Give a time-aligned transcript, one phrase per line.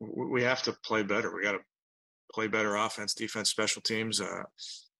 [0.00, 1.34] we have to play better.
[1.34, 1.60] We got to
[2.32, 4.20] play better offense, defense, special teams.
[4.20, 4.44] Uh,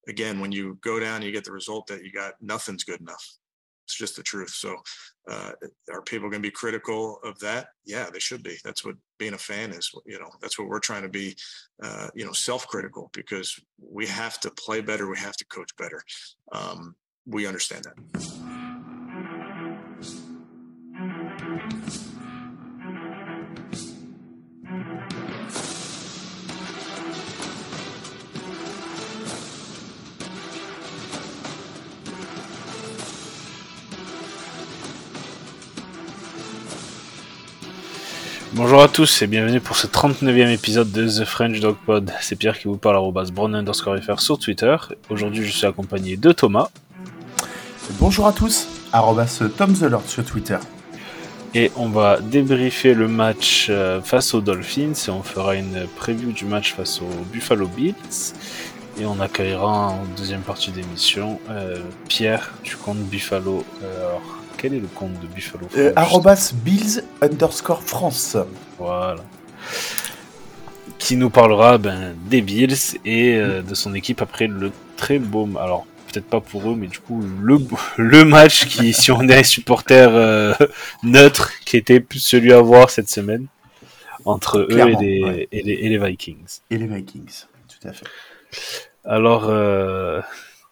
[0.07, 3.25] again, when you go down, you get the result that you got nothing's good enough.
[3.85, 4.51] It's just the truth.
[4.51, 4.77] So,
[5.29, 5.51] uh,
[5.91, 7.69] are people going to be critical of that?
[7.85, 8.57] Yeah, they should be.
[8.63, 9.91] That's what being a fan is.
[10.05, 11.35] You know, that's what we're trying to be.
[11.81, 15.09] Uh, you know, self-critical because we have to play better.
[15.09, 16.01] We have to coach better.
[16.51, 16.95] Um,
[17.25, 18.30] we understand that.
[38.63, 42.13] Bonjour à tous et bienvenue pour ce 39e épisode de The French Dog Pod.
[42.21, 44.77] C'est Pierre qui vous parle à brown underscore FR sur Twitter.
[45.09, 46.69] Aujourd'hui, je suis accompagné de Thomas.
[47.99, 50.59] Bonjour à tous, arrobas Tom the Lord sur Twitter.
[51.55, 56.31] Et on va débriefer le match euh, face aux Dolphins et on fera une preview
[56.31, 57.95] du match face aux Buffalo Bills.
[58.99, 63.65] Et on accueillera en deuxième partie d'émission euh, Pierre du compte Buffalo.
[63.81, 68.37] Euh, alors, quel est le compte de Buffalo euh, Arrobas Bills underscore France.
[68.77, 69.23] Voilà.
[70.99, 75.49] Qui nous parlera ben, des Bills et euh, de son équipe après le très beau.
[75.59, 77.57] Alors, peut-être pas pour eux, mais du coup, le,
[77.97, 80.53] le match qui, si on est supporter euh,
[81.01, 83.47] neutre, qui était celui à voir cette semaine
[84.25, 86.59] entre eux et les, et, les, et les, Vikings.
[86.69, 88.05] Et les Vikings, tout à fait.
[89.05, 89.51] Alors,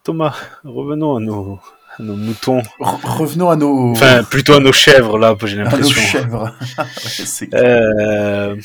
[0.04, 1.58] Thomas, revenons à nos,
[2.00, 2.62] nos moutons.
[2.78, 3.92] revenons à nos.
[3.92, 5.84] Enfin, plutôt à nos chèvres, là, j'ai l'impression.
[5.84, 6.54] nos chèvres.
[7.54, 8.56] euh...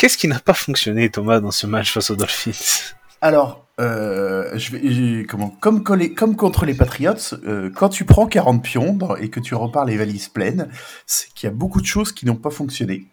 [0.00, 2.94] Qu'est-ce qui n'a pas fonctionné, Thomas, dans ce match face aux Dolphins?
[3.20, 8.62] Alors, euh, je vais, comment, comme, comme contre les Patriots, euh, quand tu prends 40
[8.62, 10.70] pions et que tu repars les valises pleines,
[11.04, 13.08] c'est qu'il y a beaucoup de choses qui n'ont pas fonctionné.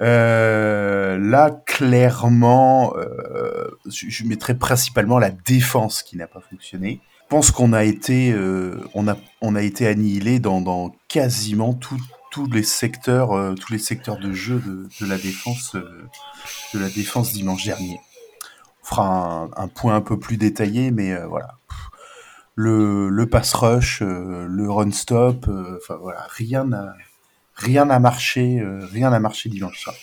[0.00, 2.92] Euh, là, clairement,
[3.86, 8.80] je, je mettrais principalement la défense qui n'a pas fonctionné pense qu'on a été, euh,
[8.94, 14.60] on a, été annihilé dans, quasiment tous les secteurs, euh, tous les secteurs de jeu
[14.60, 16.08] de, de la défense, euh,
[16.74, 17.98] de la défense dimanche dernier.
[18.82, 21.58] On fera un, point un peu plus détaillé, mais voilà.
[22.54, 25.50] Le, pass rush, le run stop,
[26.36, 26.94] rien n'a,
[27.54, 28.62] rien marché,
[28.92, 29.96] rien n'a marché dimanche soir.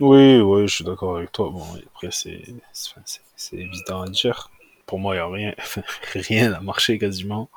[0.00, 1.52] Oui, oui, je suis d'accord avec toi.
[1.94, 4.50] Après c'est, c'est évident à dire
[4.86, 5.54] pour moi, il n'y a rien,
[6.14, 7.50] rien à marcher quasiment.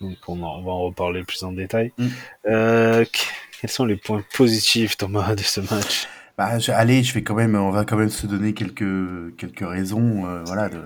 [0.00, 1.92] Donc on, va en reparler plus en détail.
[1.98, 2.06] Mm.
[2.46, 3.04] Euh,
[3.60, 6.06] quels sont les points positifs, Thomas, de ce match?
[6.36, 10.24] Bah, allez, je vais quand même, on va quand même se donner quelques quelques raisons,
[10.26, 10.84] euh, voilà, de,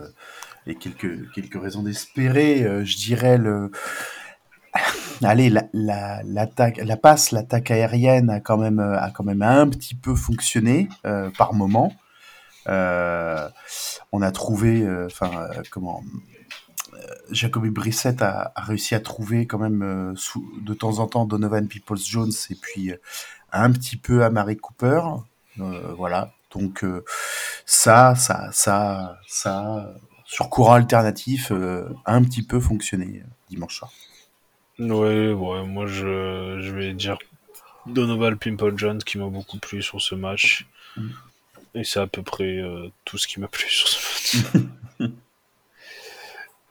[0.67, 2.63] et quelques quelques raisons d'espérer.
[2.63, 3.71] Euh, je dirais le,
[5.23, 9.95] allez, la, la, la passe, l'attaque aérienne a quand même a quand même un petit
[9.95, 10.89] peu fonctionné
[11.37, 11.93] par moment.
[12.69, 13.49] Euh,
[14.13, 16.03] on a trouvé, euh, enfin, euh, comment,
[17.31, 20.15] Jacoby Brissett a, réussi à trouver quand même
[20.61, 22.93] de temps en temps Donovan Peoples-Jones et puis
[23.51, 25.03] un petit peu Amari Cooper.
[25.57, 26.33] voilà.
[26.55, 26.85] Donc
[27.65, 29.95] ça, ça, ça, ça,
[30.27, 33.91] sur courant alternatif, a un petit peu fonctionné dimanche soir.
[34.79, 37.19] Ouais, ouais, moi je, je vais dire
[37.87, 40.67] Donovan Pimple Jones qui m'a beaucoup plu sur ce match.
[40.97, 41.09] Mm.
[41.75, 44.61] Et c'est à peu près euh, tout ce qui m'a plu sur ce match.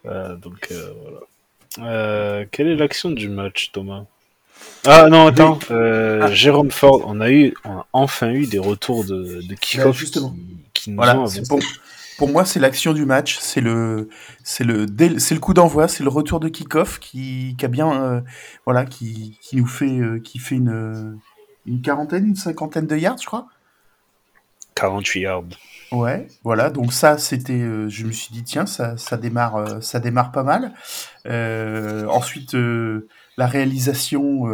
[0.05, 0.93] euh, donc euh,
[1.77, 2.45] voilà.
[2.51, 4.05] Quelle est l'action du match, Thomas?
[4.85, 5.57] Ah non, attends.
[5.69, 6.31] Ah.
[6.31, 10.35] Jérôme Ford, on a eu, on a enfin eu des retours de, de kick-off justement.
[10.73, 11.59] Qui, nous voilà, ont pour,
[12.17, 13.39] pour, moi, c'est l'action du match.
[13.39, 14.09] C'est le,
[14.43, 14.85] c'est le,
[15.17, 18.23] c'est le coup d'envoi, c'est le retour de kick-off qui, qui a bien,
[18.65, 21.19] voilà, qui, qui nous fait, qui fait une,
[21.65, 23.47] une quarantaine, une cinquantaine de yards, je crois.
[24.75, 25.43] 48 yards.
[25.91, 26.69] Ouais, voilà.
[26.69, 30.31] Donc ça, c'était, euh, je me suis dit tiens, ça, ça démarre, euh, ça démarre
[30.31, 30.73] pas mal.
[31.25, 32.55] Euh, ensuite,
[33.37, 34.45] la réalisation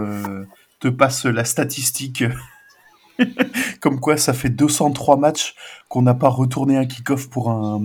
[0.79, 2.23] te passe la statistique,
[3.81, 5.55] comme quoi ça fait 203 matchs
[5.89, 7.81] qu'on n'a pas retourné un kick-off pour un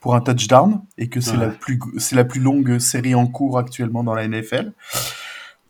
[0.00, 3.58] pour un touchdown et que c'est la plus c'est la plus longue série en cours
[3.58, 4.72] actuellement dans la NFL.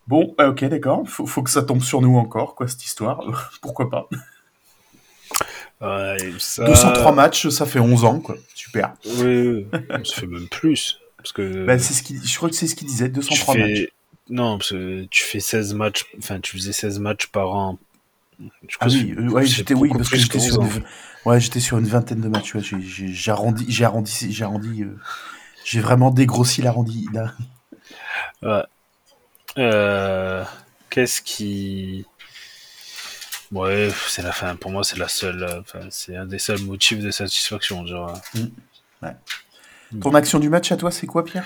[0.07, 1.03] Bon, ok, d'accord.
[1.05, 3.19] Faut, faut que ça tombe sur nous encore, quoi, cette histoire.
[3.61, 4.07] Pourquoi pas
[5.81, 8.35] 203 matchs, ça fait 11 ans, quoi.
[8.55, 8.93] Super.
[9.05, 9.67] Oui,
[10.03, 10.99] ça fait même plus.
[11.17, 11.65] Parce que...
[11.65, 13.87] Bah, c'est ce qui, je crois que c'est ce qu'il disait, 203 matchs.
[14.29, 17.79] Non, parce que tu fais 16 matchs, enfin, tu faisais 16 matchs par an.
[18.79, 20.83] ah oui, euh, ouais, j'étais, oui, parce que j'étais sur, une...
[21.25, 24.97] ouais, j'étais sur une vingtaine de matchs, ouais, j'ai, arrondi, j'ai arrondi, j'ai arrondi, euh,
[25.63, 27.33] j'ai vraiment dégrossi l'arrondi, là.
[28.41, 28.63] Ouais.
[29.57, 30.43] Euh,
[30.89, 32.05] qu'est-ce qui,
[33.51, 34.55] Ouais, c'est la fin.
[34.55, 35.43] Pour moi, c'est la seule.
[35.43, 37.85] euh, c'est un des seuls motifs de satisfaction.
[37.85, 38.19] Genre,
[40.01, 41.45] Ton action du match à toi, c'est quoi, Pierre?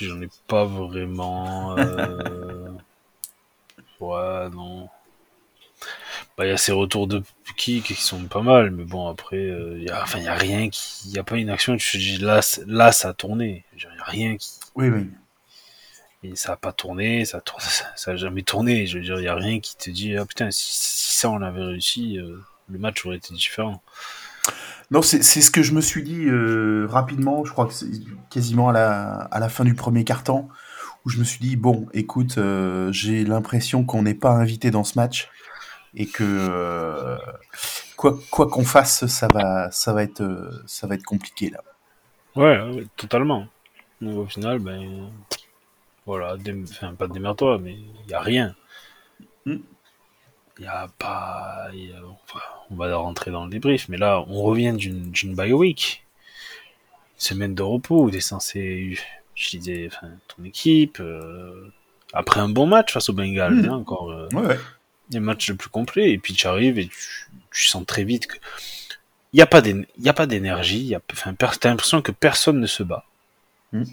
[0.00, 1.76] J'en ai pas vraiment.
[1.78, 2.68] euh,
[4.00, 4.88] Ouais, non.
[6.36, 7.22] Bah, il y a ces retours de
[7.56, 10.28] kick qui sont pas mal, mais bon, après, euh, il y a, enfin, il y
[10.28, 11.74] a rien qui, il y a pas une action.
[11.74, 13.64] où Tu te dis là, là, ça a tourné.
[13.76, 15.10] Il y a rien qui, Oui, oui.
[16.22, 17.64] Et ça a pas tourné, ça a, tourné-
[17.96, 18.86] ça, a jamais tourné.
[18.86, 21.30] Je veux dire, il y a rien qui te dit ah putain, si, si ça
[21.30, 22.38] on avait réussi, euh,
[22.68, 23.82] le match aurait été différent.
[24.90, 27.74] Non, c'est ce que je me suis dit euh, rapidement, je crois que
[28.28, 30.48] quasiment à la, à la fin du premier quart-temps,
[31.04, 34.82] où je me suis dit, bon, écoute, euh, j'ai l'impression qu'on n'est pas invité dans
[34.82, 35.28] ce match,
[35.94, 37.16] et que
[37.96, 41.60] quoi quoi qu'on fasse, ça va, ça, va être, ça va être compliqué là.
[42.34, 43.46] Ouais, ouais, totalement.
[44.02, 45.10] Au final, ben
[46.06, 47.74] voilà, dé- enfin pas démerde-toi, mais
[48.04, 48.54] il y a rien.
[49.46, 49.58] Hmm.
[50.58, 54.24] Il y a pas, y a- enfin, on va rentrer dans le débrief, mais là,
[54.28, 56.04] on revient d'une bye week,
[57.16, 58.98] une semaine de repos où t'es censé
[59.36, 60.98] utiliser enfin, ton équipe.
[61.00, 61.70] euh,
[62.12, 63.68] après un bon match face au Bengals, Hmm.
[63.70, 64.10] hein, encore.
[64.10, 64.58] euh, Ouais, ouais.
[65.10, 68.26] les matchs le plus complet et puis tu arrives et tu, tu sens très vite
[68.26, 68.36] que
[69.32, 72.58] il y a pas d'é- il y a pas d'énergie a t'as l'impression que personne
[72.60, 73.04] ne se bat
[73.72, 73.84] Mm.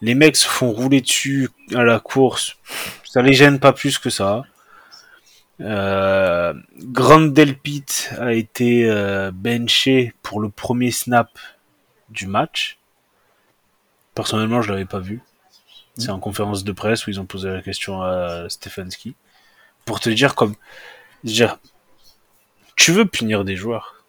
[0.00, 2.56] Les mecs se font rouler dessus à la course.
[3.04, 4.44] Ça les gêne pas plus que ça.
[5.60, 7.84] Euh, Grand Delpit
[8.18, 11.38] a été euh, benché pour le premier snap
[12.08, 12.78] du match.
[14.14, 15.20] Personnellement je l'avais pas vu.
[15.96, 19.14] C'est en conférence de presse où ils ont posé la question à Stefanski.
[19.84, 20.54] Pour te dire comme
[21.24, 21.58] dire,
[22.76, 24.04] tu veux punir des joueurs.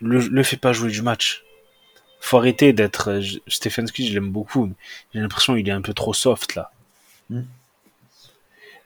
[0.00, 1.44] Le fais pas jouer du match
[2.24, 4.74] faut arrêter d'être euh, je- Stefanski je l'aime beaucoup mais
[5.14, 6.70] j'ai l'impression qu'il est un peu trop soft là.
[7.30, 7.42] Mm.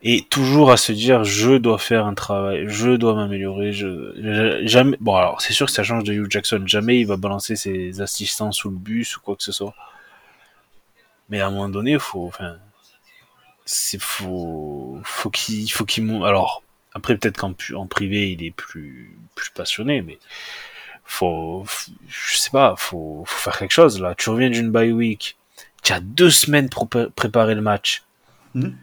[0.02, 4.96] et toujours à se dire je dois faire un travail je dois m'améliorer je, jamais
[5.00, 6.62] bon alors c'est sûr que ça change de Hugh Jackson.
[6.66, 9.74] Jamais il va balancer ses assistants sous le bus ou quoi que ce soit.
[11.28, 12.56] Mais à un moment donné faut enfin
[13.64, 16.62] c'est faut faut qu'il faut qu'il mon- alors
[16.94, 20.18] après peut-être qu'en en privé il est plus plus passionné mais
[21.06, 21.64] faut
[22.08, 25.36] je sais pas faut faut faire quelque chose là tu reviens d'une bye week
[25.82, 28.02] tu as deux semaines pour pré- préparer le match
[28.54, 28.74] Mhm.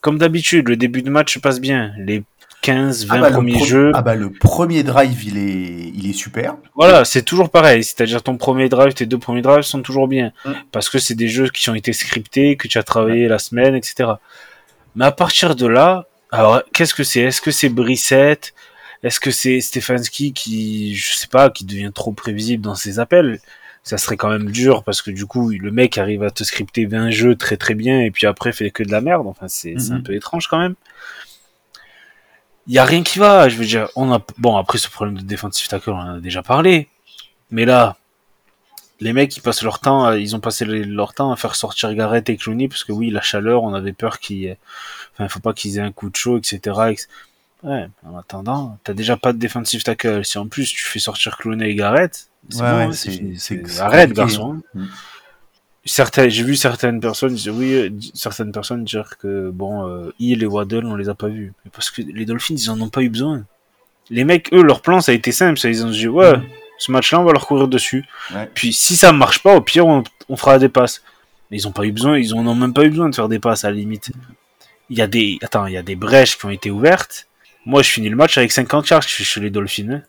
[0.00, 2.22] comme d'habitude le début de match se passe bien les
[2.62, 6.12] 15 20 Ah bah, premiers jeux ah bah, le premier drive, il est, il est
[6.14, 6.56] super.
[6.74, 7.84] voilà, c'est toujours pareil.
[7.84, 10.32] C'est-à-dire ton premier drive, tes deux premiers drives sont toujours bien.
[10.44, 10.52] Mm.
[10.72, 13.76] Parce que c'est des jeux qui ont été scriptés, que tu as travaillé la semaine,
[13.76, 14.10] etc.
[14.96, 17.20] Mais à partir de là, alors qu'est-ce que c'est?
[17.20, 18.52] Est-ce que c'est Brissette?
[19.02, 23.40] Est-ce que c'est Stefanski qui, je sais pas, qui devient trop prévisible dans ses appels?
[23.84, 26.86] Ça serait quand même dur parce que du coup, le mec arrive à te scripter
[26.86, 29.26] 20 jeux très très bien et puis après fait que de la merde.
[29.28, 30.02] Enfin, c'est un Mhm.
[30.02, 30.74] peu étrange quand même.
[32.66, 33.48] Il y a rien qui va.
[33.48, 36.20] Je veux dire, on a bon après ce problème de defensive tackle, on en a
[36.20, 36.88] déjà parlé.
[37.52, 37.96] Mais là,
[38.98, 41.54] les mecs, ils passent leur temps, à- ils ont passé le- leur temps à faire
[41.54, 44.56] sortir Garrett et Clooney parce que oui, la chaleur, on avait peur qu'il,
[45.12, 46.80] enfin, faut pas qu'ils aient un coup de chaud, etc.
[47.66, 50.24] Ouais, en attendant, t'as déjà pas de defensive tackle.
[50.24, 53.80] Si en plus tu fais sortir Clooney et Garrett, c'est Ouais, bon, ouais, hein, c'est-
[53.80, 54.60] Arrête, garçon.
[54.74, 54.80] hein.
[54.80, 54.86] Mm.
[55.84, 60.42] Certaines, j'ai vu certaines personnes dire oui, euh, certaines personnes dire que bon, euh, Hill
[60.42, 61.52] et Waddle, on les a pas vus.
[61.64, 63.44] Mais parce que les Dolphins, ils en ont pas eu besoin.
[64.10, 65.58] Les mecs, eux, leur plan, ça a été simple.
[65.58, 66.34] Ça, ils ont dit ouais,
[66.78, 68.04] ce match-là, on va leur courir dessus.
[68.34, 68.50] Ouais.
[68.54, 71.02] Puis si ça marche pas, au pire, on, on fera des passes.
[71.50, 73.28] Mais ils ont pas eu besoin, ils en ont même pas eu besoin de faire
[73.28, 74.10] des passes à la limite.
[74.90, 77.25] Il y a des, attends, il y a des brèches qui ont été ouvertes.
[77.66, 80.00] Moi, je finis le match avec 50 yards chez les Dolphins.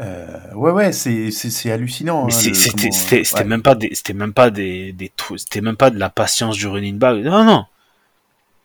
[0.00, 2.24] Euh, ouais, ouais, c'est hallucinant.
[2.24, 3.44] Mais hein, c'était ouais.
[3.44, 6.66] même pas des c'était même pas des des c'était même pas de la patience du
[6.66, 7.66] running back non non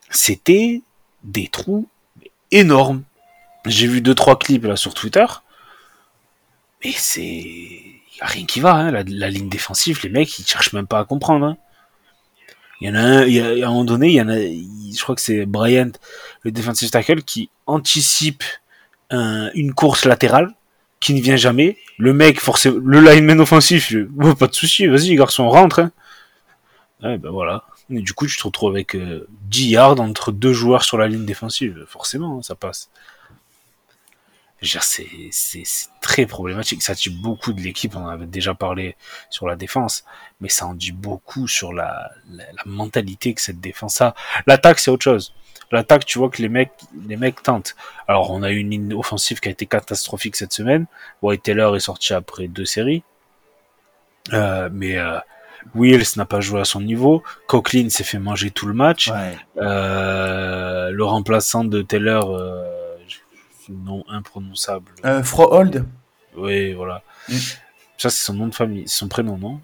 [0.09, 0.81] c'était
[1.25, 1.89] des trous
[2.51, 3.03] énormes
[3.65, 5.25] j'ai vu deux trois clips là sur Twitter
[6.83, 8.91] mais c'est y a rien qui va hein.
[8.91, 11.57] la, la ligne défensive les mecs ils cherchent même pas à comprendre hein.
[12.79, 14.29] il y en a un il y a, à un moment donné il y en
[14.29, 15.91] a je crois que c'est Bryant
[16.45, 18.43] le defensive tackle qui anticipe
[19.09, 20.53] un- une course latérale
[20.99, 21.77] qui ne vient jamais.
[21.97, 25.79] Le mec, forcément, le lineman offensif, oh, pas de souci, vas-y, garçon, rentre.
[25.79, 25.91] Hein.
[27.03, 27.65] Ouais, ben voilà.
[27.89, 31.07] Et du coup, tu te retrouves avec euh, 10 yards entre deux joueurs sur la
[31.07, 31.85] ligne défensive.
[31.87, 32.89] Forcément, hein, ça passe.
[34.61, 35.57] C'est
[36.01, 36.81] très problématique.
[36.81, 37.95] Ça dit beaucoup de l'équipe.
[37.95, 38.95] On en avait déjà parlé
[39.29, 40.05] sur la défense,
[40.41, 42.11] mais ça en dit beaucoup sur la
[42.65, 44.15] mentalité que cette défense a.
[44.47, 45.33] L'attaque, c'est autre chose.
[45.71, 46.71] L'attaque, tu vois que les mecs,
[47.07, 47.75] les mecs tentent.
[48.07, 50.85] Alors, on a eu une ligne offensive qui a été catastrophique cette semaine.
[51.21, 53.03] White Taylor est sorti après deux séries.
[54.33, 55.17] Euh, mais, euh,
[55.73, 57.23] Wills n'a pas joué à son niveau.
[57.47, 59.11] Coquelin s'est fait manger tout le match.
[59.57, 62.39] Euh, le remplaçant de Taylor,
[63.69, 64.91] nom imprononçable.
[65.23, 65.85] Frohold
[66.35, 67.01] Oui, voilà.
[67.29, 67.37] Mm.
[67.97, 69.61] Ça, c'est son nom de famille, son prénom, non?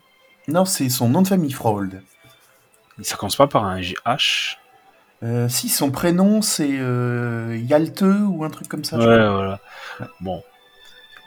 [0.48, 2.02] Non, c'est son nom de famille, Frohold.
[3.02, 4.58] Ça commence pas par un H?
[5.24, 8.98] Euh, Si, son prénom, c'est euh, Yalte ou un truc comme ça.
[8.98, 9.60] Ouais, voilà.
[10.20, 10.44] Bon,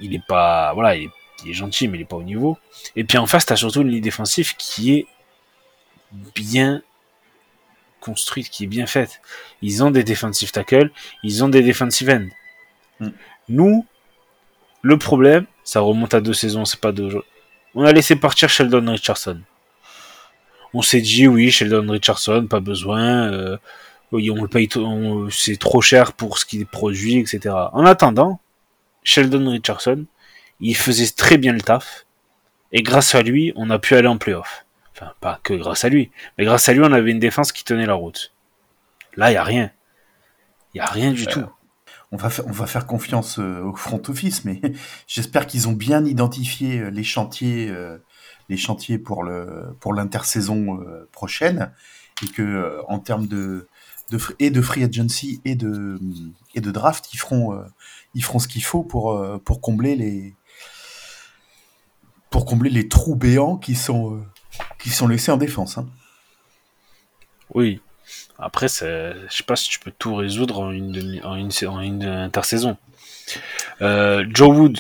[0.01, 0.73] il est pas.
[0.75, 1.11] Voilà, il
[1.47, 2.59] est, gentil, mais il est pas au niveau.
[2.97, 5.07] Et puis en face, t'as surtout une ligne défensive qui est
[6.35, 6.83] bien
[8.01, 9.21] construite, qui est bien faite.
[9.63, 10.91] Ils ont des defensive tackles,
[11.23, 12.29] ils ont des defensive ends.
[13.01, 13.09] Mm.
[13.49, 13.87] Nous,
[14.83, 17.23] le problème, ça remonte à deux saisons, c'est pas deux.
[17.75, 19.41] On a laissé partir Sheldon Richardson.
[20.75, 23.33] On s'est dit oui, Sheldon Richardson, pas besoin.
[23.33, 23.57] Euh,
[24.13, 24.69] on le paye,
[25.31, 27.55] c'est trop cher pour ce qu'il produit, etc.
[27.73, 28.41] En attendant,
[29.03, 30.05] Sheldon Richardson,
[30.61, 32.07] il faisait très bien le taf.
[32.73, 34.67] Et grâce à lui, on a pu aller en playoff.
[34.93, 37.65] Enfin, pas que grâce à lui, mais grâce à lui, on avait une défense qui
[37.65, 38.33] tenait la route.
[39.17, 39.71] Là, il y a rien.
[40.73, 41.47] Il y a rien du euh, tout.
[42.13, 44.61] On va, faire, on va faire confiance euh, au front office, mais
[45.09, 47.73] j'espère qu'ils ont bien identifié les chantiers,
[48.49, 50.79] les chantiers pour le pour l'intersaison
[51.13, 51.73] prochaine
[52.23, 53.69] et que en termes de,
[54.39, 55.99] et de free agency et de
[56.55, 57.65] et de draft, ils feront
[58.15, 60.35] ils feront ce qu'il faut pour pour combler les
[62.31, 64.25] pour combler les trous béants qui sont
[64.79, 65.79] qui sont laissés en défense.
[65.79, 65.87] Hein.
[67.55, 67.81] Oui.
[68.39, 72.05] Après, je sais pas si tu peux tout résoudre en une, en une, en une
[72.05, 72.77] intersaison.
[73.81, 74.79] Euh, Joe Wood,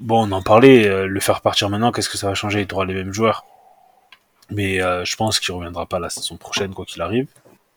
[0.00, 2.62] bon, on en parlait, euh, le faire partir maintenant, qu'est-ce que ça va changer?
[2.62, 3.44] Il aura les mêmes joueurs.
[4.50, 7.26] Mais euh, je pense qu'il reviendra pas la saison prochaine, quoi qu'il arrive.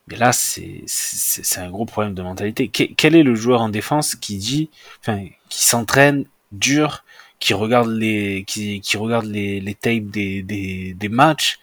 [0.06, 2.68] Mais là, c'est un gros problème de mentalité.
[2.68, 7.04] quel est le joueur en défense qui dit, enfin, qui s'entraîne dur,
[7.38, 11.58] qui regarde les, qui, qui regarde les, les tapes des, des, des matchs,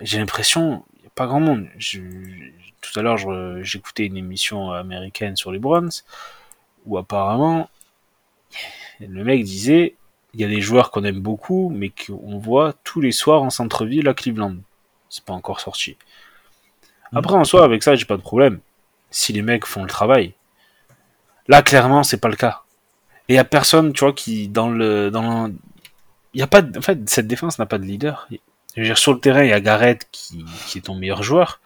[0.00, 1.68] j'ai l'impression, il a pas grand monde.
[1.78, 2.00] Je,
[2.80, 3.18] tout à l'heure,
[3.62, 5.90] j'écoutais une émission américaine sur les Browns,
[6.84, 7.70] où apparemment,
[9.08, 9.96] le mec disait,
[10.34, 13.50] il y a des joueurs qu'on aime beaucoup, mais qu'on voit tous les soirs en
[13.50, 14.56] centre-ville à Cleveland.
[15.10, 15.96] C'est pas encore sorti.
[17.14, 18.60] Après, en soi, avec ça, j'ai pas de problème.
[19.10, 20.32] Si les mecs font le travail.
[21.48, 22.62] Là, clairement, c'est pas le cas.
[23.28, 25.50] Et il y a personne, tu vois, qui dans le dans
[26.34, 28.26] y a pas en fait cette défense n'a pas de leader.
[28.74, 31.22] Je veux dire, sur le terrain, il y a Garrett qui, qui est ton meilleur
[31.22, 31.60] joueur,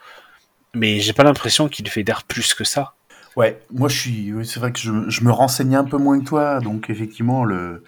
[0.75, 2.96] mais j'ai pas l'impression qu'il fait d'air plus que ça.
[3.37, 6.59] Ouais, moi je suis, c'est vrai que je, me renseignais un peu moins que toi,
[6.61, 7.85] donc effectivement le,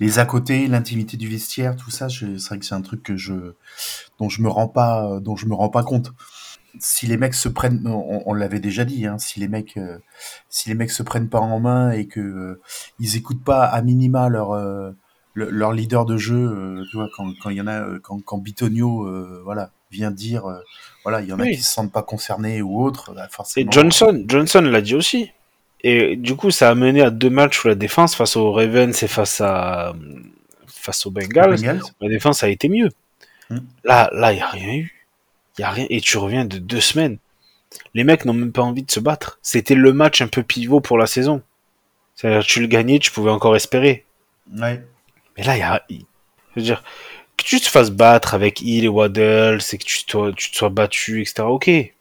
[0.00, 3.16] les à côté, l'intimité du vestiaire, tout ça, c'est vrai que c'est un truc que
[3.16, 3.54] je,
[4.18, 6.12] dont je me rends pas, dont je me rends pas compte.
[6.80, 9.98] Si les mecs se prennent, on, l'avait déjà dit, hein, si les mecs, euh,
[10.48, 12.60] si les mecs se prennent pas en main et que euh,
[12.98, 14.92] ils écoutent pas à minima leur euh,
[15.34, 19.08] leur leader de jeu, tu vois, quand il y en a, quand, quand Bitonio,
[19.44, 20.44] voilà, vient dire,
[21.02, 23.70] voilà, il y en a qui se sentent pas concernés ou autres, bah, forcément.
[23.70, 25.30] Et Johnson, Johnson l'a dit aussi.
[25.82, 29.02] Et du coup, ça a mené à deux matchs où la défense face aux Ravens
[29.02, 29.94] et face à
[30.66, 31.60] face aux Bengals,
[32.00, 32.88] la défense a été mieux.
[33.50, 33.58] Hmm.
[33.84, 34.98] Là, là, il y a rien eu
[35.58, 35.86] y a rien.
[35.90, 37.18] Et tu reviens de deux semaines.
[37.94, 39.38] Les mecs n'ont même pas envie de se battre.
[39.42, 41.42] C'était le match un peu pivot pour la saison.
[42.14, 44.04] C'est-à-dire, tu le gagnais, tu pouvais encore espérer.
[44.56, 44.82] Ouais.
[45.36, 45.84] Mais là, il y a.
[45.90, 45.96] Je
[46.56, 46.82] veux dire,
[47.38, 50.68] que tu te fasses battre avec Hill et Waddle, c'est que tu te, tu sois
[50.68, 51.44] battu, etc.
[51.44, 51.68] Ok.
[51.68, 51.92] Mais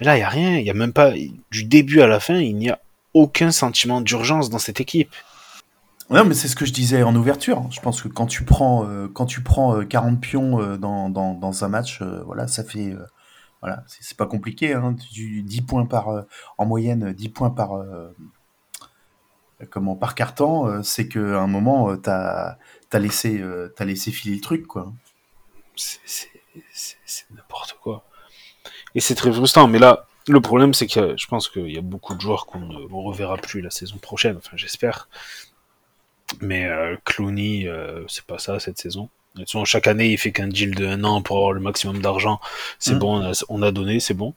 [0.00, 0.58] là, il y a rien.
[0.58, 1.12] Il y a même pas.
[1.50, 2.80] Du début à la fin, il n'y a
[3.14, 5.14] aucun sentiment d'urgence dans cette équipe.
[6.08, 7.70] Non, mais c'est ce que je disais en ouverture.
[7.70, 11.64] Je pense que quand tu prends, euh, quand tu prends 40 euh, pions euh, dans,
[11.64, 12.96] un match, voilà, ça fait.
[13.60, 14.74] voilà, c'est pas compliqué.
[14.74, 16.24] Hein, 10 points par.
[16.58, 17.84] en moyenne, 10 points par.
[19.70, 22.58] comment, par carton, c'est qu'à un moment, t'as as
[22.98, 23.42] laissé,
[23.78, 24.92] as laissé filer le truc, quoi.
[25.76, 26.28] C'est
[27.30, 28.04] n'importe quoi.
[28.94, 29.68] Et c'est très frustrant.
[29.68, 32.60] Mais là, le problème, c'est que je pense qu'il y a beaucoup de joueurs qu'on
[32.60, 34.36] ne reverra plus la saison prochaine.
[34.36, 35.08] Enfin, j'espère.
[36.40, 39.08] Mais euh, Clooney, euh, c'est pas ça cette saison.
[39.64, 42.40] chaque année, il fait qu'un deal de un an pour avoir le maximum d'argent.
[42.78, 42.98] C'est mm.
[42.98, 44.34] bon, on a, donné, c'est bon.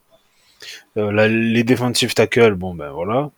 [0.96, 3.30] Euh, les defensive tackles, bon ben voilà.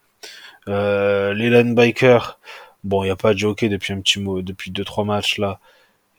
[0.69, 2.39] Euh, les linebackers,
[2.85, 5.39] bon, il n'y a pas de jockey depuis un petit mot, depuis deux trois matchs
[5.39, 5.61] là.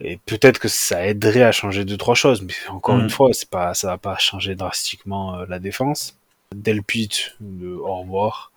[0.00, 3.00] Et peut-être que ça aiderait à changer deux trois choses, mais encore mm.
[3.00, 6.16] une fois, c'est pas, ça va pas changer drastiquement la défense.
[6.54, 7.10] Delpit,
[7.40, 8.52] au revoir.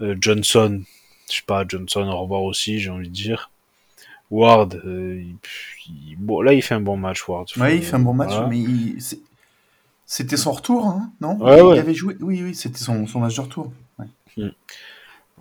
[0.00, 0.82] Johnson,
[1.28, 3.50] je sais pas, Johnson au revoir aussi, j'ai envie de dire.
[4.30, 5.22] Ward, euh,
[6.18, 7.46] bon, là il fait un bon match, Ward.
[7.56, 8.64] Ouais, il fait un bon match, mais
[10.04, 11.38] c'était son retour, hein, non?
[11.74, 13.72] Il, avait joué, oui, oui, c'était son, son, match de retour.
[14.36, 14.48] Hmm.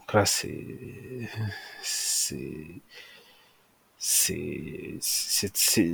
[0.07, 0.65] Donc là, c'est,
[1.81, 2.81] c'est,
[3.99, 4.99] c'est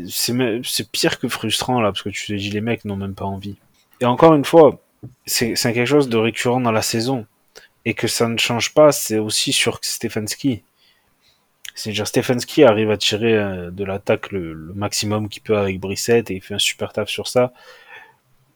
[0.08, 3.26] c'est pire que frustrant là parce que tu te dis les mecs n'ont même pas
[3.26, 3.56] envie.
[4.02, 4.80] Et encore une fois,
[5.26, 7.26] c'est quelque chose de récurrent dans la saison
[7.86, 10.64] et que ça ne change pas, c'est aussi sur Stefanski.
[11.76, 16.36] C'est-à-dire Stefanski arrive à tirer euh, de l'attaque le, maximum qu'il peut avec Brissette et
[16.36, 17.52] il fait un super taf sur ça.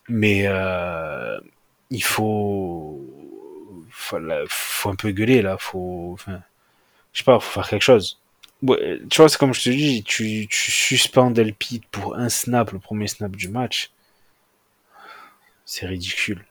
[0.08, 1.40] Mais euh,
[1.90, 3.27] il faut,
[3.98, 6.42] faut, faut un peu gueuler là, faut, enfin,
[7.14, 8.20] je sais pas, faut faire quelque chose.
[8.62, 13.08] tu vois, c'est comme je te dis, tu, suspends Delpit pour un snap, le premier
[13.08, 13.92] snap du match.
[15.66, 16.46] C'est ridicule.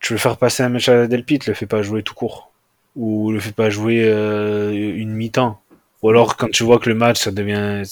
[0.00, 2.52] Tu veux faire passer un match à Delpit, le fais pas jouer tout court.
[2.96, 5.60] Ou le fais pas jouer euh, une mi-temps.
[6.02, 7.82] Ou alors quand tu vois que le match, ça devient,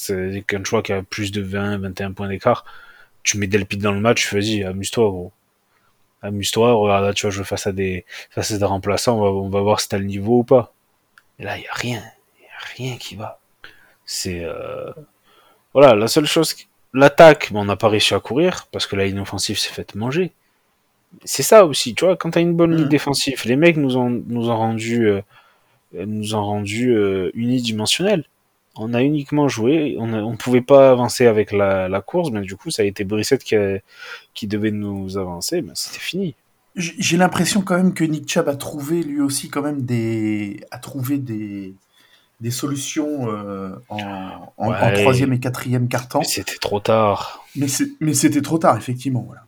[0.48, 2.64] quand tu vois qu'il y a plus de 20, 21 points d'écart,
[3.22, 5.32] tu mets Delpit dans le match, vas-y, amuse-toi, gros.
[6.22, 9.30] Amuse-toi, regarde là, tu vas jouer face à des, face à des remplaçants, on va,
[9.30, 10.72] on va voir si t'as le niveau ou pas.
[11.38, 12.02] Et là, il y a rien.
[12.38, 13.38] Il y a rien qui va.
[14.04, 14.90] C'est, euh...
[15.72, 16.56] voilà, la seule chose,
[16.92, 20.32] l'attaque, on n'a pas réussi à courir, parce que la ligne offensive s'est faite manger.
[21.24, 22.90] C'est ça aussi, tu vois, quand t'as une bonne ligne mm.
[22.90, 25.22] défensive, les mecs nous ont, nous ont rendu, euh,
[25.92, 28.24] nous ont rendu euh, unidimensionnels
[28.78, 32.70] on a uniquement joué, on ne pouvait pas avancer avec la, course, mais du coup,
[32.70, 33.56] ça a été Brissette qui,
[34.34, 36.34] qui devait nous avancer, mais c'était fini.
[36.76, 40.78] J'ai l'impression quand même que Nick Chubb a trouvé lui aussi quand même des, a
[40.78, 41.74] trouvé des,
[42.40, 46.22] des solutions euh, en, troisième et quatrième carton.
[46.22, 47.44] C'était trop tard.
[47.56, 49.24] Mais c'était trop tard, effectivement.
[49.26, 49.47] Voilà.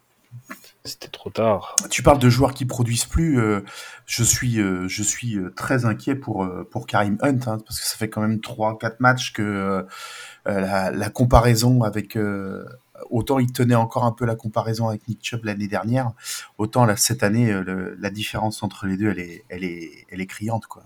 [0.84, 1.76] C'était trop tard.
[1.90, 3.38] Tu parles de joueurs qui produisent plus.
[3.38, 3.60] Euh,
[4.06, 7.86] je suis, euh, je suis euh, très inquiet pour, pour Karim Hunt, hein, parce que
[7.86, 9.86] ça fait quand même 3-4 matchs que
[10.46, 12.18] la, comparaison avec.
[13.10, 16.12] autant il tenait encore un peu la comparaison avec Nick Chubb l'année dernière,
[16.56, 17.54] autant là, cette année,
[17.98, 20.66] la différence entre les deux, elle est, elle est, elle est criante.
[20.66, 20.84] Quoi.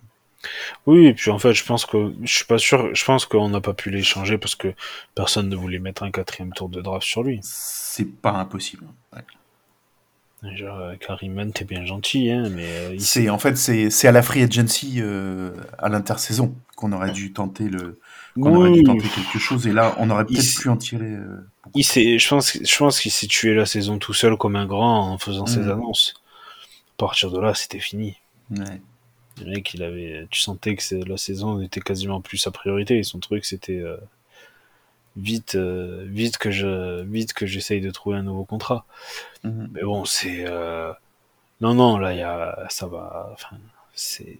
[0.87, 2.95] Oui, et puis en fait, je pense que je suis pas sûr.
[2.95, 4.75] Je pense qu'on n'a pas pu l'échanger parce que
[5.15, 7.41] personne ne voulait mettre un quatrième tour de draft sur lui.
[7.43, 8.87] C'est pas impossible.
[10.53, 12.67] Genre, euh, Karim t'es bien gentil, hein, mais.
[12.67, 17.33] Euh, c'est en fait c'est à la free agency euh, à l'intersaison qu'on aurait dû
[17.33, 17.99] tenter le
[18.35, 21.15] qu'on aurait dû tenter quelque chose et là on aurait peut-être pu en tirer.
[21.75, 25.13] il je pense je pense qu'il s'est tué la saison tout seul comme un grand
[25.13, 25.71] en faisant ses mm.
[25.71, 26.15] annonces.
[26.99, 28.17] À partir de là c'était fini.
[28.51, 28.81] Ouais.
[29.41, 33.19] Le mec il avait tu sentais que la saison était quasiment plus sa priorité son
[33.19, 33.83] truc c'était
[35.17, 38.85] vite, euh, vite que je, vite que j'essaye de trouver un nouveau contrat.
[39.45, 39.71] Mhm.
[39.73, 40.93] Mais bon, c'est, euh,
[41.61, 43.57] non, non, là, y a, ça va, enfin,
[43.95, 44.39] c'est,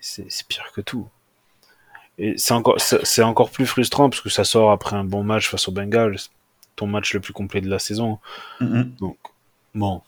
[0.00, 1.08] c'est, pire que tout.
[2.18, 5.48] Et c'est encore, c'est encore plus frustrant parce que ça sort après un bon match
[5.48, 6.18] face au Bengals,
[6.76, 8.18] ton match le plus complet de la saison.
[8.60, 8.92] Mhm.
[9.00, 9.16] Donc,
[9.74, 10.02] bon,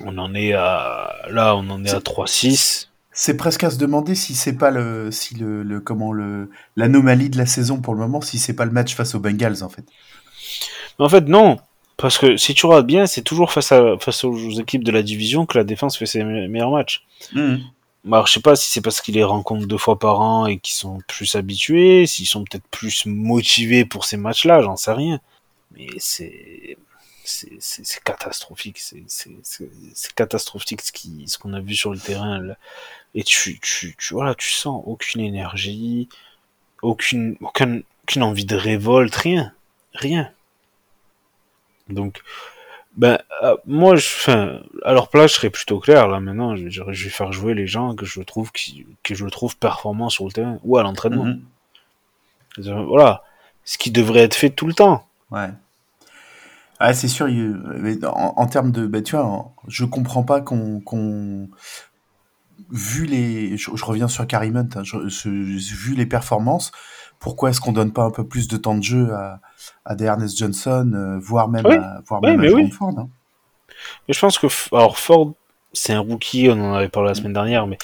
[0.00, 1.94] on en est à, là, on en est, est...
[1.94, 2.89] à 3-6.
[3.22, 7.28] C'est presque à se demander si c'est pas le, si le, le comment le, l'anomalie
[7.28, 9.68] de la saison pour le moment, si c'est pas le match face aux Bengals en
[9.68, 9.84] fait.
[10.98, 11.58] En fait, non.
[11.98, 15.02] Parce que si tu regardes bien, c'est toujours face, à, face aux équipes de la
[15.02, 17.04] division que la défense fait ses meilleurs matchs.
[17.34, 17.56] Mmh.
[18.04, 20.56] Bah, je sais pas si c'est parce qu'ils les rencontrent deux fois par an et
[20.56, 25.20] qu'ils sont plus habitués, s'ils sont peut-être plus motivés pour ces matchs-là, j'en sais rien.
[25.76, 26.78] Mais c'est
[27.30, 28.78] c'est catastrophique.
[28.78, 32.40] C'est catastrophique ce qu'on ce qu'on a vu sur le terrain.
[33.14, 36.08] Et tu, tu, tu, voilà, tu sens aucune énergie,
[36.82, 39.52] aucune, aucune, aucune envie de révolte, rien.
[39.94, 40.30] Rien.
[41.88, 42.22] Donc,
[42.96, 46.82] ben, euh, moi, je, à leur place, je serais plutôt clair, là, maintenant, je, je,
[46.82, 50.32] vais faire jouer les gens que je trouve, qui, que je trouve performants sur le
[50.32, 51.26] terrain, ou à l'entraînement.
[52.58, 52.86] Mm-hmm.
[52.86, 53.22] Voilà.
[53.64, 55.06] Ce qui devrait être fait tout le temps.
[55.30, 55.50] Ouais.
[56.82, 57.28] Ah, c'est sûr,
[58.06, 58.86] en, termes de.
[58.86, 61.50] Bah, tu vois, je comprends pas qu'on.
[62.70, 63.58] vu les.
[63.58, 64.82] Je, reviens sur Karim Hunt, hein,
[65.26, 66.72] vu les performances,
[67.18, 69.40] pourquoi est-ce qu'on donne pas un peu plus de temps de jeu à,
[69.84, 73.10] à des Ernest Johnson, euh, voire même à, voire même à Ford hein?
[74.08, 74.46] Mais je pense que.
[74.74, 75.34] Alors, Ford,
[75.74, 77.76] c'est un rookie, on en avait parlé la semaine dernière, mais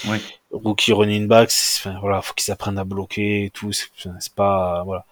[0.51, 4.81] rookie running back, enfin, voilà, faut qu'ils apprennent à bloquer et tout, c'est pas.
[4.85, 5.05] Voilà.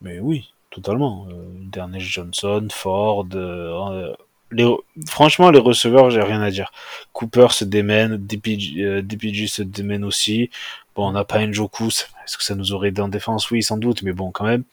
[0.00, 1.26] Mais oui, totalement.
[1.30, 1.34] Euh,
[1.70, 3.26] Dernier Johnson, Ford.
[3.34, 4.12] Euh,
[4.50, 4.68] les,
[5.08, 6.72] franchement, les receveurs, j'ai rien à dire.
[7.12, 10.50] Cooper se démène, DPG, euh, se démène aussi.
[10.94, 11.88] Bon, on n'a pas Njoku.
[11.88, 13.50] Est-ce que ça nous aurait aidé en défense?
[13.50, 14.64] Oui, sans doute, mais bon, quand même.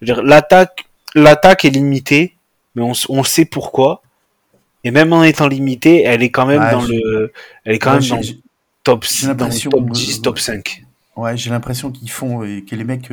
[0.00, 2.34] L'attaque, l'attaque est limitée,
[2.74, 4.02] mais on, on sait pourquoi.
[4.82, 7.32] Et même en étant limitée, elle est quand même dans le,
[7.64, 8.22] elle est quand même dans le
[8.82, 9.04] top,
[9.36, 10.84] dans top 10, top 5.
[11.16, 13.10] Ouais, j'ai l'impression qu'ils font, et que les mecs,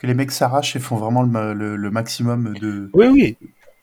[0.00, 2.90] que les mecs s'arrachent et font vraiment le, le, maximum de.
[2.94, 3.36] Oui, oui.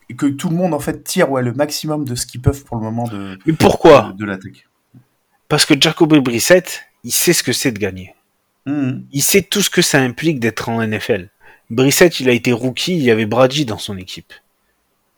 [0.10, 2.64] Et que tout le monde en fait tire ouais, le maximum de ce qu'ils peuvent
[2.64, 3.38] pour le moment de.
[3.46, 4.68] Mais pourquoi De, l'attaque.
[5.48, 8.16] Parce que Jacoby Brissett, il sait ce que c'est de gagner.
[8.66, 9.02] Mmh.
[9.12, 11.30] Il sait tout ce que ça implique d'être en NFL.
[11.70, 14.34] Brissett, il a été rookie, il y avait Brady dans son équipe.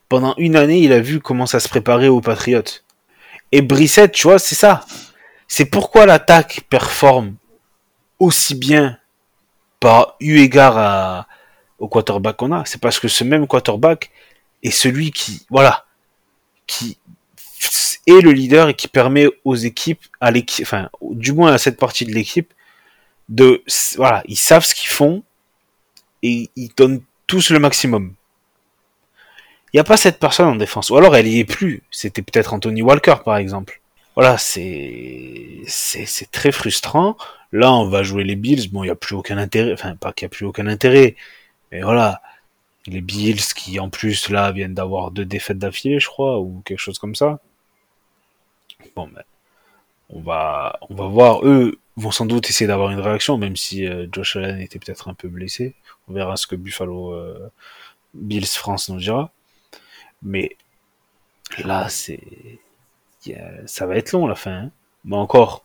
[0.10, 2.84] Pendant une année, il a vu comment ça se préparait aux Patriotes.
[3.52, 4.86] Et Brissett, tu vois, c'est ça.
[5.48, 7.36] C'est pourquoi l'attaque performe
[8.20, 8.98] aussi bien
[9.80, 11.28] par eu égard
[11.80, 12.66] au quarterback qu'on a.
[12.66, 14.12] C'est parce que ce même quarterback
[14.64, 15.86] est celui qui, voilà,
[16.68, 16.98] qui
[18.08, 21.78] est le leader et qui permet aux équipes, à l'équipe, enfin, du moins à cette
[21.78, 22.54] partie de l'équipe,
[23.30, 23.64] de,
[23.96, 25.24] voilà, ils savent ce qu'ils font
[26.24, 28.14] et ils donnent tous le maximum.
[29.72, 30.90] Il n'y a pas cette personne en défense.
[30.90, 31.84] Ou alors elle y est plus.
[31.92, 33.82] C'était peut-être Anthony Walker, par exemple.
[34.16, 37.18] Voilà, c'est, c'est, très frustrant.
[37.52, 38.70] Là, on va jouer les Bills.
[38.72, 39.74] Bon, il n'y a plus aucun intérêt.
[39.74, 41.16] Enfin, pas qu'il n'y a plus aucun intérêt.
[41.72, 42.22] Mais voilà.
[42.88, 46.80] Les Bills qui, en plus, là, viennent d'avoir deux défaites d'affilée, je crois, ou quelque
[46.80, 47.40] chose comme ça.
[48.96, 49.24] Bon, ben,
[50.10, 51.46] on va, on va voir.
[51.46, 55.08] Eux vont sans doute essayer d'avoir une réaction, même si euh, Josh Allen était peut-être
[55.10, 55.76] un peu blessé.
[56.08, 57.52] On verra ce que Buffalo euh,
[58.14, 59.32] Bills France nous dira.
[60.24, 60.58] Mais
[61.64, 62.22] là, c'est
[63.66, 64.52] ça va être long la fin.
[64.52, 64.72] Hein.
[65.06, 65.64] Mais encore,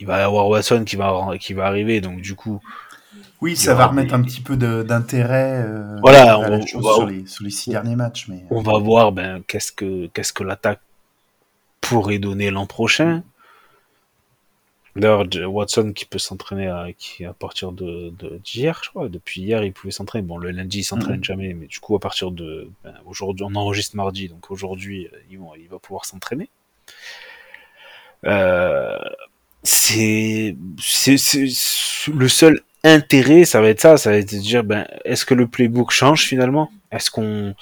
[0.00, 2.60] il va y avoir Watson qui va qui va arriver, donc du coup.
[3.40, 5.62] Oui, ça va remettre un petit peu d'intérêt.
[5.66, 8.28] Euh, voilà, on, sur, les, sur, les, six derniers matchs.
[8.28, 8.44] Mais...
[8.50, 10.80] On va voir ben, qu'est-ce que qu'est-ce que l'attaque
[11.80, 13.22] pourrait donner l'an prochain.
[14.96, 19.10] D'ailleurs, Watson qui peut s'entraîner à, qui, à partir de, d'hier, je crois.
[19.10, 20.26] Depuis hier, il pouvait s'entraîner.
[20.26, 23.54] Bon, le lundi, il s'entraîne jamais, mais du coup, à partir de ben, aujourd'hui, on
[23.54, 26.48] enregistre mardi, donc aujourd'hui, euh, il va pouvoir s'entraîner.
[28.24, 28.98] Euh,
[29.62, 30.56] c'est,
[32.14, 35.34] le seul intérêt, ça va être ça, ça va être de dire, ben, est-ce que
[35.34, 36.70] le playbook change finalement?
[36.92, 37.54] Est-ce qu'on,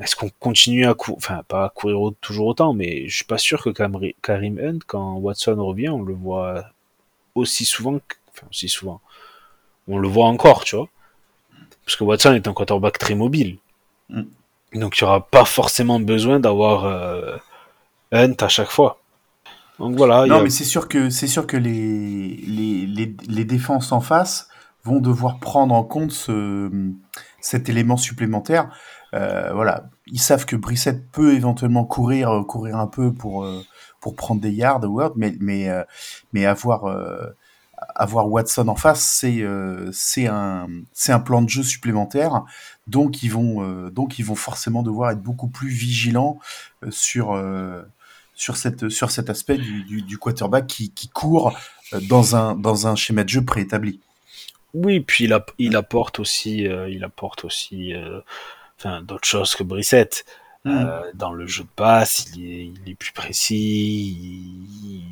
[0.00, 3.38] est-ce qu'on continue à courir, enfin pas à courir toujours autant, mais je suis pas
[3.38, 6.64] sûr que Karim Hunt, quand Watson revient, on le voit
[7.34, 9.00] aussi souvent, enfin aussi souvent,
[9.88, 10.88] on le voit encore, tu vois,
[11.84, 13.58] parce que Watson est un quarterback très mobile,
[14.08, 14.22] mm.
[14.74, 17.36] donc il y aura pas forcément besoin d'avoir euh,
[18.12, 19.00] Hunt à chaque fois.
[19.78, 20.26] Donc voilà.
[20.26, 24.48] Non, mais c'est sûr que c'est sûr que les, les, les, les défenses en face
[24.84, 26.70] vont devoir prendre en compte ce,
[27.40, 28.70] cet élément supplémentaire.
[29.14, 33.62] Euh, voilà, ils savent que Brissette peut éventuellement courir, euh, courir un peu pour euh,
[34.00, 35.68] pour prendre des yards, Word, mais mais
[36.32, 36.84] mais avoir
[37.94, 39.44] avoir Watson en face, c'est
[39.92, 42.42] c'est un c'est un plan de jeu supplémentaire.
[42.88, 46.40] Donc ils vont donc ils vont forcément devoir être beaucoup plus vigilants
[46.90, 47.40] sur
[48.34, 51.56] sur cette sur cet aspect du, du, du quarterback qui, qui court
[52.08, 54.00] dans un dans un schéma de jeu préétabli.
[54.74, 57.92] Oui, puis il, il apporte aussi il apporte aussi
[58.78, 60.24] enfin, d'autres choses que Brissette.
[60.64, 64.16] Euh, dans le jeu de passe, il est, il est plus précis,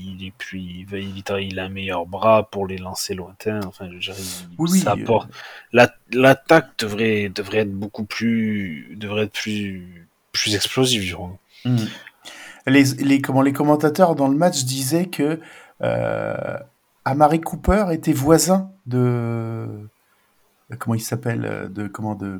[0.08, 3.58] il, est plus, il, a un meilleur bras pour les lancer lointains.
[3.66, 4.22] Enfin, je dirais,
[4.58, 5.28] oui, ça apporte.
[5.72, 11.36] L'attaque devrait, devrait être beaucoup plus, devrait être plus, plus explosive, je crois.
[11.64, 11.86] Hmm.
[12.70, 15.40] Les, les, comment, les commentateurs dans le match disaient que
[15.82, 16.58] euh,
[17.04, 19.66] Amari Cooper était voisin de
[20.78, 22.38] comment il s'appelle euh, de comment de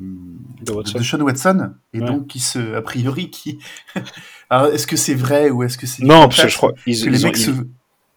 [0.62, 1.74] de, Sean Watson.
[1.92, 3.58] Et donc qui se a priori qui
[4.50, 7.04] alors est-ce que c'est vrai ou est-ce que c'est non parce que je crois ils,
[7.04, 7.50] que les mecs se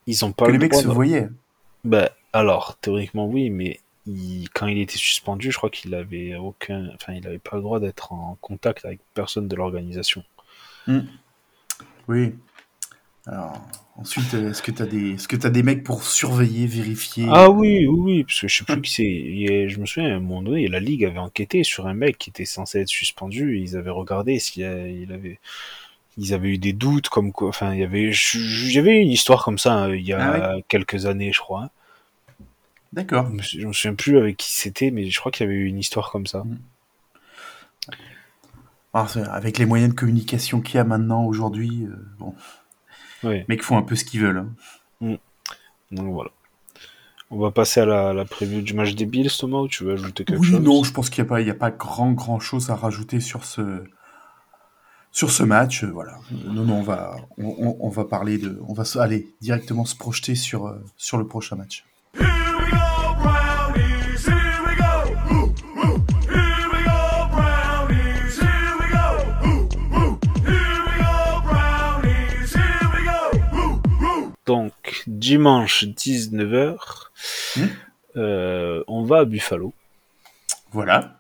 [0.06, 1.30] ils ont pas que les mecs se voyaient.
[1.84, 3.80] Bah alors théoriquement oui mais
[4.54, 7.80] quand il était suspendu je crois qu'il avait aucun enfin il avait pas le droit
[7.80, 10.24] d'être en contact avec personne de l'organisation.
[10.86, 11.02] Hmm.
[12.08, 12.36] Oui
[13.26, 13.62] alors
[13.96, 17.28] Ensuite, euh, est-ce que tu as des, est-ce que as des mecs pour surveiller, vérifier?
[17.30, 19.70] Ah oui, oui, oui, parce que je sais plus qui c'est.
[19.70, 22.32] Je me souviens à un moment donné, la ligue avait enquêté sur un mec qui
[22.32, 23.60] était censé être suspendu.
[23.60, 25.40] ils avaient regardé s'il avait,
[26.18, 27.50] ils avaient eu des doutes comme quoi.
[27.50, 31.06] Enfin, il y avait, j'avais une histoire comme ça hein, il y a ah quelques
[31.06, 31.70] années, je crois.
[32.94, 33.30] D'accord.
[33.42, 35.80] Je me souviens plus avec qui c'était, mais je crois qu'il y avait eu une
[35.80, 36.44] histoire comme ça.
[38.94, 39.24] Mm.
[39.32, 42.36] avec les moyens de communication qu'il y a maintenant aujourd'hui, euh, bon.
[43.24, 44.38] Les mecs font un peu ce qu'ils veulent.
[44.38, 44.50] Hein.
[45.02, 45.16] Mm.
[45.96, 46.32] Donc voilà.
[47.32, 49.94] On va passer à la, la preview du match des Bills, Thomas, ou tu veux
[49.94, 50.56] ajouter quelque chose?
[50.56, 53.20] Oui, non, je pense qu'il n'y a, pas, a pas grand, grand chose à rajouter
[53.20, 53.84] sur ce,
[55.12, 55.84] sur ce match.
[55.84, 56.20] Voilà.
[56.46, 58.62] Non, non, on va, on, va parler de.
[58.68, 61.86] On va aller directement se projeter sur, euh, sur le prochain match.
[74.46, 76.76] Donc, dimanche 19h,
[77.56, 77.62] hmm.
[78.18, 79.74] euh, on va à Buffalo.
[80.72, 81.20] Voilà.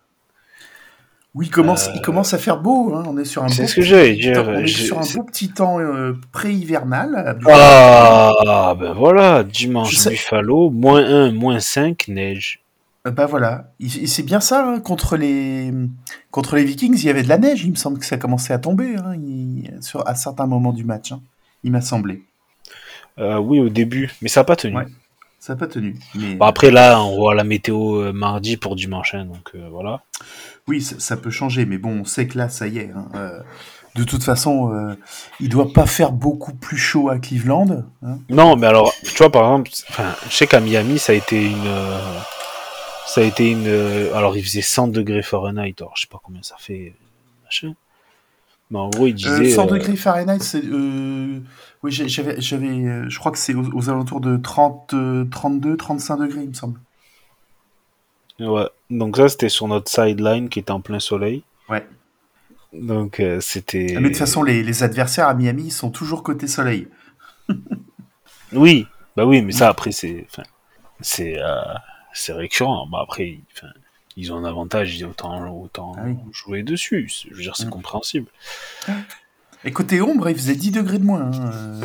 [1.35, 2.93] Oui, il commence, il euh, commence à faire beau.
[2.93, 3.03] Hein.
[3.07, 3.47] On est sur un.
[3.47, 4.47] C'est ce que j'allais dire.
[4.47, 7.39] On est sur un beau petit temps euh, pré-hivernal.
[7.47, 12.59] Ah, ben voilà, dimanche Buffalo, moins 1, moins 5, neige.
[13.05, 13.69] Bah voilà,
[14.07, 15.73] c'est bien ça hein, contre les
[16.31, 17.65] contre les Vikings, il y avait de la neige.
[17.65, 19.15] Il me semble que ça commençait à tomber hein,
[19.81, 21.13] sur à certains moments du match.
[21.63, 22.23] Il m'a semblé.
[23.19, 24.75] Euh, oui, au début, mais ça n'a pas tenu.
[25.39, 25.95] ça n'a pas tenu.
[26.15, 26.35] Mais...
[26.35, 30.01] Bon, après là, on voit la météo euh, mardi pour dimanche, donc voilà.
[30.67, 32.91] Oui, ça, peut changer, mais bon, on sait que là, ça y est.
[33.95, 34.95] de toute façon,
[35.39, 37.83] il doit pas faire beaucoup plus chaud à Cleveland.
[38.29, 39.71] Non, mais alors, tu vois, par exemple,
[40.29, 41.67] je sais qu'à Miami, ça a été une
[43.05, 43.67] ça a été une.
[43.67, 45.75] Euh, alors, il faisait 100 degrés Fahrenheit.
[45.79, 46.95] Alors, je sais pas combien ça fait.
[47.43, 47.75] Machin.
[48.71, 49.51] Mais en gros, il disait.
[49.51, 50.63] 100 euh, degrés Fahrenheit, c'est.
[51.83, 54.95] Euh, oui, j'avais, j'avais, je crois que c'est aux, alentours de 30,
[55.29, 56.79] 32, 35 degrés, il me semble.
[58.39, 58.67] Ouais.
[58.89, 61.43] Donc, ça, c'était sur notre sideline qui était en plein soleil.
[61.69, 61.85] Ouais.
[62.73, 63.95] Donc, c'était.
[63.95, 66.87] Mais de toute façon, les, les, adversaires à Miami sont toujours côté soleil.
[68.53, 68.87] oui.
[69.15, 70.27] Bah oui, mais ça, après, c'est.
[71.01, 71.37] C'est
[72.13, 72.87] c'est récurrent.
[72.87, 73.39] Bah après,
[74.15, 77.09] ils ont un avantage, autant, autant ah jouer dessus.
[77.09, 77.71] Je veux dire, c'est mm.
[77.71, 78.27] compréhensible.
[79.65, 81.81] Et côté ombre, il faisait 10 degrés de moins hein,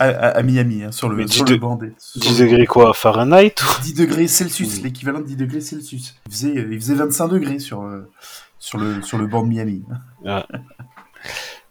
[0.00, 1.78] euh, à, Miami, hein, sur le, sur le banc.
[2.16, 6.16] 10 degrés quoi Fahrenheit 10 degrés Celsius, l'équivalent de 10 degrés Celsius.
[6.26, 8.10] Il faisait, il faisait 25 degrés sur, euh,
[8.58, 9.84] sur, le, sur le banc de Miami.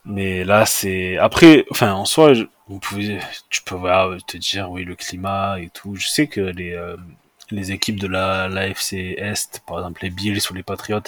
[0.06, 1.18] Mais là, c'est.
[1.18, 2.34] Après, enfin, en soi,
[2.68, 3.20] vous pouvez,
[3.50, 3.78] tu peux
[4.26, 5.96] te dire, oui, le climat et tout.
[5.96, 6.98] Je sais que les, euh,
[7.52, 11.02] les équipes de la, la FC Est, par exemple les Bills ou les Patriots,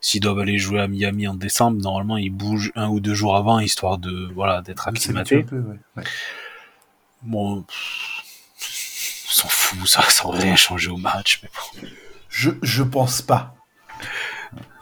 [0.00, 3.36] s'ils doivent aller jouer à Miami en décembre, normalement ils bougent un ou deux jours
[3.36, 5.44] avant, histoire de voilà d'être acclimatés.
[7.22, 7.64] Bon, on
[9.30, 11.88] s'en fout, ça, ça aurait rien changé au match, mais bon.
[12.28, 13.54] Je, je pense pas.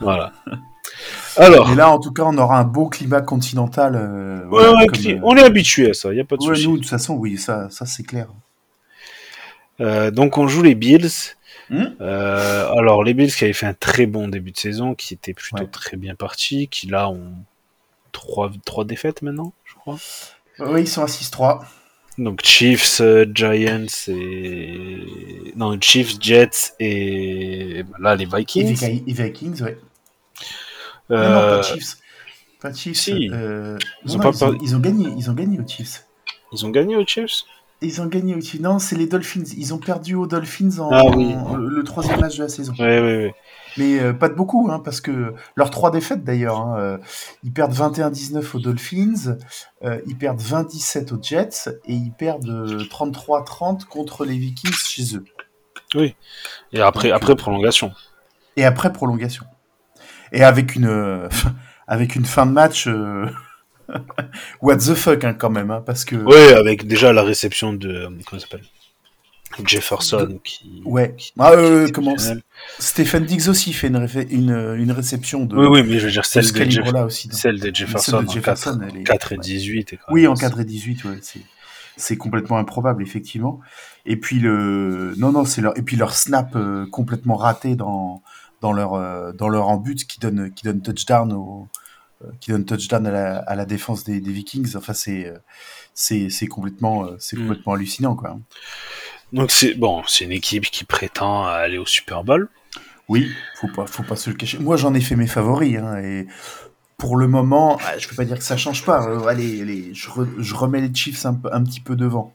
[0.01, 0.33] Voilà.
[1.37, 1.69] Alors.
[1.69, 3.97] Mais là, en tout cas, on aura un beau climat continental.
[3.97, 6.67] Euh, ouais, ouais, euh, on est habitué à ça, il n'y a pas de souci.
[6.67, 8.29] Nous, de toute façon, oui, ça, ça c'est clair.
[9.81, 11.11] Euh, donc on joue les Bills.
[11.69, 15.15] Hmm euh, alors les Bills qui avaient fait un très bon début de saison, qui
[15.15, 17.33] était plutôt très bien parti, qui là ont
[18.13, 19.99] trois, trois défaites maintenant, je crois.
[20.59, 21.65] Oui, ils sont à 6-3.
[22.19, 29.03] Donc Chiefs, euh, Giants et non Chiefs, Jets et là les Vikings.
[29.07, 29.79] Les Vikings, ouais.
[31.11, 31.97] Non, pas Chiefs.
[32.61, 33.09] Pas Chiefs.
[33.09, 33.31] ils,
[34.17, 34.31] ont pas
[34.63, 36.07] ils, ont, gagné, ils ont gagné aux Chiefs.
[36.53, 37.45] Ils ont gagné aux Chiefs?
[37.83, 38.61] Ils ont gagné aussi.
[38.61, 39.45] Non, c'est les Dolphins.
[39.57, 41.03] Ils ont perdu aux Dolphins en, ah
[41.57, 42.73] le, troisième match de la saison.
[42.79, 43.31] Oui, oui, oui.
[43.77, 46.99] Mais euh, pas de beaucoup, hein, parce que leurs trois défaites d'ailleurs, hein, euh,
[47.45, 49.37] ils perdent 21-19 aux Dolphins,
[49.85, 52.47] euh, ils perdent 20-17 aux Jets et ils perdent
[52.89, 55.25] 33-30 contre les Vikings chez eux.
[55.95, 56.17] Oui.
[56.73, 57.93] Et après, après prolongation.
[58.57, 59.45] Et après prolongation.
[60.33, 61.29] Et avec une,
[61.87, 62.89] avec une fin de match.
[64.61, 66.17] What the fuck, hein, quand même, hein, parce que.
[66.17, 68.09] Ouais, avec déjà la réception de.
[68.27, 68.63] Comment s'appelle?
[69.65, 70.83] Jefferson qui.
[70.85, 71.17] Ouais.
[71.39, 72.17] ah, euh, comment
[72.79, 75.57] Stephen Diggs aussi fait une, une, une, réception de.
[75.57, 76.95] Oui, oui, mais je veux dire, celle, de, Jeff...
[76.95, 79.93] aussi, celle de Jefferson, celle de Jefferson en 4, 4 et 18.
[79.93, 81.21] Et oui, en 4 et 18, ouais.
[81.97, 83.61] C'est complètement improbable, effectivement.
[84.05, 85.15] Et puis, le.
[85.17, 85.77] Non, non, c'est leur.
[85.79, 88.23] Et puis leur snap euh, complètement raté dans,
[88.61, 91.81] dans, leur, euh, dans leur en but qui donne, qui donne touchdown au euh,
[92.41, 94.77] qui donne touchdown à la, à la défense des, des, Vikings.
[94.77, 95.39] Enfin, c'est euh,
[95.95, 97.43] c'est complètement euh, c'est mm.
[97.43, 98.39] complètement hallucinant quoi.
[99.33, 102.49] Donc c'est bon, c'est une équipe qui prétend aller au Super Bowl.
[103.09, 104.59] Oui, faut pas faut pas se le cacher.
[104.59, 106.27] Moi, j'en ai fait mes favoris hein, et
[106.97, 109.29] pour le moment, ah, je peux pas dire que ça change pas.
[109.29, 112.35] allez, allez je, je, remets les Chiefs un, un, petit peu devant.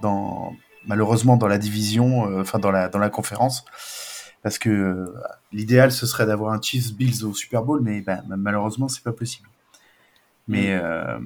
[0.00, 0.54] Dans,
[0.86, 3.64] malheureusement, dans la division, enfin dans la dans la conférence
[4.42, 5.14] parce que euh,
[5.52, 9.12] l'idéal ce serait d'avoir un Chiefs Bills au Super Bowl, mais ben, malheureusement c'est pas
[9.12, 9.48] possible.
[10.48, 10.80] Mais, mm.
[10.82, 11.18] euh,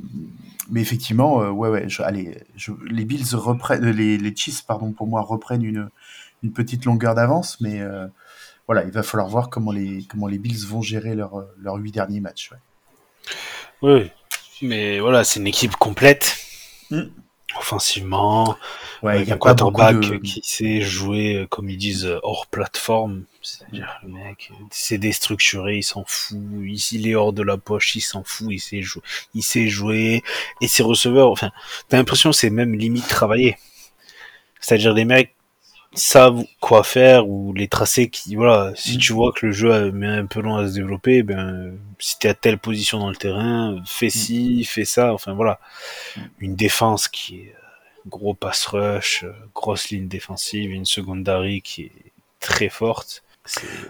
[0.70, 2.36] mais effectivement, euh, ouais, ouais, allez,
[2.90, 5.88] les Bills reprennent, les, les, Chiefs, pardon, pour moi, reprennent une,
[6.42, 7.80] une petite longueur d'avance, mais
[8.66, 11.92] voilà, il va falloir voir comment les, comment les Bills vont gérer leurs leur huit
[11.92, 12.50] derniers matchs.
[13.80, 14.10] Oui,
[14.60, 16.36] mais voilà, c'est une équipe complète.
[16.90, 17.04] Mm
[17.58, 18.56] offensivement.
[19.06, 22.46] Ouais, il y a un quarterback qui sait jouer, euh, comme ils disent, euh, hors
[22.48, 23.22] plateforme.
[23.40, 26.36] C'est-à-dire, le mec, c'est déstructuré, il s'en fout.
[26.90, 29.02] Il, est hors de la poche, il s'en fout, il sait jouer.
[29.34, 30.24] Il sait jouer.
[30.60, 31.52] Et ses receveurs, enfin,
[31.88, 33.56] t'as l'impression c'est même limite travaillé.
[34.60, 35.36] C'est-à-dire, les mecs
[35.94, 39.00] savent quoi faire ou les tracés qui, voilà, si mm.
[39.00, 42.28] tu vois que le jeu met un peu long à se développer, ben, si t'es
[42.28, 44.10] à telle position dans le terrain, fais mm.
[44.10, 45.60] ci, fais ça, enfin voilà.
[46.16, 46.20] Mm.
[46.40, 47.65] Une défense qui est euh,
[48.06, 53.22] gros pass rush, euh, grosse ligne défensive, une secondary qui est très forte.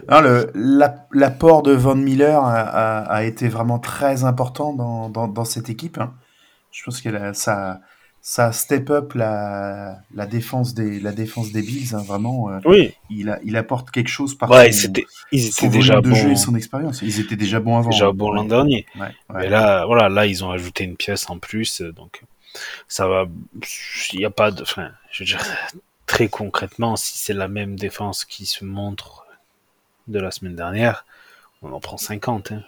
[0.07, 5.97] L'apport de Von Miller a, a, été vraiment très important dans, dans, dans cette équipe.
[5.97, 6.13] Hein.
[6.71, 7.81] Je pense que ça,
[8.21, 12.93] ça step up la, la défense des la défense des Bills hein, vraiment euh, Oui,
[13.09, 14.91] il, il apporte quelque chose par ouais, son,
[15.31, 18.11] ils étaient son déjà de jeu et son expérience ils étaient déjà bons avant déjà
[18.11, 18.85] bons l'an dernier.
[18.95, 19.11] ouais, ouais.
[19.33, 22.21] Mais là, voilà, là, ils ont ajouté une pièce en plus, euh, donc
[22.87, 23.25] ça va.
[24.13, 24.61] Il n'y a pas de.
[24.61, 25.43] Enfin, je veux dire,
[26.05, 29.25] très concrètement, si c'est la même défense qui se montre
[30.07, 31.05] de la semaine dernière,
[31.61, 32.51] on en prend 50.
[32.53, 32.63] Hein.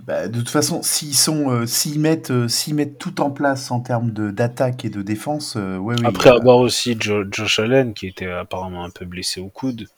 [0.00, 3.72] Bah, de toute façon, s'ils sont, euh, s'ils mettent, euh, s'ils mettent tout en place
[3.72, 7.58] en termes de d'attaque et de défense, euh, ouais, oui, Après avoir aussi Jo- Josh
[7.58, 9.88] Allen, qui était apparemment un peu blessé au coude.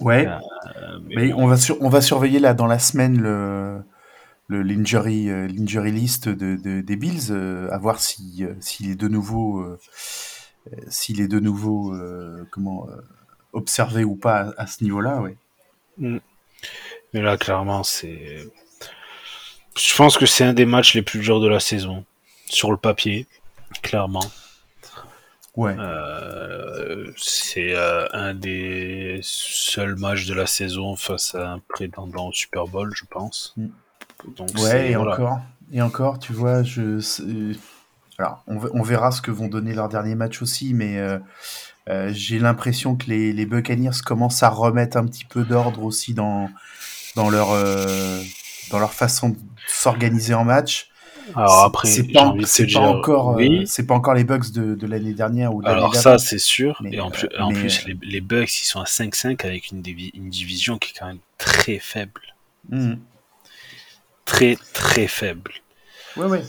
[0.00, 0.26] ouais.
[1.04, 3.80] mais Mais bon, on va sur, on va surveiller là dans la semaine le
[4.48, 8.90] le l'injury euh, l'injury list de, de- des Bills, euh, à voir si euh, s'il
[8.90, 9.76] est de nouveau
[10.88, 11.94] s'il est de nouveau
[12.50, 12.88] comment
[13.52, 15.36] observé ou pas à, à ce niveau-là, ouais.
[15.98, 16.18] mm.
[17.12, 18.38] mais là, clairement, c'est.
[19.76, 22.04] Je pense que c'est un des matchs les plus durs de la saison,
[22.46, 23.26] sur le papier,
[23.82, 24.24] clairement.
[25.54, 25.74] Ouais.
[25.78, 32.32] Euh, c'est euh, un des seuls matchs de la saison face à un prétendant au
[32.32, 33.54] Super Bowl, je pense.
[33.56, 33.68] Mm.
[34.36, 35.12] Donc Ouais, et voilà.
[35.14, 35.40] encore,
[35.72, 37.00] et encore, tu vois, je,
[38.18, 41.18] alors, on, on verra ce que vont donner leurs derniers matchs aussi, mais euh,
[41.88, 46.14] euh, j'ai l'impression que les, les Buccaneers commencent à remettre un petit peu d'ordre aussi
[46.14, 46.48] dans,
[47.14, 48.22] dans leur, euh,
[48.70, 49.36] dans leur façon de
[49.68, 50.88] s'organiser en match.
[51.34, 53.66] Alors après, c'est pas, c'est encore, oui.
[53.66, 56.78] c'est pas encore les Bucks de, de l'année dernière ou de Alors ça, c'est sûr.
[56.80, 59.72] Mais, Et en plus, en mais, plus les, les Bucks, ils sont à 5-5 avec
[59.72, 62.20] une, divi- une division qui est quand même très faible.
[62.70, 62.98] Mhm.
[64.26, 65.52] Très, très faible.
[66.16, 66.42] Ouais, ouais.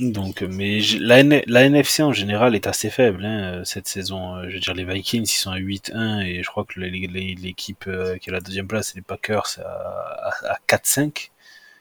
[0.00, 4.36] Donc, mais la, NFC en général est assez faible hein, euh, cette saison.
[4.36, 7.84] Euh, Je veux dire, les Vikings, ils sont à 8-1 et je crois que l'équipe
[7.88, 11.30] euh, qui est à la deuxième place, c'est les Packers à, à, à 4-5.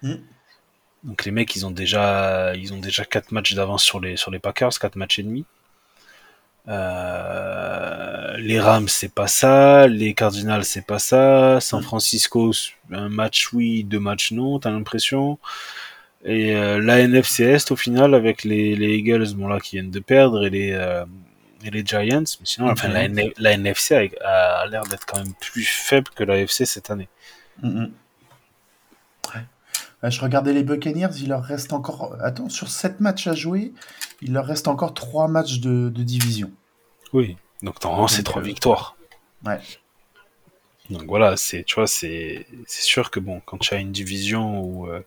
[0.01, 0.15] Mm.
[1.03, 4.31] Donc les mecs, ils ont déjà, ils ont déjà 4 matchs d'avance sur les, sur
[4.31, 5.45] les Packers, 4 matchs et demi.
[6.67, 9.87] Euh, les Rams, c'est pas ça.
[9.87, 11.59] Les Cardinals, c'est pas ça.
[11.61, 11.83] San Mm.
[11.83, 12.51] Francisco,
[12.91, 15.39] un match oui, deux matchs non, t'as l'impression.
[16.25, 19.91] Et euh, la NFC Est, au final, avec les, les Eagles, bon là, qui viennent
[19.91, 21.05] de perdre, et les, euh,
[21.63, 22.19] et les Giants.
[22.21, 23.17] Mais sinon, enfin, la, Giants.
[23.27, 26.89] N- la NFC a, a l'air d'être quand même plus faible que la AFC cette
[26.89, 27.07] année.
[27.63, 27.91] Mhm.
[29.33, 29.41] Ouais.
[30.07, 32.15] Ouais, Je regardais les Buccaneers, il leur reste encore.
[32.21, 33.73] Attends, sur 7 matchs à jouer,
[34.21, 36.51] il leur reste encore 3 matchs de, de division.
[37.11, 37.37] Oui.
[37.61, 38.95] Donc, normalement, c'est Donc, trois euh, victoires.
[39.45, 39.59] Ouais.
[40.89, 44.87] Donc voilà, c'est, tu vois, c'est, sûr que bon, quand tu as une division où
[44.87, 45.01] euh,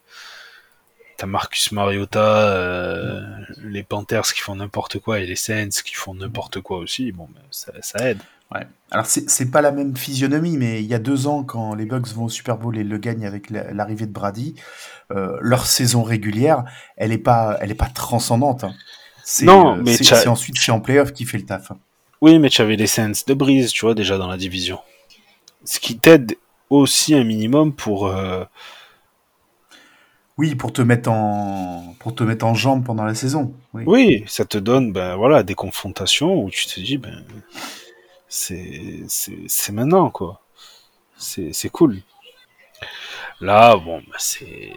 [1.17, 3.23] t'as Marcus Mariota, euh,
[3.63, 7.29] les Panthers qui font n'importe quoi et les Saints qui font n'importe quoi aussi, bon,
[7.33, 8.19] ben, ça, ça aide.
[8.55, 8.67] Ouais.
[8.91, 12.09] Alors, c'est pas la même physionomie, mais il y a deux ans, quand les Bucks
[12.09, 14.57] vont au Super Bowl et le gagnent avec la- l'arrivée de Brady,
[15.13, 16.65] euh, leur saison régulière,
[16.97, 18.65] elle est pas, elle est pas transcendante.
[18.65, 18.75] hein.
[19.23, 21.71] C'est Non, euh, mais c'est- ensuite c'est en playoff qui fait le taf.
[22.21, 24.81] Oui, mais tu avais les Saints de Brise, tu vois, déjà dans la division.
[25.65, 26.37] Ce qui t'aide
[26.71, 28.09] aussi un minimum pour.
[28.09, 28.45] euh,
[30.39, 33.53] Oui, pour te mettre en, pour te mettre en jambe pendant la saison.
[33.75, 33.83] Oui.
[33.87, 37.25] Oui, ça te donne, ben voilà, des confrontations où tu te dis, ben
[38.31, 39.05] c'est
[39.49, 40.41] c'est maintenant quoi.
[41.19, 42.03] C'est cool.
[43.41, 44.73] Là, bon, ben, c'est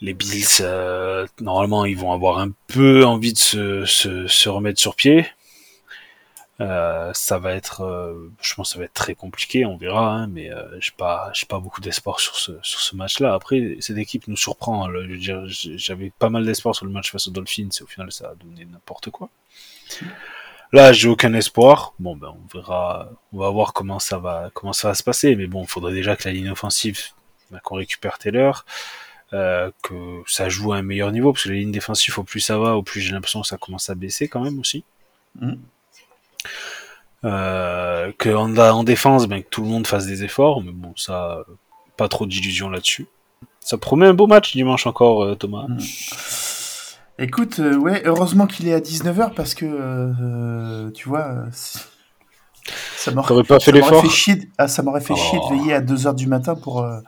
[0.00, 0.46] les Bills.
[0.60, 5.26] euh, normalement, ils vont avoir un peu envie de se se, se remettre sur pied.
[6.60, 9.64] Euh, ça va être, euh, je pense, que ça va être très compliqué.
[9.66, 12.94] On verra, hein, mais euh, j'ai pas, j'ai pas beaucoup d'espoir sur ce sur ce
[12.94, 13.34] match-là.
[13.34, 14.86] Après, cette équipe nous surprend.
[14.88, 14.92] hein,
[15.76, 17.68] j'avais pas mal d'espoir sur le match face aux Dolphins.
[17.80, 19.30] Et au final, ça a donné n'importe quoi.
[20.74, 21.94] Là, j'ai aucun espoir.
[22.00, 23.08] Bon, ben, on verra.
[23.32, 25.36] On va voir comment ça va, comment ça va se passer.
[25.36, 26.98] Mais bon, il faudrait déjà que la ligne offensive,
[27.52, 28.64] ben, qu'on récupère Taylor,
[29.34, 29.94] euh, que
[30.26, 32.74] ça joue à un meilleur niveau, parce que les lignes défensives, au plus ça va,
[32.74, 34.82] au plus j'ai l'impression que ça commence à baisser quand même aussi.
[35.40, 35.60] Mhm.
[37.24, 40.92] Euh, que en, en défense, ben, que tout le monde fasse des efforts, mais bon,
[40.96, 41.44] ça,
[41.96, 43.06] pas trop d'illusions là-dessus.
[43.60, 45.66] Ça promet un beau match dimanche encore, euh, Thomas.
[45.68, 45.78] Mhm.
[47.18, 51.46] Écoute, euh, ouais, heureusement qu'il est à 19h parce que, euh, tu vois, euh,
[52.96, 55.50] ça m'aurait pas fait l'effort chier, de- ah, ça m'aurait fait chier de Oh.
[55.50, 57.00] veiller à 2h du matin pour, euh,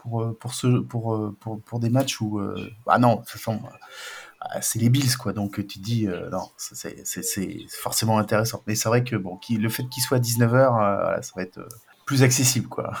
[0.00, 2.38] pour, euh, pour, ce, pour, euh, pour, pour des matchs où.
[2.40, 5.32] euh, ah non, de toute façon, euh, c'est les Bills, quoi.
[5.32, 8.62] Donc tu te dis, euh, non, c'est- c'est c'est- c'est forcément intéressant.
[8.66, 11.56] Mais c'est vrai que bon, le fait qu'il soit à 19h, voilà, ça va être
[11.58, 11.68] euh,
[12.04, 12.92] plus accessible, quoi.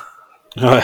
[0.56, 0.82] Ouais.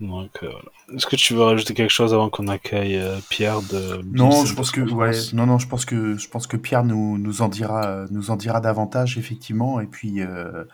[0.00, 0.50] Donc, euh.
[0.94, 4.54] Est-ce que tu veux rajouter quelque chose avant qu'on accueille euh, Pierre de Non, je
[4.54, 7.48] pense que ouais, non, non, je pense que je pense que Pierre nous, nous en
[7.48, 10.64] dira nous en dira davantage effectivement et puis euh,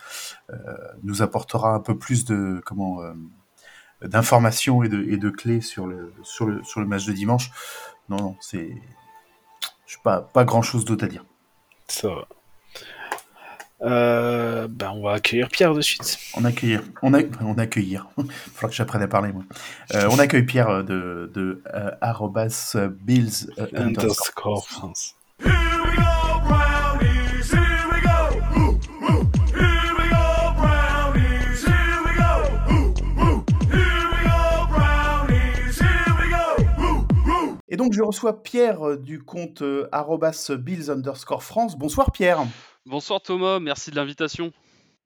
[1.03, 3.01] nous apportera un peu plus de comment
[4.01, 7.51] d'informations et de, et de clés sur le sur le sur le match de dimanche.
[8.09, 8.71] Non, non, c'est
[9.87, 11.25] Je pas, pas grand chose d'autre à dire.
[11.89, 12.29] Ça va.
[13.83, 16.19] Euh, ben on va accueillir Pierre de suite.
[16.35, 16.83] On accueillir.
[17.03, 18.09] On, a, on accueillir.
[18.19, 19.45] Il faudra que j'apprenne à parler, moi.
[19.95, 25.15] Euh, on accueille Pierre de, de euh, arrobas Bills euh, underscore France.
[37.69, 39.63] Et donc je reçois Pierre du compte
[39.93, 41.77] arrobas Bills underscore France.
[41.77, 42.45] Bonsoir Pierre.
[42.85, 44.53] Bonsoir Thomas, merci de l'invitation.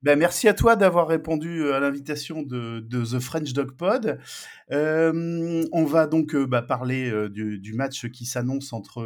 [0.03, 4.17] Ben, merci à toi d'avoir répondu euh, à l'invitation de, The French Dog Pod.
[4.71, 9.03] Euh, on va donc euh, bah, parler du, match qui s'annonce entre,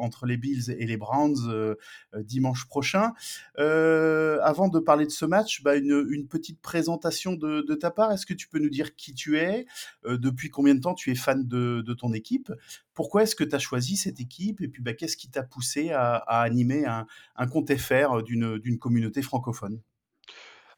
[0.00, 1.76] entre les Bills et les Browns
[2.16, 3.12] dimanche prochain.
[3.56, 8.10] avant de parler de ce match, bah, une, petite présentation de, ta part.
[8.10, 9.66] Est-ce que tu peux nous dire qui tu es?
[10.04, 12.52] Depuis combien de temps tu es fan de, ton équipe?
[12.92, 14.60] Pourquoi est-ce que tu as choisi cette équipe?
[14.60, 17.06] Et puis bah, qu'est-ce qui t'a poussé à, à animer un,
[17.36, 19.80] un compte FR d'une communauté francophone?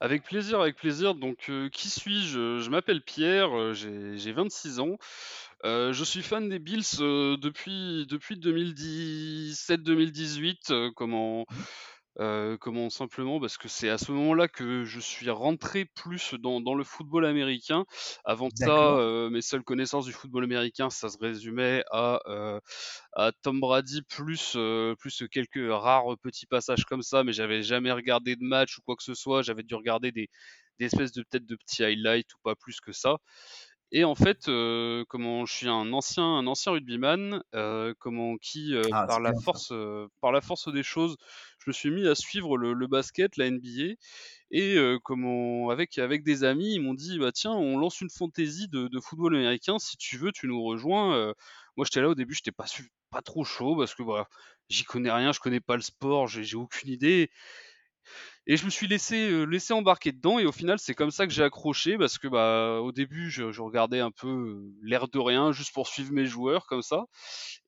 [0.01, 1.15] Avec plaisir, avec plaisir.
[1.15, 2.59] Donc, euh, qui suis-je?
[2.59, 4.99] Je m'appelle Pierre, euh, j'ai 26 ans.
[5.65, 10.93] Euh, je suis fan des Bills depuis, depuis 2017-2018.
[10.95, 11.47] comment,
[12.61, 16.75] comment simplement parce que c'est à ce moment-là que je suis rentré plus dans, dans
[16.75, 17.85] le football américain.
[18.25, 22.21] Avant ça, mes seules connaissances du football américain, ça se résumait à,
[23.13, 27.93] à Tom Brady plus, euh, plus quelques rares petits passages comme ça, mais j'avais jamais
[27.93, 29.43] regardé de match ou quoi que ce soit.
[29.43, 30.29] J'avais dû regarder des,
[30.79, 33.17] des espèces de peut-être de petits highlights ou pas plus que ça.
[33.93, 38.75] Et en fait, euh, comment je suis un ancien, un ancien rugbyman, euh, comment qui
[38.75, 41.17] euh, ah, par la force, euh, par la force des choses,
[41.61, 43.95] je me suis mis à suivre le, le basket, la NBA,
[44.51, 48.11] et euh, comment avec avec des amis, ils m'ont dit bah tiens, on lance une
[48.11, 51.33] fantaisie de, de, football américain, si tu veux, tu nous rejoins.
[51.77, 52.67] moi, j'étais là au début, j'étais pas
[53.11, 54.29] pas trop chaud parce que voilà,
[54.69, 57.31] j'y connais rien, je connais pas le sport, j'ai aucune idée.
[58.49, 61.27] Et je me suis laissé, euh, laissé embarquer dedans et au final c'est comme ça
[61.27, 65.09] que j'ai accroché parce que bah au début je, je regardais un peu euh, l'air
[65.09, 67.07] de rien juste pour suivre mes joueurs comme ça.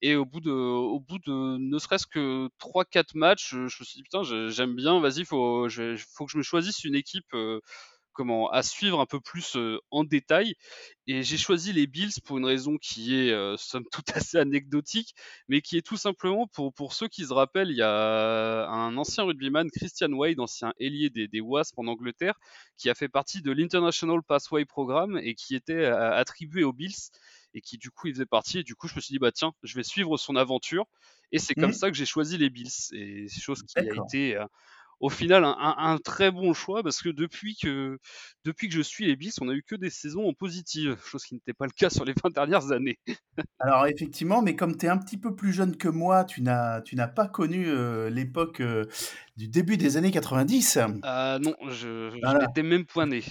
[0.02, 3.68] Et au bout de au bout de ne serait-ce que 3 4 matchs je, me
[3.68, 7.60] suis dit putain j'aime bien vas-y faut faut que je me choisisse une équipe euh,
[8.18, 10.56] comment à suivre un peu plus euh, en détail.
[11.06, 15.14] Et j'ai choisi les Bills pour une raison qui est euh, somme toute assez anecdotique,
[15.46, 18.96] mais qui est tout simplement pour, pour ceux qui se rappellent, il y a un
[18.96, 22.34] ancien rugbyman, Christian Wade, ancien ailier des, des Wasps en Angleterre,
[22.76, 27.10] qui a fait partie de l'International Passway Programme et qui était attribué aux Bills
[27.54, 29.32] et qui du coup il faisait partie et du coup je me suis dit bah
[29.32, 30.84] tiens je vais suivre son aventure
[31.32, 31.80] et c'est comme mmh.
[31.80, 34.38] ça que j'ai choisi les Bills et chose qui a été
[35.00, 37.98] au final un, un, très bon choix parce que depuis que
[38.44, 41.34] depuis que je suis les on a eu que des saisons en positive, chose qui
[41.34, 42.98] n'était pas le cas sur les 20 dernières années.
[43.60, 46.80] Alors effectivement, mais comme tu es un petit peu plus jeune que moi, tu n'as
[46.82, 48.84] tu n'as pas connu euh, l'époque euh,
[49.36, 50.78] du début des années 90.
[50.78, 52.46] Euh, non, je, voilà.
[52.46, 53.22] n'étais même point né.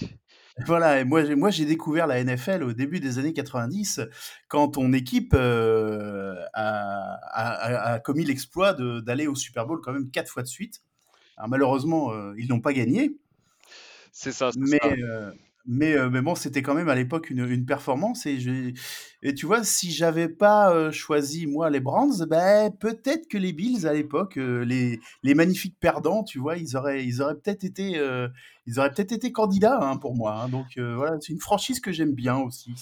[0.66, 4.00] Voilà, et moi, moi j'ai découvert la NFL au début des années 90,
[4.48, 10.10] quand ton équipe euh, a, a, a, commis l'exploit d'aller au Super Bowl quand même
[10.10, 10.82] quatre fois de suite.
[11.38, 13.12] Alors, malheureusement, euh, ils n'ont pas gagné.
[14.12, 14.50] C'est ça.
[14.56, 14.88] Mais, ça.
[14.88, 15.32] Euh,
[15.66, 18.26] mais, euh, mais bon, c'était quand même à l'époque une, une, performance.
[18.26, 18.72] Et, je,
[19.22, 23.86] et tu vois, si j'avais pas choisi, moi, les Browns, ben, peut-être que les Bills,
[23.86, 28.02] à l'époque, les, les magnifiques perdants, tu vois, ils auraient, ils auraient peut-être été,
[28.66, 30.40] ils auraient peut-être été candidats hein, pour moi.
[30.40, 30.48] Hein.
[30.48, 32.74] Donc voilà, c'est une franchise que j'aime bien aussi.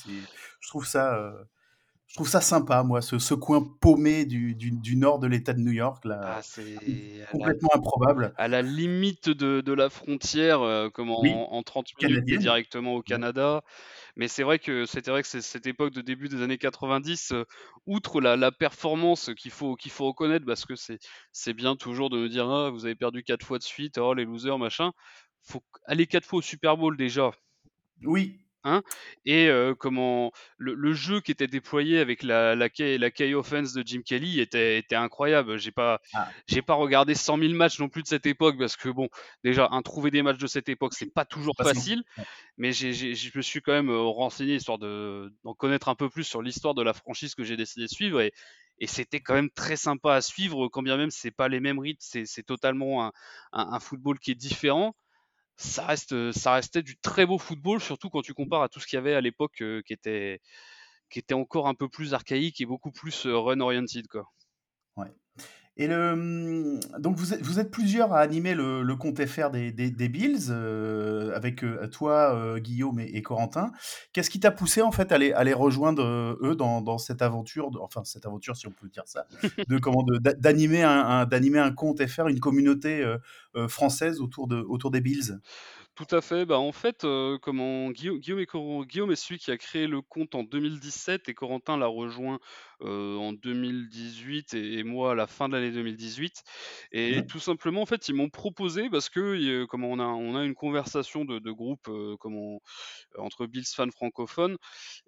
[0.61, 1.35] Je trouve ça
[2.09, 5.53] je trouve ça sympa, moi, ce, ce coin paumé du, du, du, nord de l'État
[5.53, 6.41] de New York, là, ah,
[7.33, 8.35] complètement la, improbable.
[8.37, 11.33] À la limite de, de la frontière, euh, comme en, oui.
[11.35, 13.65] en, 30 minutes, directement au Canada.
[14.15, 17.33] Mais c'est vrai que c'était vrai que c'est cette époque de début des années 90,
[17.33, 17.45] euh,
[17.87, 20.99] outre la, la performance qu'il faut qu'il faut reconnaître, parce que c'est
[21.33, 24.15] c'est bien toujours de me dire ah, vous avez perdu quatre fois de suite, oh
[24.15, 24.93] les losers machin.
[25.43, 27.31] Faut aller quatre fois au Super Bowl déjà.
[28.05, 28.83] Oui, Hein
[29.25, 33.73] et euh, comment le, le, jeu qui était déployé avec la, la, la K offense
[33.73, 35.57] de Jim Kelly était, était incroyable.
[35.57, 36.29] J'ai pas, ah.
[36.49, 39.09] j'ai pas regardé 100 000 matchs non plus de cette époque parce que bon,
[39.45, 42.03] déjà, un trouver des matchs de cette époque, c'est pas toujours facile.
[42.59, 46.43] Mais je me suis quand même renseigné histoire de, d'en connaître un peu plus sur
[46.43, 48.33] l'histoire de la franchise que j'ai décidé de suivre et,
[48.81, 51.79] et c'était quand même très sympa à suivre, quand bien même c'est pas les mêmes
[51.79, 53.13] rythmes, c'est, c'est totalement un,
[53.53, 54.97] un, un football qui est différent
[55.57, 58.87] ça reste, ça restait du très beau football, surtout quand tu compares à tout ce
[58.87, 60.41] qu'il y avait à l'époque euh, qui était,
[61.11, 64.31] qui était encore un peu plus archaïque et beaucoup plus euh, run oriented, quoi.
[65.79, 69.51] Et le, hum, donc vous êtes, vous êtes plusieurs à animer le, le compte FR
[69.51, 73.73] des, des, des Bills, euh, avec euh, toi, euh, Guillaume et, et Corentin.
[74.15, 76.97] Qu'est-ce qui t'a poussé en fait à les, à les rejoindre euh, eux dans, dans
[76.97, 79.27] cette aventure, de- enfin cette aventure si on peut dire ça,
[79.69, 80.03] de comment
[80.39, 83.05] d'animer un, un- d'animer un compte FR, une communauté
[83.69, 85.39] française autour de autour des Bills?
[85.95, 86.45] Tout à fait.
[86.45, 90.03] Bah, en fait, euh, comment Guillaume, Guillaume, est, Guillaume est celui qui a créé le
[90.03, 92.39] compte en 2017 et Corentin l'a rejoint
[92.81, 96.43] en 2018 et, et moi à la fin de l'année 2018.
[96.93, 100.37] Et tout simplement, en fait, ils m'ont proposé parce que euh, comment on a, on
[100.37, 102.61] a une conversation de, de groupe euh, comment,
[103.19, 104.57] entre Bills fans francophones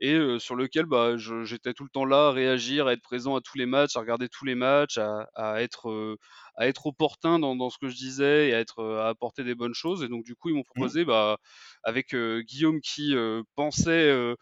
[0.00, 3.36] et euh, sur lequel bah, j'étais tout le temps là à réagir, à être présent
[3.36, 6.16] à tous les matchs, à regarder tous les matchs, à, à être euh,
[6.56, 9.44] à être opportun dans, dans ce que je disais et à être euh, à apporter
[9.44, 10.02] des bonnes choses.
[10.02, 10.88] Et donc du coup, ils m'ont Mhm.
[10.88, 11.38] proposé, bah,
[11.82, 14.34] avec euh, Guillaume qui euh, pensait euh,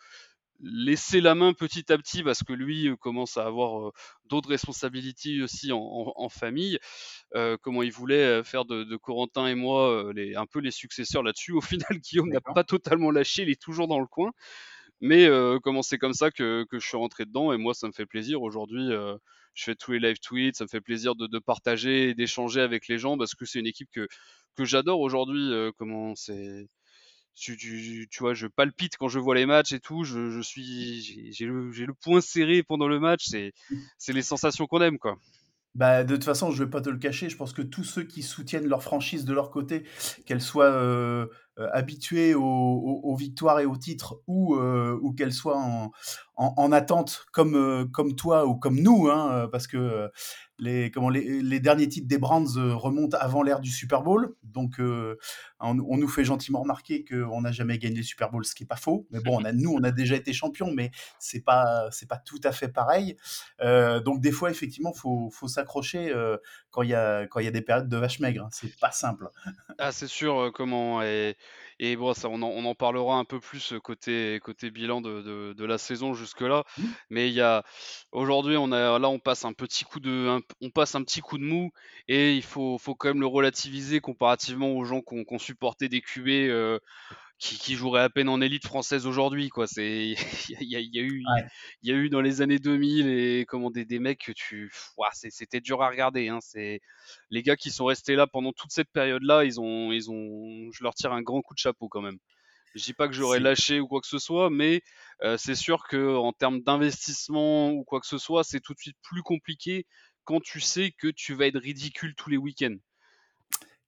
[0.60, 3.92] laisser la main petit à petit parce que lui euh, commence à avoir euh,
[4.26, 6.78] d'autres responsabilités aussi en, en- en famille.
[7.36, 11.22] euh, comment il voulait faire de, de Corentin et moi les, un peu les successeurs
[11.24, 11.52] là-dessus.
[11.52, 14.32] Au final, Guillaume n'a pas totalement lâché, il est toujours dans le coin.
[15.00, 17.86] Mais euh, comment c'est comme ça que, que je suis rentré dedans et moi ça
[17.86, 18.92] me fait plaisir aujourd'hui.
[18.92, 19.16] euh,
[19.54, 22.60] je fais tous les live tweets, ça me fait plaisir de, de partager et d'échanger
[22.60, 24.06] avec les gens parce que c'est une équipe que,
[24.56, 25.50] que j'adore aujourd'hui.
[25.78, 26.68] comment c'est,
[27.36, 30.04] tu, tu, tu vois, je palpite quand je vois les matchs et tout.
[30.04, 33.26] Je, je suis, j'ai le, le poing serré pendant le match.
[33.26, 33.52] C'est,
[33.98, 35.18] c'est les sensations qu'on aime quoi.
[35.74, 38.04] Bah, de toute façon, je vais pas te le cacher, je pense que tous ceux
[38.04, 39.84] qui soutiennent leur franchise de leur côté,
[40.24, 41.26] qu'elles soient euh,
[41.58, 45.90] euh, habituées aux, victoires et aux titres ou, euh, qu'elles soient en,
[46.36, 50.10] en, en attente comme, euh, comme toi ou comme nous, hein, parce que
[50.58, 54.80] les, comment, les, derniers titres des Brands remontent avant l'ère du Super Bowl, donc
[55.60, 58.66] on, nous fait gentiment remarquer qu'on n'a jamais gagné le Super Bowl, ce qui est
[58.66, 62.16] pas faux, mais bon, nous, on a déjà été champions, mais c'est pas, c'est pas
[62.18, 63.16] tout à fait pareil.
[63.60, 66.12] Donc des fois, effectivement, faut, faut s'accrocher
[66.70, 68.44] quand il y a il y a des périodes de vache maigre.
[68.44, 68.48] hein.
[68.50, 69.28] C'est pas simple.
[69.78, 71.02] Ah, c'est sûr, comment
[71.78, 75.00] et bon, ça, on en, on en parlera un peu plus euh, côté côté bilan
[75.00, 76.64] de, de, de la saison jusque-là.
[76.78, 76.82] Mmh.
[77.10, 77.64] Mais il y a
[78.12, 81.20] aujourd'hui, on a là, on passe un petit coup de, un- on passe un petit
[81.20, 81.70] coup de mou
[82.08, 85.38] et il faut faut quand même le relativiser comparativement aux gens qui ont qui ont
[85.38, 86.78] supporté des QB euh,
[87.38, 89.66] qui, qui joueraient à peine en élite française aujourd'hui, quoi.
[89.66, 90.14] C'est
[90.60, 91.48] il y a, il y a eu Ouais.
[91.82, 94.70] il y a eu dans les années 2000 et comment des, des mecs que tu
[95.20, 96.38] c'était dur à regarder hein.
[96.42, 96.80] C'est
[97.30, 100.82] les gars qui sont restés là pendant toute cette période-là, ils ont ils ont je
[100.82, 102.18] leur tire un grand coup de chapeau quand même.
[102.74, 104.82] Je dis pas que j'aurais lâché ou quoi que ce soit, mais
[105.22, 108.78] euh, c'est sûr que en termes d'investissement ou quoi que ce soit, c'est tout de
[108.80, 109.86] suite plus compliqué
[110.24, 112.76] quand tu sais que tu vas être ridicule tous les week-ends.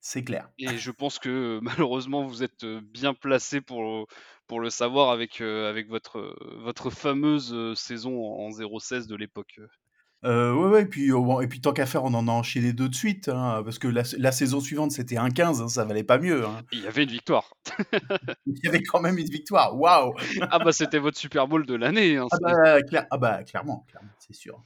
[0.01, 0.49] C'est clair.
[0.59, 4.07] Et je pense que malheureusement vous êtes bien placé pour,
[4.47, 9.61] pour le savoir avec, avec votre, votre fameuse saison en 0-16 de l'époque.
[10.25, 12.33] Euh, ouais, ouais, et puis, euh, bon, et puis tant qu'à faire, on en a
[12.33, 15.69] enchaîné deux de suite, hein, parce que la, la saison suivante, c'était un 15, hein,
[15.69, 16.45] ça valait pas mieux.
[16.45, 16.63] hein.
[16.73, 17.53] Il y avait une victoire.
[18.47, 19.79] Il y avait quand même une victoire.
[19.79, 20.15] Waouh!
[20.51, 22.17] Ah bah c'était votre Super Bowl de l'année.
[22.17, 24.61] hein, Ah bah, ah bah, clairement, clairement, c'est sûr.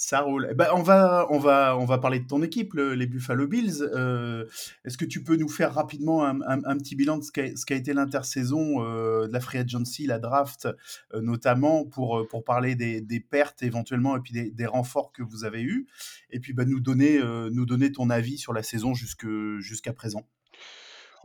[0.00, 0.46] Ça roule.
[0.48, 3.48] Eh ben, on, va, on, va, on va parler de ton équipe, le- les Buffalo
[3.48, 3.82] Bills.
[3.82, 4.46] Euh,
[4.84, 8.84] Est-ce que tu peux nous faire rapidement un, petit bilan de ce qu'a été l'intersaison
[8.84, 10.68] euh, de la Free Agency, la draft,
[11.14, 15.62] euh, notamment pour, pour parler des, pertes éventuellement et puis des, renforts que vous avez
[15.62, 15.88] eus?
[16.30, 17.20] Et puis bah, nous, donner,
[17.50, 20.24] nous donner ton avis sur la saison jusqu'à présent.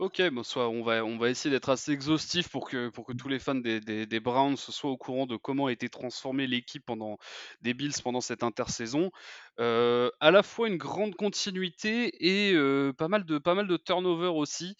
[0.00, 3.12] Ok, bon, soit on va, on va essayer d'être assez exhaustif pour que, pour que
[3.12, 6.48] tous les fans des, des, des Browns soient au courant de comment a été transformée
[6.48, 7.16] l'équipe pendant
[7.60, 9.12] des Bills pendant cette intersaison.
[9.60, 13.76] Euh, à la fois une grande continuité et euh, pas mal de, pas mal de
[13.76, 14.74] turnover aussi.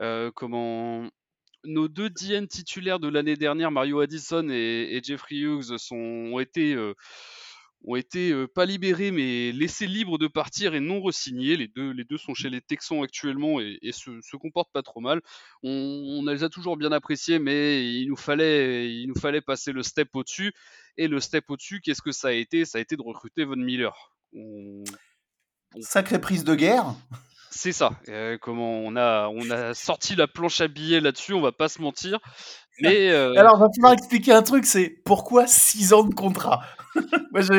[0.00, 1.10] Euh, comment
[1.64, 6.38] nos deux DN titulaires de l'année dernière, Mario Addison et, et Jeffrey Hughes, sont, ont
[6.40, 6.94] été, euh,
[7.86, 11.56] ont été euh, pas libérés mais laissés libres de partir et non re-signés.
[11.56, 14.82] Les deux, les deux sont chez les Texans actuellement et, et se, se comportent pas
[14.82, 15.20] trop mal.
[15.62, 19.72] On, on les a toujours bien appréciés, mais il nous fallait, il nous fallait passer
[19.72, 20.52] le step au-dessus.
[20.96, 22.64] Et le step au-dessus, qu'est-ce que ça a été?
[22.64, 23.94] Ça a été de recruter Von Miller.
[24.32, 24.84] On-
[25.80, 26.94] Sacrée prise de guerre.
[27.50, 27.98] c'est ça.
[28.08, 31.68] Euh, comment on a, on a sorti la planche à billets là-dessus, on va pas
[31.68, 32.18] se mentir.
[32.80, 36.62] Mais euh, Alors, va falloir expliquer un truc, c'est pourquoi 6 ans de contrat?
[37.32, 37.52] Moi, je,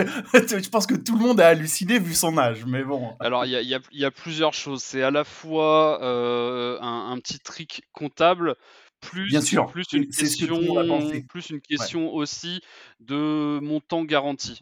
[0.63, 3.15] je pense que tout le monde a halluciné vu son âge, mais bon.
[3.19, 4.81] alors il y a, il y a- il y a plusieurs choses.
[4.83, 8.55] C'est à la fois euh, un, un petit trick comptable,
[9.01, 10.57] plus, Bien sûr, plus une question,
[10.87, 11.23] pensé.
[11.29, 12.61] plus une question aussi
[13.01, 14.61] de montant garanti.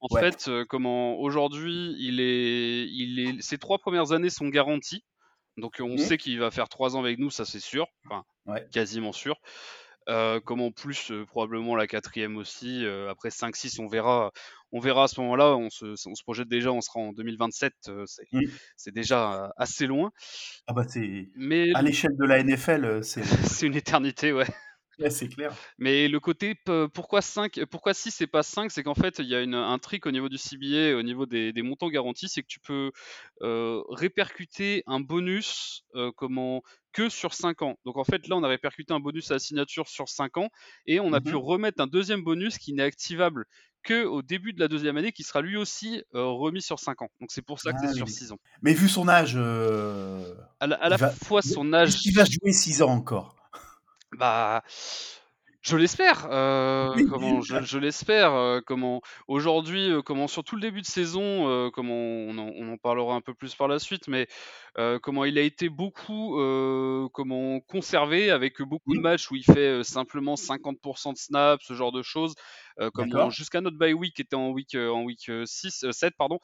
[0.00, 0.20] En Ouais.
[0.20, 5.04] fait, euh, comment aujourd'hui, il est, il est, ses trois premières années sont garanties.
[5.56, 5.98] Donc on Mhm.
[5.98, 8.66] sait qu'il va faire trois ans avec nous, ça c'est sûr, enfin Ouais.
[8.72, 9.36] quasiment sûr.
[10.08, 12.84] Euh, comme en plus euh, probablement la quatrième aussi.
[12.84, 14.32] euh, après 5-6, on verra,
[14.70, 15.56] on verra à ce moment-là.
[15.56, 17.72] On se, on se projette déjà, on sera en 2027.
[18.06, 18.40] c'est, Mmh.
[18.76, 20.10] c'est déjà assez loin.
[20.66, 23.22] Ah bah c'est Mais à l'échelle de la NFL, c'est
[23.62, 24.46] c'est une éternité, ouais.
[24.98, 25.54] Ouais, c'est clair.
[25.78, 26.54] Mais le côté
[26.92, 29.78] pourquoi 5, pourquoi 6 et pas 5, c'est qu'en fait, il y a une, un
[29.78, 32.90] trick au niveau du CBA, au niveau des, des montants garantis, c'est que tu peux
[33.42, 37.76] euh, répercuter un bonus euh, comment, que sur 5 ans.
[37.84, 40.48] Donc en fait, là, on a répercuté un bonus à la signature sur 5 ans
[40.86, 41.36] et on a pu Mhm.
[41.36, 43.44] remettre un deuxième bonus qui n'est activable
[43.82, 47.02] que au début de la deuxième année, qui sera lui aussi euh, remis sur 5
[47.02, 47.10] ans.
[47.20, 48.38] Donc c'est pour ça que Ah c'est sur mais- 6 ans.
[48.62, 52.14] Mais vu son âge, euh, À la, à il la va- fois son âge qu'il
[52.14, 53.36] va jouer 6 ans encore?
[54.18, 54.62] Bah,
[55.62, 56.26] je l'espère.
[56.30, 58.34] euh, comment je, je l'espère.
[58.34, 62.48] euh, comment aujourd'hui, euh, comment sur tout le début de saison, euh, comment on en,
[62.54, 64.26] on en parlera un peu plus par la suite, mais
[64.78, 69.44] euh, comment il a été beaucoup, euh, comment conservé avec beaucoup de matchs où il
[69.44, 72.34] fait euh, simplement 50% de snaps, ce genre de choses.
[72.80, 76.14] Euh, comment jusqu'à notre bye week qui était en week euh, en week 6 7
[76.18, 76.38] pardon.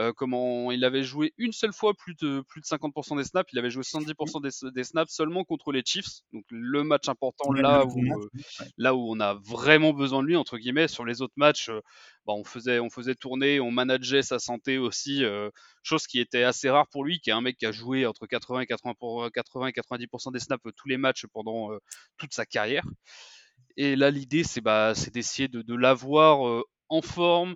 [0.00, 3.50] euh, comment il avait joué une seule fois plus de plus de 50% des snaps.
[3.52, 6.20] Il avait joué 70% des, des snaps seulement contre les Chiefs.
[6.32, 8.28] Donc le match important là où euh,
[8.60, 8.66] ouais.
[8.78, 11.80] là où on a vraiment besoin de lui entre guillemets sur les autres matchs euh,
[12.26, 15.50] bah, on faisait on faisait tourner on manageait sa santé aussi euh,
[15.82, 18.26] chose qui était assez rare pour lui qui est un mec qui a joué entre
[18.26, 21.78] 80 et 80 pour 80 et 90% des snaps euh, tous les matchs pendant euh,
[22.16, 22.84] toute sa carrière
[23.76, 27.54] et là l'idée c'est bah d'essayer de, de l'avoir euh, en forme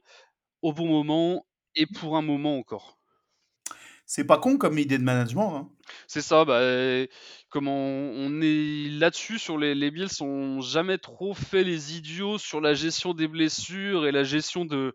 [0.63, 1.47] au bon moment
[1.77, 2.99] et pour un moment encore
[4.07, 5.55] C'est pas con comme idée de management.
[5.57, 5.69] Hein.
[6.07, 6.61] C'est ça, bah,
[7.51, 12.61] comment on est là-dessus sur les, les Bills ont jamais trop fait les idiots sur
[12.61, 14.95] la gestion des blessures et la gestion de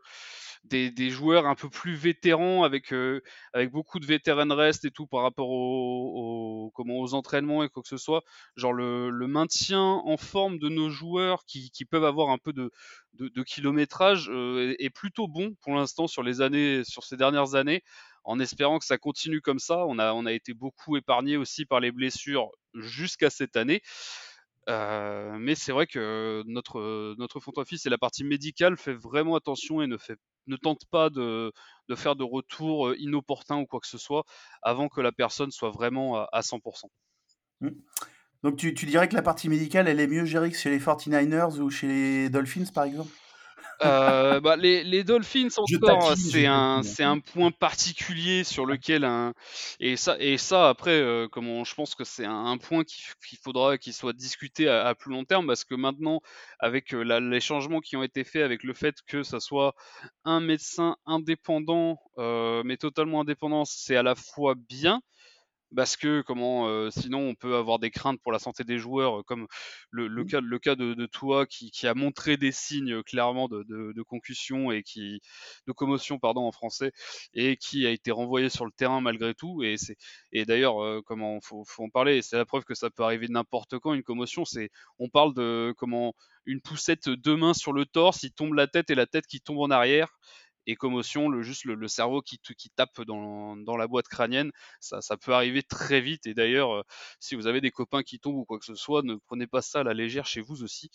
[0.66, 3.22] des, joueurs un peu plus vétérans avec euh,
[3.54, 7.70] avec beaucoup de veteran rest et tout par rapport aux, aux- comment aux entraînements et
[7.70, 8.24] quoi que ce soit.
[8.56, 12.72] Genre le, maintien en forme de nos joueurs qui, qui peuvent avoir un peu de
[13.14, 17.56] de, kilométrage euh, est, est plutôt bon pour l'instant sur les années sur ces dernières
[17.56, 17.84] années
[18.24, 19.86] en espérant que ça continue comme ça.
[19.86, 23.82] On a, on a été beaucoup épargné aussi par les blessures jusqu'à cette année.
[24.70, 29.36] Euh, mais c'est vrai que notre, notre front office et la partie médicale fait vraiment
[29.36, 30.18] attention et ne, fait,
[30.48, 31.52] ne tente pas de,
[31.96, 34.24] faire de retour euh, inopportun ou quoi que ce soit
[34.62, 36.86] avant que la personne soit vraiment à, à 100%.
[38.44, 40.80] Donc tu, tu dirais que la partie médicale, elle est mieux gérée que chez les
[40.80, 43.10] 49ers ou chez les Dolphins, par exemple?
[43.84, 45.66] Euh, bah, les, les Dolphins encore,
[46.12, 49.34] je c'est un, un point particulier sur lequel un
[49.80, 53.38] et ça et ça après, euh, comment je pense que c'est un, un point qu'il
[53.40, 56.22] faudra qu'il soit discuté à, à plus long terme parce que maintenant
[56.60, 59.76] avec euh, la- les changements qui ont été faits, avec le fait que ça soit
[60.24, 65.02] un médecin indépendant, euh, mais totalement indépendant, c'est à la fois bien
[65.76, 69.24] parce que comment euh, sinon on peut avoir des craintes pour la santé des joueurs
[69.26, 69.48] comme
[69.92, 70.28] le, le Mmh.
[70.28, 73.94] cas le cas de, de Tua qui, qui a montré des signes clairement de, de,
[73.94, 75.22] de concussion et qui
[75.68, 76.92] de commotion pardon en français
[77.34, 79.98] et qui a été renvoyé sur le terrain malgré tout et c'est
[80.32, 83.04] et d'ailleurs euh, comment faut, faut en parler et c'est la preuve que ça peut
[83.04, 84.70] arriver n'importe quand une commotion c'est
[85.00, 86.14] on parle de comment
[86.46, 89.42] une poussette deux mains sur le torse il tombe la tête et la tête qui
[89.42, 90.10] tombe en arrière
[90.66, 95.02] et commotion, le, juste le, cerveau qui, qui tape dans, dans la boîte crânienne, ça,
[95.02, 96.26] ça peut arriver très vite.
[96.28, 96.82] Et d'ailleurs, euh,
[97.20, 99.62] si vous avez des copains qui tombent ou quoi que ce soit, ne prenez pas
[99.62, 100.90] ça à la légère chez vous aussi.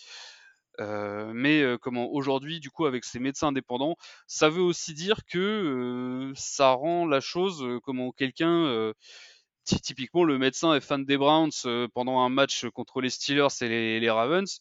[0.81, 3.97] Euh, mais euh, comment aujourd'hui, du coup, avec ces médecins indépendants,
[4.29, 8.93] ça veut aussi dire que ça rend la chose comment quelqu'un,
[9.65, 11.51] ty- typiquement le médecin est fan des Browns
[11.95, 14.61] pendant un match contre les Steelers et les Ravens.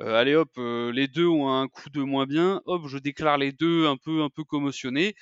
[0.00, 2.60] Euh, allez hop, euh, les deux ont un coup de moins bien.
[2.66, 5.14] Hop, je déclare les deux un peu un peu commotionnés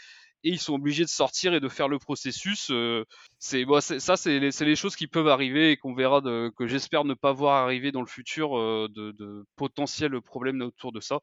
[0.43, 2.69] et ils sont obligés de sortir et de faire le processus.
[2.71, 3.05] euh,
[3.39, 6.67] c'est bon, ça, c'est les, les choses qui peuvent arriver et qu'on verra, de, que
[6.67, 11.01] j'espère ne pas voir arriver dans le futur euh, de, de potentiels problèmes autour de
[11.01, 11.21] ça.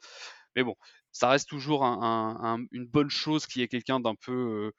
[0.56, 0.76] Mais bon,
[1.12, 4.32] ça reste toujours un- un- un- une bonne chose qu'il y ait quelqu'un d'un peu
[4.32, 4.72] euh,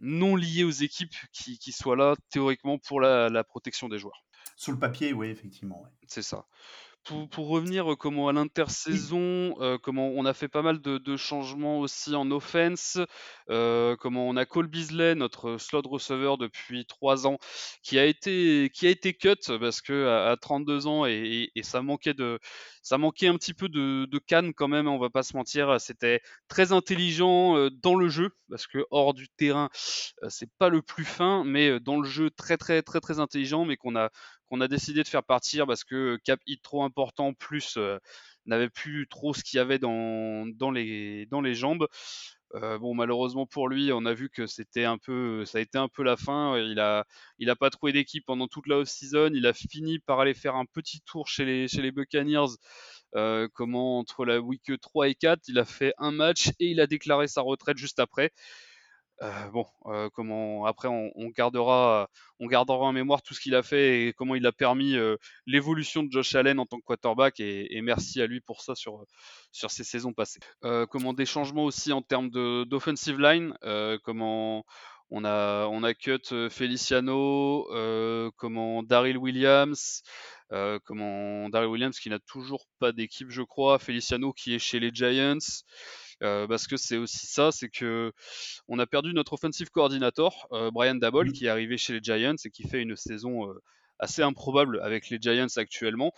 [0.00, 4.24] non lié aux équipes qui, qui soit là théoriquement pour la, la protection des joueurs.
[4.56, 5.82] Sur le papier, oui, effectivement.
[5.82, 5.90] ouais.
[6.06, 6.46] C'est ça.
[7.04, 10.98] Pour, pour revenir euh, comment à l'intersaison, euh, comment on a fait pas mal de,
[10.98, 12.96] de changements aussi en offense,
[13.50, 17.38] euh, comment on a Cole Beasley, notre slot receiver depuis trois ans,
[17.82, 21.50] qui a été qui a été cut parce que à, à 32 ans et, et-
[21.58, 22.38] et ça manquait de
[22.82, 25.80] ça manquait un petit peu de, de canne quand même, on va pas se mentir.
[25.80, 29.70] C'était très intelligent dans le jeu parce que hors du terrain,
[30.28, 33.76] c'est pas le plus fin, mais dans le jeu très très très très intelligent, mais
[33.76, 34.10] qu'on a
[34.52, 37.98] qu'on a décidé de faire partir parce que cap hit trop important plus euh,
[38.44, 41.86] n'avait plus trop ce qu'il y avait dans, dans, les, dans les jambes.
[42.54, 45.78] Euh, bon, malheureusement pour lui, on a vu que c'était un peu, ça a été
[45.78, 46.58] un peu la fin.
[46.58, 47.06] Il a,
[47.38, 49.30] il a pas trouvé d'équipe pendant toute la off-season.
[49.32, 52.56] Il a fini par aller faire un petit tour chez les, chez les Buccaneers
[53.54, 56.86] comment entre la week 3 et 4, il a fait un match et il a
[56.86, 58.32] déclaré sa retraite juste après.
[59.22, 62.08] Euh, bon, euh, comment après on, gardera,
[62.40, 65.16] on gardera en mémoire tout ce qu'il a fait et comment il a permis euh,
[65.46, 69.04] l'évolution de Josh Allen en tant que quarterback et, merci à lui pour ça sur
[69.52, 70.40] sur ces saisons passées.
[70.90, 72.30] comment des changements aussi en termes
[72.64, 73.54] d'offensive line,
[74.04, 74.64] comment
[75.10, 77.66] on a on a cut Feliciano,
[78.36, 80.02] comment Daryl Williams.
[80.84, 84.90] comment Daryl Williams qui n'a toujours pas d'équipe je crois, Feliciano qui est chez les
[84.92, 85.38] Giants,
[86.22, 88.12] euh, parce que c'est aussi ça, c'est que
[88.68, 91.32] on a perdu notre offensive coordinator, euh, Brian Dabol, mmh.
[91.32, 93.54] qui est arrivé chez les Giants et qui fait une saison euh,
[93.98, 96.12] assez improbable avec les Giants actuellement.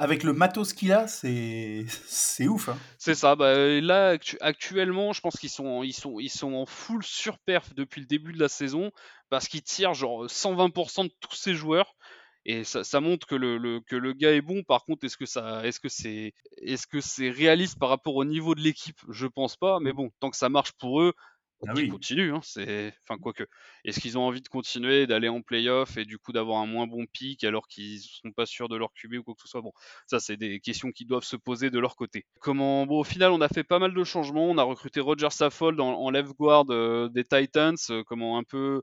[0.00, 2.68] Avec le matos qu'il a, c'est c'est ouf.
[2.68, 2.78] Hein.
[2.98, 3.34] C'est ça.
[3.34, 8.00] Bah, là actuellement, je pense qu'ils sont ils sont ils sont en full surperf depuis
[8.00, 8.92] le début de la saison
[9.28, 11.96] parce qu'ils tirent genre 120% de tous ses joueurs
[12.44, 14.62] et ça, montre que le, que le gars est bon.
[14.62, 18.24] Par contre, est-ce que ça, est-ce que c'est, est-ce que c'est réaliste par rapport au
[18.24, 18.98] niveau de l'équipe?
[19.10, 19.80] Je pense pas.
[19.80, 21.12] Mais bon, tant que ça marche pour eux,
[21.66, 22.34] ah ils continuent.
[22.34, 23.44] Hein, c'est, enfin quoi que.
[23.84, 26.86] Est-ce qu'ils ont envie de continuer, d'aller en playoff et du coup d'avoir un moins
[26.86, 29.60] bon pic alors qu'ils sont pas sûrs de leur QB ou quoi que ce soit?
[29.60, 29.72] Bon,
[30.06, 32.24] ça c'est des questions qui doivent se poser de leur côté.
[32.40, 34.48] Comment Bon, au final, on a fait pas mal de changements.
[34.48, 37.76] On a recruté Roger Saffold en, en left guard euh, des Titans.
[37.90, 38.82] Euh, comment un peu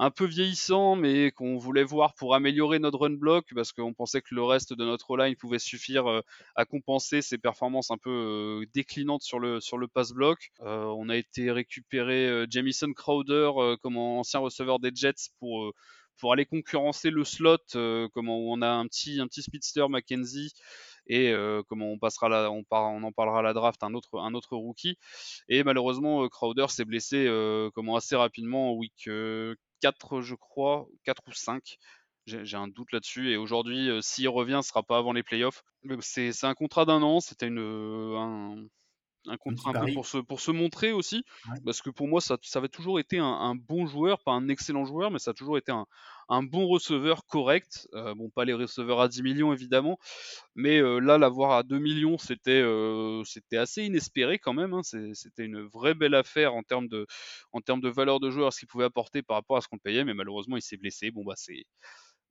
[0.00, 4.22] un peu vieillissant, mais qu'on voulait voir pour améliorer notre run block, parce qu'on pensait
[4.22, 6.22] que le reste de notre line pouvait suffire euh,
[6.56, 10.52] à compenser ses performances un peu euh, déclinantes sur le, sur le pass block.
[10.62, 13.50] Euh, on a été récupéré Jamison Crowder
[13.82, 15.70] comme ancien receveur des Jets pour
[16.16, 17.58] pour aller concurrencer le slot,
[18.12, 20.52] comment on a un petit un petit speedster Mackenzie
[21.06, 21.34] et
[21.68, 22.64] comment on passera on,
[23.02, 24.96] en parlera à la draft un autre un autre rookie
[25.48, 27.28] et malheureusement Crowder s'est blessé
[27.74, 29.08] comment assez rapidement week
[29.80, 31.78] 4, je crois, 4 ou 5.
[32.26, 33.30] J'ai un doute là-dessus.
[33.30, 35.64] Et aujourd'hui, s'il revient, ce sera pas avant les playoffs.
[36.00, 37.20] C'est un contrat d'un an.
[37.20, 38.64] C'était une, un,
[39.26, 41.24] un contrat un peu pour se, pour se montrer aussi.
[41.64, 44.84] Parce que pour moi, ça, ça avait toujours été un, bon joueur, pas un excellent
[44.84, 45.86] joueur, mais ça a toujours été un,
[46.28, 47.88] un bon receveur correct.
[47.94, 49.98] Euh, bon, pas les receveurs à 10 millions évidemment,
[50.54, 54.72] mais euh, là, l'avoir à 2 millions, c'était euh, c'était assez inespéré quand même.
[54.72, 54.82] Hein.
[54.82, 57.06] C'était une vraie belle affaire en termes de,
[57.52, 59.78] en termes de valeur de joueur, ce qu'il pouvait apporter par rapport à ce qu'on
[59.78, 61.10] payait, mais malheureusement, il s'est blessé.
[61.10, 61.64] Bon, bah, c'est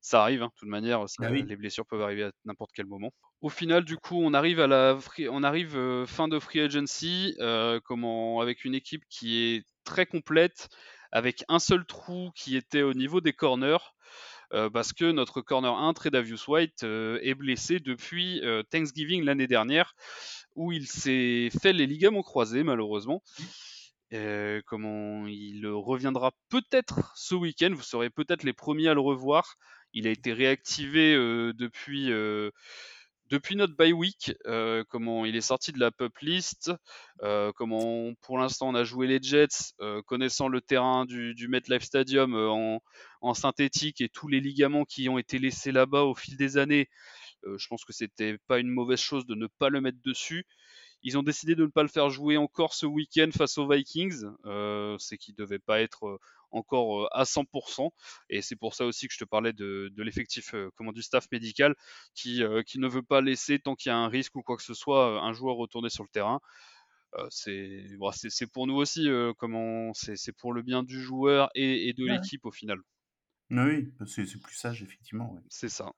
[0.01, 3.11] ça arrive, hein, de toute manière, bah les blessures peuvent arriver à n'importe quel moment.
[3.41, 4.97] Au final, du coup, on arrive à la
[5.29, 7.35] on arrive fin de free agency,
[7.85, 10.69] comment, avec une équipe qui est très complète,
[11.11, 13.93] avec un seul trou qui était au niveau des corners.
[14.73, 18.41] parce que notre corner 1, Tredavious White, est blessé depuis
[18.71, 19.93] Thanksgiving l'année dernière,
[20.55, 23.21] où il s'est fait les ligaments croisés, malheureusement.
[24.65, 29.55] comment il reviendra peut-être ce week-end, vous serez peut-être les premiers à le revoir.
[29.93, 32.11] Il a été réactivé depuis
[33.29, 34.33] depuis notre bye week,
[34.89, 36.71] comment il est sorti de la pup list,
[37.55, 39.73] comment pour l'instant on a joué les Jets,
[40.07, 42.81] connaissant le terrain du, MetLife Stadium en,
[43.21, 46.89] en, synthétique et tous les ligaments qui ont été laissés là-bas au fil des années,
[47.43, 50.45] je pense que c'était pas une mauvaise chose de ne pas le mettre dessus.
[51.01, 54.25] Ils ont décidé de ne pas le faire jouer encore ce week-end face aux Vikings.
[54.45, 56.17] Euh, c'est qu'il devait pas être euh,
[56.51, 57.91] encore à 100%.
[58.29, 61.75] Et c'est pour ça aussi que je te parlais de, l'effectif, comment du staff médical,
[62.15, 64.63] qui, qui ne veut pas laisser, tant qu'il y a un risque ou quoi que
[64.63, 66.39] ce soit, un joueur retourner sur le terrain.
[67.29, 72.45] c'est c'est pour nous aussi, comment c'est pour le bien du joueur et, de l'équipe
[72.45, 72.79] au final.
[73.51, 75.35] Oui, c'est plus sage, effectivement.
[75.49, 75.91] C'est ça.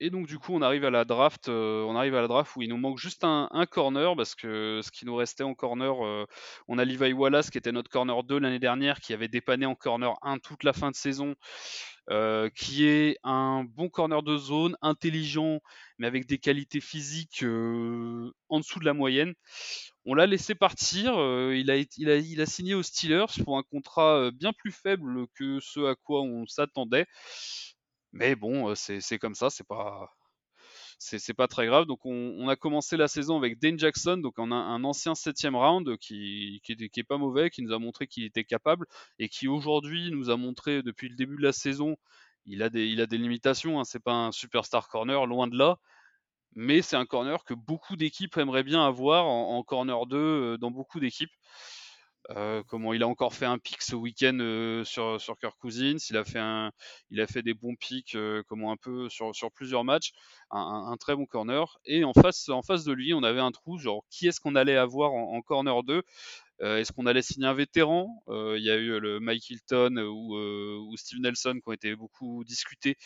[0.00, 2.54] Et donc du coup, on arrive à la draft, euh, on arrive à la draft
[2.54, 6.04] où il nous manque juste un, corner parce que ce qui nous restait en corner,
[6.04, 6.24] euh,
[6.68, 9.74] on a Levi Wallace qui était notre corner 2 l'année dernière, qui avait dépanné en
[9.74, 11.34] corner 1 toute la fin de saison,
[12.10, 15.60] euh, qui est un bon corner de zone, intelligent,
[15.98, 19.34] mais avec des qualités physiques en dessous de la moyenne.
[20.04, 21.14] On l'a laissé partir,
[21.52, 25.26] il a, il, a, il, a, signé aux Steelers pour un contrat bien plus faible
[25.34, 27.06] que ce à quoi on s'attendait.
[28.12, 30.10] Mais bon, c'est comme ça, c'est pas
[30.98, 31.86] c'est pas très grave.
[31.86, 35.56] Donc on, a commencé la saison avec Dane Jackson, donc on a un ancien septième
[35.56, 38.86] round qui, qui, est pas mauvais, qui nous a montré qu'il était capable
[39.18, 41.96] et qui aujourd'hui nous a montré depuis le début de la saison,
[42.46, 43.80] il a des, il a des limitations.
[43.80, 45.78] Hein, c'est pas un superstar corner, loin de là.
[46.54, 50.70] Mais c'est un corner que beaucoup d'équipes aimeraient bien avoir en, en corner 2 dans
[50.70, 51.30] beaucoup d'équipes.
[52.36, 55.96] Euh, comment il a encore fait un pic ce week-end euh, sur, sur Kirk Cousins.
[56.10, 56.72] Il a fait, un,
[57.10, 60.12] il a fait des bons pics euh, comment un peu sur, sur plusieurs matchs.
[60.50, 61.78] Un, très bon corner.
[61.84, 63.78] Et en face, en face de lui, on avait un trou.
[63.78, 66.02] Genre, qui est-ce qu'on allait avoir en, corner 2
[66.60, 68.22] Est-ce qu'on allait signer un vétéran?
[68.28, 72.96] Il y a eu le Mike Hilton ou, Steve Nelson qui ont été beaucoup discutés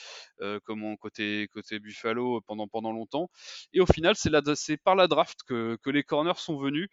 [0.65, 3.29] comme côté, côté Buffalo pendant, pendant longtemps.
[3.73, 6.89] Et au final, c'est par la draft que, que les corners sont venus.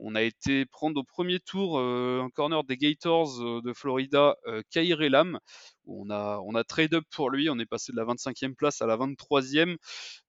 [0.00, 4.36] On a été prendre au premier tour euh, un corner des Gators euh, de Florida,
[4.46, 5.40] euh, Elam.
[5.86, 8.80] On a, on a trade up pour lui, on est passé de la 25e place
[8.80, 9.76] à la 23e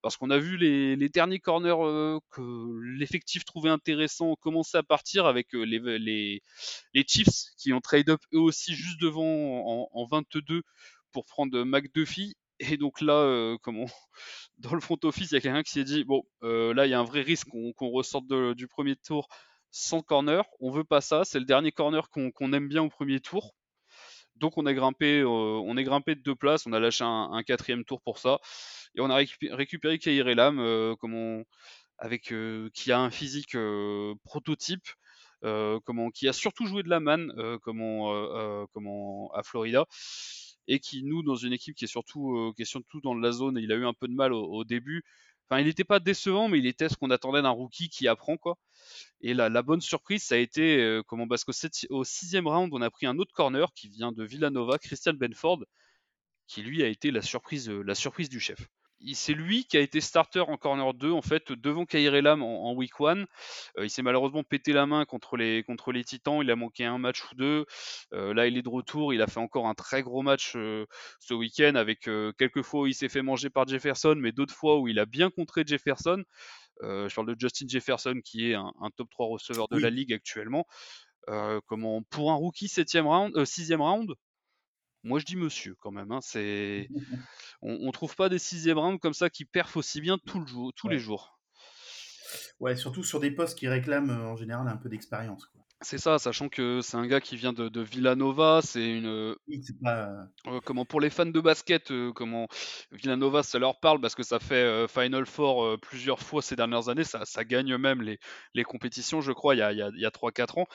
[0.02, 5.52] parce qu'on a vu les, derniers corners que l'effectif trouvait intéressant commencer à partir avec
[5.52, 10.64] les, les, Chiefs qui ont trade up eux aussi juste devant en, 22
[11.12, 12.36] pour prendre McDuffie.
[12.60, 13.58] Et donc là,
[14.60, 16.94] dans le front office, il y a quelqu'un qui s'est dit bon, là, il y
[16.94, 19.28] a un vrai risque qu'on ressorte du premier tour
[19.72, 20.46] sans corner.
[20.60, 21.24] On veut pas ça.
[21.26, 23.56] C'est le dernier corner qu'on aime bien au premier tour.
[24.40, 26.66] Donc on est grimpé, euh, on est grimpé de deux places.
[26.66, 28.40] On a lâché un, quatrième tour pour ça.
[28.96, 30.96] Et on a récupéré, Kair Elam, euh,
[31.98, 33.58] avec, euh, qui a un physique
[34.24, 34.88] prototype.
[36.14, 39.86] qui a surtout joué de la man comment, comment, à Florida
[40.68, 43.58] et qui nous dans une équipe qui est surtout qui est surtout dans la zone
[43.58, 45.04] il a eu un peu de mal au début
[45.50, 48.38] Enfin, il n'était pas décevant, mais il était ce qu'on attendait d'un rookie qui apprend
[48.38, 48.58] quoi.
[49.22, 52.90] Et la, bonne surprise, ça a été euh, comment parce qu'au sixième round, on a
[52.92, 55.66] pris un autre corner qui vient de Villanova, Christian Benford,
[56.48, 58.68] qui lui a été la surprise, euh, la surprise du chef
[59.14, 62.74] c'est lui qui a été starter en corner 2 en fait devant Kair Elam en,
[62.74, 63.20] week 1.
[63.20, 63.26] Euh,
[63.84, 66.98] il s'est malheureusement pété la main contre les, contre les Titans, il a manqué un
[66.98, 67.66] match ou deux.
[68.14, 70.86] Euh, là il est de retour, il a fait encore un très gros match euh,
[71.20, 74.80] ce week-end avec quelques fois où il s'est fait manger par Jefferson, mais d'autres fois
[74.80, 76.24] où il a bien contré Jefferson.
[76.82, 80.66] je parle de Justin Jefferson qui est un, top 3 receveur de la ligue actuellement.
[81.68, 84.14] comment pour un rookie 7 round, 6e round,
[85.04, 86.12] moi je dis monsieur quand même.
[86.12, 86.90] Hein, c'est
[87.62, 90.48] on, ne trouve pas des sixième rounds comme ça qui perfent aussi bien tout le
[90.48, 91.40] jour, tous les jours.
[92.60, 95.52] Ouais, surtout sur des postes qui réclament en général un peu d'expérience.
[95.82, 99.06] C'est ça, sachant que c'est un gars qui vient de, Villanova, c'est une.
[99.06, 99.36] Euh,
[100.66, 102.50] comment pour les fans de basket, euh, comment
[102.92, 106.90] Villanova, ça leur parle parce que ça fait euh, Final Four plusieurs fois ces dernières
[106.90, 108.20] années, ça, gagne même les,
[108.54, 110.66] les, compétitions, je crois, il y a, il y a, 3-4 ans,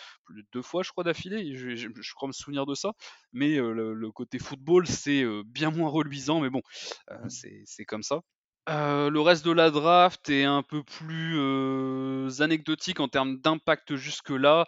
[0.53, 2.95] deux fois, je crois, d'affilée, je, crois me souvenir de ça.
[3.35, 6.63] Mais le, côté football, c'est bien moins reluisant, mais bon,
[7.11, 7.29] mmh.
[7.67, 8.23] c'est comme ça.
[8.67, 14.67] Le reste de la draft est un peu plus anecdotique en termes d'impact jusque-là.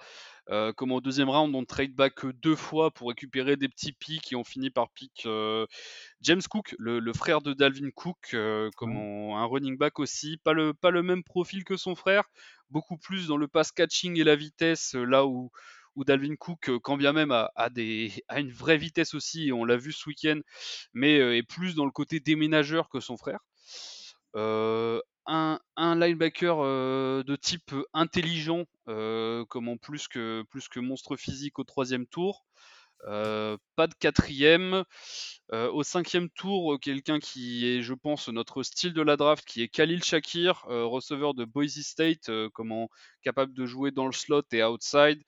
[0.49, 4.23] Euh, comme au deuxième round, on trade back deux fois pour récupérer des petits picks
[4.23, 5.67] qui ont fini par pick euh,
[6.21, 10.37] James Cook, le, frère de Dalvin Cook, euh, comme un running back aussi.
[10.45, 12.25] Pas le, pas le même profil que son frère,
[12.71, 15.51] beaucoup plus dans le pass catching et la vitesse, là où,
[15.97, 19.65] où Dalvin Cook, quand bien même a, des, a une vraie vitesse aussi, et on
[19.65, 20.41] l'a vu ce week-end,
[20.95, 23.41] mais est plus dans le côté déménageur que son frère.
[24.35, 26.57] Un, linebacker
[27.25, 30.45] de type intelligent, comment plus que,
[30.81, 32.45] monstre physique au troisième tour.
[33.05, 34.85] Pas de quatrième.
[35.53, 39.69] au cinquième tour, quelqu'un qui est, je pense, notre style de la draft, qui est
[39.69, 42.89] Khalil Shakir, receveur de Boise State, comment
[43.23, 45.23] capable de jouer dans le slot et outside.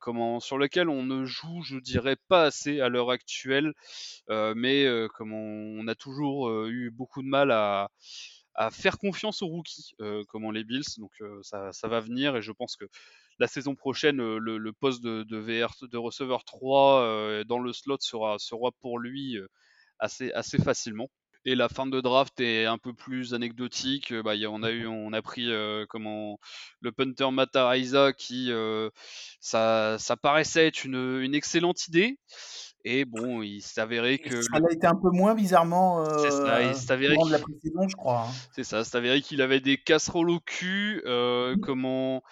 [0.00, 3.74] Comment, sur lequel on ne joue, je dirais, pas assez à l'heure actuelle,
[4.28, 7.90] mais comment on a toujours eu beaucoup de mal à,
[8.70, 10.82] faire confiance aux rookies, euh, comme les Bills.
[10.98, 12.86] Donc euh, ça, va venir et je pense que
[13.38, 18.98] la saison prochaine, euh, le, poste de, receveur 3 dans le slot sera, sera pour
[18.98, 19.38] lui
[19.98, 21.08] assez facilement.
[21.48, 24.12] Et la fin de draft est un peu plus anecdotique.
[24.12, 25.50] Bah, on a eu, on a pris
[25.88, 26.38] comment
[26.82, 28.52] le punter Mataraisa qui
[29.40, 32.18] ça, ça paraissait être une, une excellente idée.
[32.84, 34.42] Et bon, il s'avérait que.
[34.42, 36.04] Ça a été un peu moins bizarrement.
[36.18, 38.26] c'est ça, il s'avérait de la précision, je crois.
[38.28, 38.32] Hein.
[38.54, 41.02] C'est ça, c'est avéré qu'il avait des casseroles au cul.
[41.06, 41.60] Euh, mmh.
[41.60, 42.22] Comment.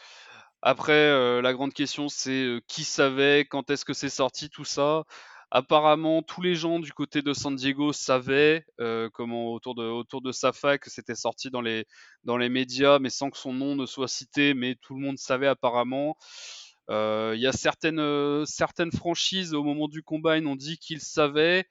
[0.63, 4.65] Après, euh, la grande question, c'est euh, qui savait, quand est-ce que c'est sorti, tout
[4.65, 5.05] ça.
[5.51, 8.65] Apparemment, tous les gens du côté de San Diego savaient
[9.13, 13.53] comment autour de autour de fac, c'était sorti dans les médias, mais sans que son
[13.53, 16.17] nom ne soit cité, mais tout le monde savait apparemment.
[16.91, 18.45] Euh, il y a certaines, euh,
[18.95, 21.65] franchises au moment du combine ont dit qu'ils savaient.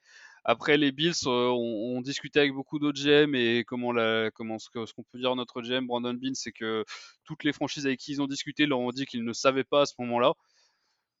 [0.44, 4.68] Après, les Bills euh, ont, discuté avec beaucoup d'autres GM et comment, la, comment ce,
[4.70, 6.84] qu'on peut dire notre GM Brandon Bean, c'est que
[7.24, 9.82] toutes les franchises avec qui ils ont discuté leur ont dit qu'ils ne savaient pas
[9.82, 10.34] à ce moment-là.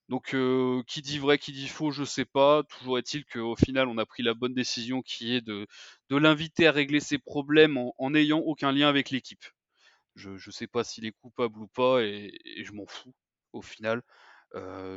[0.08, 0.36] Donc,
[0.86, 2.62] qui dit vrai, qui dit faux, je sais pas.
[2.64, 5.66] Toujours est-il qu'au final, on a pris la bonne décision qui est de,
[6.10, 9.44] l'inviter à régler ses problèmes en n'ayant aucun lien avec l'équipe.
[10.14, 12.32] Je ne sais pas s'il est coupable ou pas et
[12.62, 13.14] je m'en fous
[13.52, 14.02] au final,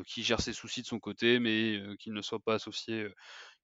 [0.05, 3.07] qui gère ses soucis de son côté, mais qu'il ne soit pas associé,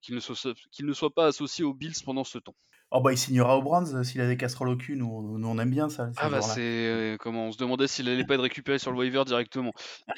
[0.02, 2.56] qu'il ne, ne soit pas associé aux Bills pendant ce temps.
[2.92, 5.08] Oh bah il signera au Brands s'il a des casseroles au cul, nous,
[5.44, 6.12] on aime bien ça.
[6.18, 9.24] Ah bah c'est comment on se demandait s'il allait pas être récupéré sur le waiver
[9.26, 9.74] directement.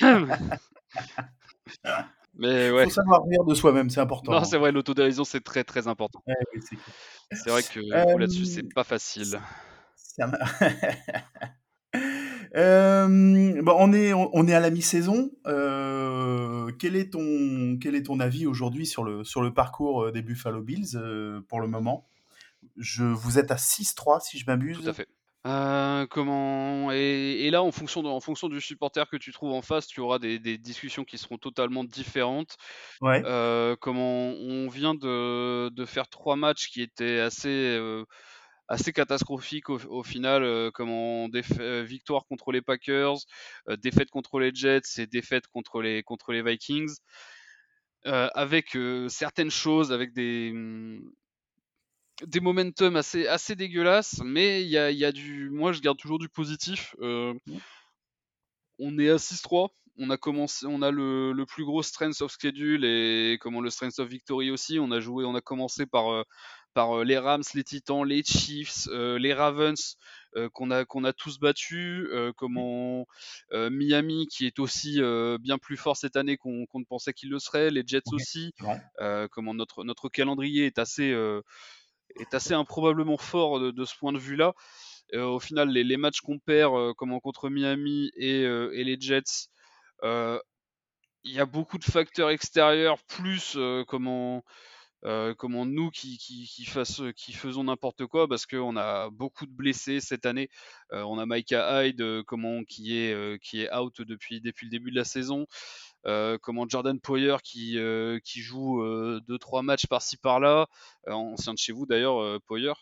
[2.40, 2.84] Mais ouais.
[2.84, 4.32] Faut savoir rire de soi-même, c'est important.
[4.32, 6.22] Non, c'est vrai, l'autodérision c'est très très important.
[7.32, 7.80] c'est vrai que
[8.18, 9.40] là-dessus c'est pas facile.
[12.56, 15.32] Euh, bon, on est on, est à la mi-saison.
[15.46, 20.12] Euh, quel est ton quel est ton avis aujourd'hui sur le sur le parcours euh,
[20.12, 20.98] des Buffalo Bills
[21.50, 22.08] pour le moment?
[22.76, 24.80] Je vous êtes à 6-3 si je m'abuse.
[24.80, 25.08] Tout à fait.
[26.10, 30.00] comment et, là en fonction en fonction du supporter que tu trouves en face, tu
[30.00, 32.58] auras des, discussions qui seront totalement différentes.
[33.02, 33.22] Ouais.
[33.80, 37.80] comment on vient de, de, faire trois matchs qui étaient assez
[38.68, 43.18] assez catastrophique au, final, euh, comme en euh, victoire contre les Packers,
[43.70, 46.94] euh, défaite contre les Jets et défaite contre les, contre les Vikings,
[48.04, 48.78] avec
[49.10, 51.02] certaines choses, avec des, mm,
[52.26, 55.50] des momentum assez, assez dégueulasses, mais il y a, y a, du.
[55.50, 56.96] Moi, je garde toujours du positif.
[57.00, 57.38] Mmh.
[58.80, 59.70] on est à 6-3.
[60.00, 63.72] On a commencé, on a le, le, plus gros strength of schedule et comment le
[63.72, 64.78] strength of victory aussi.
[64.80, 66.24] On a joué, on a commencé par
[66.78, 69.98] par euh, les Rams, les Titans, les Chiefs, euh, les Ravens
[70.36, 73.08] euh, qu'on a qu'on a tous battus, comment
[73.52, 75.00] Miami qui est aussi
[75.40, 78.54] bien plus fort cette année qu'on ne pensait qu'il le serait, les Jets aussi.
[79.32, 81.16] comment notre notre calendrier est assez
[82.20, 84.54] est assez improbablement fort de, ce point de vue-là.
[85.14, 89.50] au final, les, matchs qu'on perd, comment contre Miami et, et les Jets,
[90.04, 93.58] il y a beaucoup de facteurs extérieurs plus
[93.88, 94.44] comment
[95.06, 96.66] euh, comment nous qui, qui, qui,
[97.16, 100.50] qui faisons n'importe quoi parce qu'on a beaucoup de blessés cette année.
[100.92, 104.72] Euh, on a Micah Hyde euh, comment, qui, est, qui est out depuis, depuis le
[104.72, 105.46] début de la saison.
[106.42, 107.78] Comment Jordan Poyer qui,
[108.24, 110.68] qui joue 2-3 matchs par-ci par-là,
[111.08, 112.74] ancien de chez vous d'ailleurs, Poyer.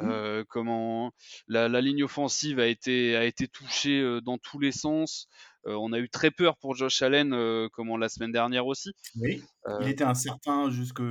[0.00, 0.44] Mmh.
[0.48, 1.10] comment
[1.48, 5.28] la, la, ligne offensive a été, a été touchée dans tous les sens.
[5.64, 8.92] on a eu très peur pour Josh Allen, comment la semaine dernière aussi.
[9.16, 9.42] Oui,
[9.80, 11.02] il était incertain jusque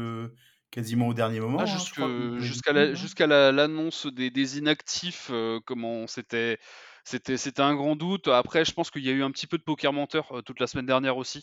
[0.72, 1.60] quasiment au dernier moment.
[1.60, 1.66] Ah,
[2.00, 5.32] hein, jusqu'à l'annonce des, des, inactifs,
[5.66, 6.60] comment c'était.
[7.08, 8.28] C'était, c'était un grand doute.
[8.28, 10.68] Après, je pense qu'il y a eu un petit peu de poker menteur toute la
[10.68, 11.42] semaine dernière aussi.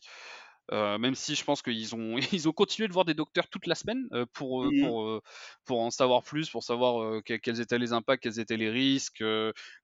[0.72, 3.66] Euh, même si je pense qu'ils ont, ils ont continué de voir des docteurs toute
[3.66, 5.22] la semaine euh, pour, euh, mmh pour,
[5.64, 9.24] pour en savoir plus, pour savoir quels étaient les impacts, quels étaient les risques,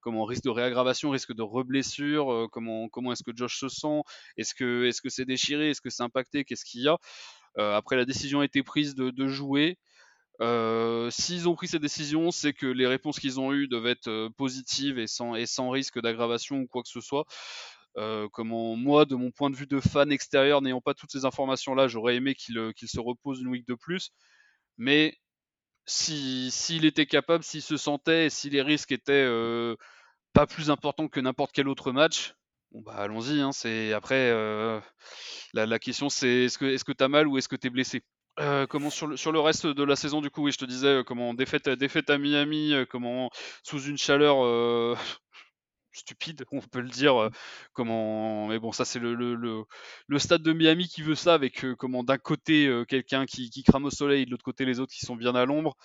[0.02, 4.02] comment risque de réaggravation, risque de reblessure, comment, comment est-ce que Josh se sent,
[4.36, 6.98] est-ce que est-ce que c'est déchiré, est-ce que c'est impacté, qu'est-ce qu'il y a.
[7.56, 9.78] après, la décision a été prise de, de jouer.
[11.10, 14.98] S'ils ont pris cette décision, c'est que les réponses qu'ils ont eues devaient être positives
[14.98, 17.26] et sans, risque d'aggravation ou quoi que ce soit.
[17.96, 21.24] Euh, comment moi, de mon point de vue de fan extérieur, n'ayant pas toutes ces
[21.24, 24.10] informations-là, j'aurais aimé qu'il euh, se repose une week de plus.
[24.78, 25.16] Mais
[25.86, 29.76] s'il était capable, s'il se sentait, si les risques étaient euh,
[30.32, 32.34] pas plus importants que n'importe quel autre match,
[32.72, 33.40] bah allons-y.
[33.40, 33.50] Hein,
[33.96, 34.30] après
[35.54, 38.02] la, question, c'est est-ce que est-ce que t'as mal ou est-ce que t'es blessé?
[38.68, 41.02] Comment sur le, sur le reste de la saison du coup oui je te disais
[41.06, 43.30] comment défaite à Miami comment
[43.62, 44.96] sous une chaleur
[45.92, 47.20] stupide, on peut le dire.
[47.20, 47.30] Euh,
[47.72, 49.64] comment, mais bon, ça c'est le,
[50.18, 53.84] stade de Miami qui veut ça, avec euh, comment d'un côté euh, quelqu'un qui, crame
[53.84, 55.76] au soleil, de l'autre côté les autres qui sont bien à l'ombre,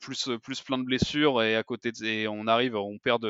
[0.00, 3.26] plus plein de blessures et à côté et on arrive, on perd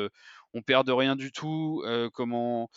[0.53, 1.83] on perd de rien du tout.
[2.13, 2.69] comment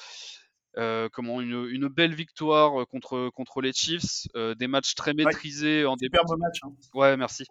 [1.12, 6.18] comment une, une, belle victoire contre contre les Chiefs, des matchs très maîtrisés en début.
[6.38, 6.60] match.
[6.62, 6.72] Hein.
[6.94, 7.44] Ouais, merci.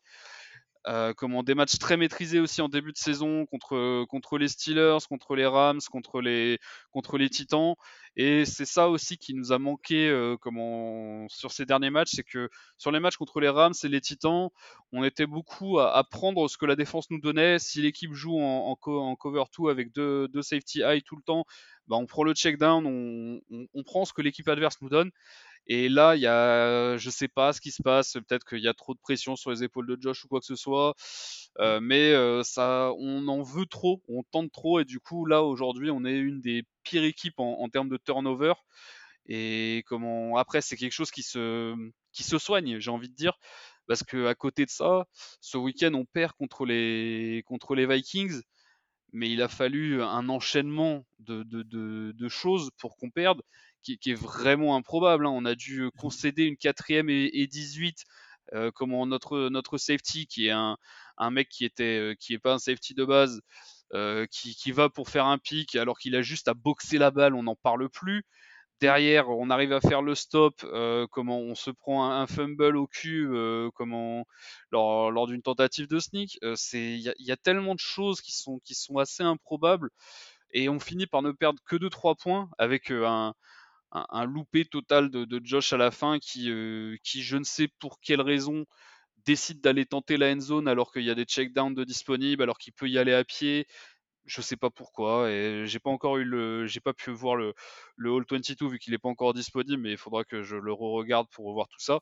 [0.87, 4.99] Euh, comment des matchs très maîtrisés aussi en début de saison contre contre les Steelers,
[5.09, 6.59] contre les Rams, contre les
[6.91, 7.73] contre les Titans.
[8.17, 12.23] Et c'est ça aussi qui nous a manqué euh, comment sur ces derniers matchs, c'est
[12.23, 14.49] que sur les matchs contre les Rams et les Titans,
[14.91, 17.57] on était beaucoup à, prendre ce que la défense nous donnait.
[17.59, 21.45] Si l'équipe joue en, en, cover 2 avec deux, deux safety high tout le temps,
[21.87, 23.41] bah on prend le check down, on,
[23.73, 25.11] on prend ce que l'équipe adverse nous donne.
[25.67, 28.13] Et là, il y a, je sais pas ce qui se passe.
[28.13, 30.45] Peut-être qu'il y a trop de pression sur les épaules de Josh ou quoi que
[30.45, 30.95] ce soit.
[31.59, 34.79] Euh, mais euh, ça, on en veut trop, on tente trop.
[34.79, 38.53] Et du coup, là, aujourd'hui, on est une des pires équipes en, termes de turnover.
[39.27, 41.75] Et comment, après, c'est quelque chose qui se,
[42.11, 43.37] qui se soigne, j'ai envie de dire.
[43.87, 45.05] Parce que à côté de ça,
[45.41, 48.41] ce week-end, on perd contre les, contre les Vikings
[49.15, 53.41] mais il a fallu un enchaînement de, de, de, de choses pour qu'on perde
[53.93, 55.25] qui, est vraiment improbable.
[55.25, 55.31] Hein.
[55.31, 58.03] On a dû concéder une quatrième et, 18
[58.53, 60.77] euh, comme notre, notre safety, qui est un,
[61.17, 63.41] un mec qui était euh, qui est pas un safety de base,
[63.93, 67.11] euh, qui, qui, va pour faire un pic alors qu'il a juste à boxer la
[67.11, 68.23] balle, on n'en parle plus.
[68.81, 70.65] Derrière, on arrive à faire le stop,
[71.11, 73.29] comment on se prend un, fumble au cul,
[73.75, 74.25] comment
[74.71, 76.39] lors, d'une tentative de sneak.
[76.55, 79.89] c'est il y, a tellement de choses qui sont assez improbables
[80.51, 83.33] et on finit par ne perdre que de 3 points avec un,
[83.91, 86.49] un, loupé total de, Josh à la fin qui,
[87.03, 88.65] qui je ne sais pour quelle raison
[89.25, 92.57] décide d'aller tenter la end zone alors qu'il y a des checkdowns de disponibles, alors
[92.57, 93.67] qu'il peut y aller à pied
[94.25, 97.53] je sais pas pourquoi et j'ai pas encore eu le j'ai pas pu voir le
[97.95, 100.73] le All 22 vu qu'il est pas encore disponible mais il faudra que je le
[100.73, 101.99] re-regarde pour revoir tout ça.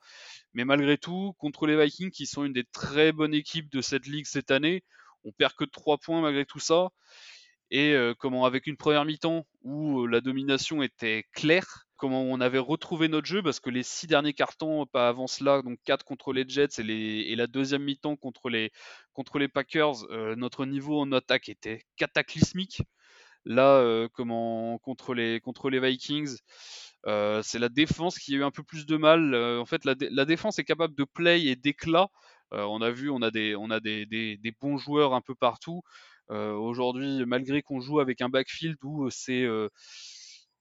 [0.54, 4.08] Mais malgré tout, contre les Vikings qui sont une des très bonnes équipes de cette
[4.08, 4.84] ligue cette année,
[5.24, 6.90] on perd que de 3 points malgré tout ça
[7.72, 12.60] et euh, comment avec une première mi-temps où euh, la domination était claire, on avait
[12.60, 16.34] retrouvé notre jeu parce que les six derniers cartons pas avant cela, donc 4 contre
[16.34, 18.72] les Jets et, la deuxième mi-temps contre les,
[19.14, 22.82] contre les Packers, euh, notre niveau en attaque était cataclysmique.
[23.46, 25.42] Là, comment contre les,
[25.80, 26.38] Vikings,
[27.06, 29.36] c'est la défense qui a eu un peu plus de mal.
[29.36, 32.08] en fait, la, défense est capable de play et d'éclat.
[32.52, 33.56] on a vu, on a des,
[34.06, 35.82] des, bons joueurs un peu partout.
[36.32, 39.70] Euh, aujourd'hui, malgré qu'on joue avec un backfield où euh, c'est euh,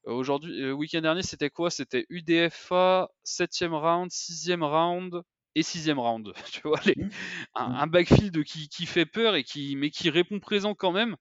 [0.05, 1.70] aujourd'hui, le week-end dernier, c'était quoi?
[1.70, 5.22] C'était UDFA 7ème round, 6ème round
[5.55, 6.32] et 6ème round.
[6.53, 7.09] Tu vois, mmh.
[7.55, 11.16] un, backfield qui, qui, fait peur et qui, mais qui répond présent quand même.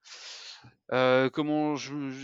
[0.89, 1.75] comment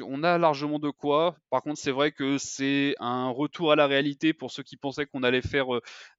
[0.05, 1.35] on a largement de quoi.
[1.49, 5.05] Par contre, c'est vrai que c'est un retour à la réalité pour ceux qui pensaient
[5.05, 5.67] qu'on allait faire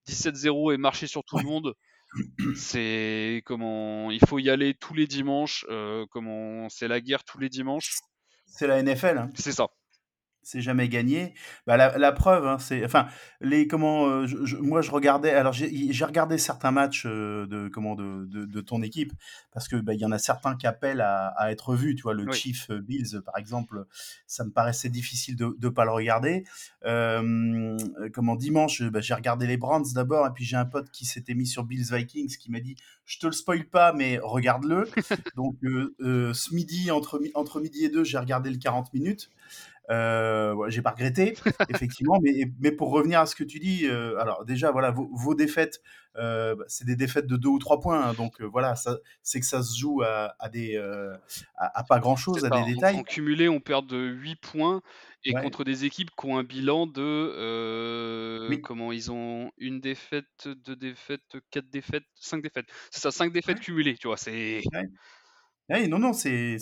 [0.06, 1.74] 17-0 et marcher sur tout le monde.
[2.56, 5.66] C'est comment il faut y aller tous les dimanches.
[5.68, 7.98] Euh, comment c'est la guerre tous les dimanches.
[8.46, 9.18] C'est la NFL.
[9.18, 9.30] Hein.
[9.34, 9.68] C'est ça
[10.42, 11.34] c'est jamais gagné.
[11.66, 13.06] Bah, la, preuve, hein, c'est, enfin,
[13.40, 14.26] les comment, euh,
[14.60, 19.12] moi je regardais, alors j'ai regardé certains matchs euh, de comment de, de, ton équipe
[19.52, 22.02] parce que bah, il y en a certains qui appellent à, à être vus, tu
[22.02, 23.84] vois, le Chief Bills par exemple,
[24.26, 26.44] ça me paraissait difficile de ne pas le regarder.
[26.84, 27.76] Euh,
[28.14, 31.34] comment dimanche, bah, j'ai regardé les Brands d'abord et puis j'ai un pote qui s'était
[31.34, 34.88] mis sur Bills Vikings qui m'a dit, je te le spoil pas mais regarde-le.
[35.36, 39.30] Donc ce midi entre entre midi et deux, j'ai regardé le 40 minutes.
[39.90, 41.34] Euh, j'ai pas regretté,
[41.70, 45.34] effectivement, mais, mais pour revenir à ce que tu dis, euh, alors déjà, voilà, vos,
[45.34, 45.80] défaites,
[46.16, 48.74] euh, bah, c'est des défaites de 2 ou 3 points, hein, donc voilà,
[49.22, 50.76] c'est que ça se joue à, à des,
[51.56, 52.96] à, pas grand chose, à des détails.
[52.96, 54.82] En, cumulé, on perd de 8 points
[55.24, 60.76] et contre des équipes qui ont un bilan de comment ils ont une défaite, deux
[60.76, 62.66] défaites, quatre défaites, cinq défaites.
[62.90, 64.18] C'est ça, cinq défaites cumulées, tu vois.
[64.18, 64.62] C'est
[65.68, 66.56] non, non, c'est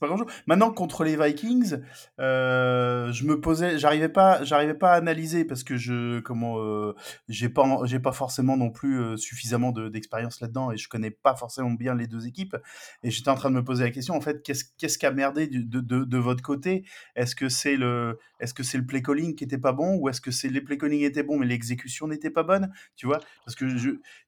[0.00, 0.26] pas grand chose.
[0.46, 1.76] Maintenant, contre les Vikings,
[2.18, 6.94] euh, je me posais, j'arrivais pas, j'arrivais pas à analyser parce que je, comment, euh,
[7.28, 7.64] j'ai pas,
[8.02, 12.08] pas forcément non plus euh, suffisamment d'expérience là-dedans et je connais pas forcément bien les
[12.08, 12.56] deux équipes.
[13.04, 15.12] Et j'étais en train de me poser la question, en fait, qu'est-ce qu'est-ce qui a
[15.12, 16.84] merdé de, de, de votre côté?
[17.14, 20.08] Est-ce que c'est le, est-ce que c'est le play calling qui était pas bon ou
[20.08, 22.72] est-ce que c'est les play calling étaient bons mais l'exécution n'était pas bonne?
[22.96, 23.20] Tu vois?
[23.44, 23.66] Parce que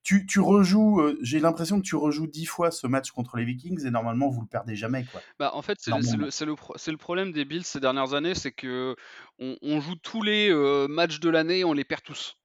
[0.05, 3.87] tu, tu rejoues, j'ai l'impression que tu rejoues dix fois ce match contre les Vikings
[4.05, 5.05] normalement, vous le perdez jamais.
[5.05, 5.21] Quoi.
[5.39, 8.95] Bah, en fait, c'est le, le, problème des Bills ces dernières années, c'est que
[9.39, 12.37] on, joue tous les euh, matchs de l'année, on les perd tous.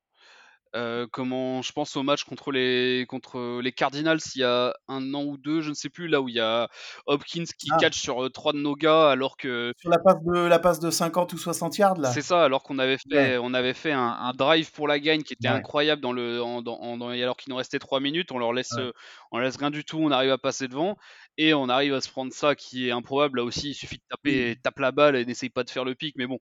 [0.75, 5.15] Euh, comment je pense au match contre les contre les Cardinals il y a un
[5.15, 6.69] an ou deux, je ne sais plus, là où il y a
[7.07, 7.77] Hopkins qui ah.
[7.77, 10.79] catch sur euh, trois de nos gars alors que sur la passe de la passe
[10.79, 12.11] de 50 ou 60 yards là.
[12.11, 15.33] C'est ça, alors qu'on avait fait on avait fait un, drive pour la gagne qui
[15.33, 18.91] était incroyable dans le en, alors qu'il nous restait trois minutes, on leur laisse euh,
[19.31, 20.97] on laisse rien du tout, on arrive à passer devant
[21.37, 24.03] et on arrive à se prendre ça qui est improbable là aussi, il suffit de
[24.07, 26.37] taper tape la balle et n'essaye pas de faire le pic mais bon,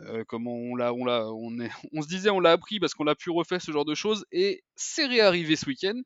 [0.00, 2.94] euh, comment on l'a, on l'a, on, est, on se disait, on l'a appris parce
[2.94, 6.00] qu'on l'a pu refaire ce genre de choses et c'est réarrivé ce week-end.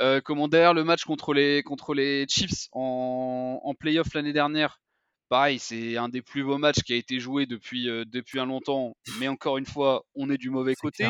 [0.00, 4.80] Euh, comment derrière le match contre les, contre les Chiefs en, en playoff l'année dernière,
[5.28, 8.46] pareil, c'est un des plus beaux matchs qui a été joué depuis, euh, depuis un
[8.46, 11.06] longtemps, mais encore une fois, on est du mauvais côté.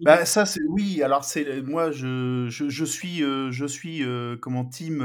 [0.00, 4.04] Bah, ça c'est oui, alors c'est moi je je je suis, je suis,
[4.40, 5.00] comment team,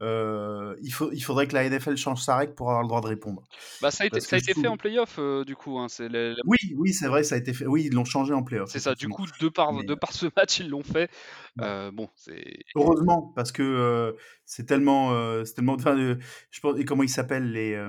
[0.00, 3.06] il faut il faudrait que la NFL change sa règle pour avoir le droit de
[3.06, 3.42] répondre.
[3.80, 6.08] Bah, ça a été ça a été fait en playoff, du coup, hein, c'est
[6.44, 7.66] Oui, oui, c'est vrai, ça a été fait.
[7.66, 10.26] Oui, ils l'ont changé en playoff, C'est ça, du coup, de par de par ce
[10.36, 11.10] match, ils l'ont fait.
[11.56, 15.12] bon, c'est Heureusement, parce que, c'est tellement,
[15.44, 17.82] c'est tellement enfin, je pense et comment ils s'appellent les,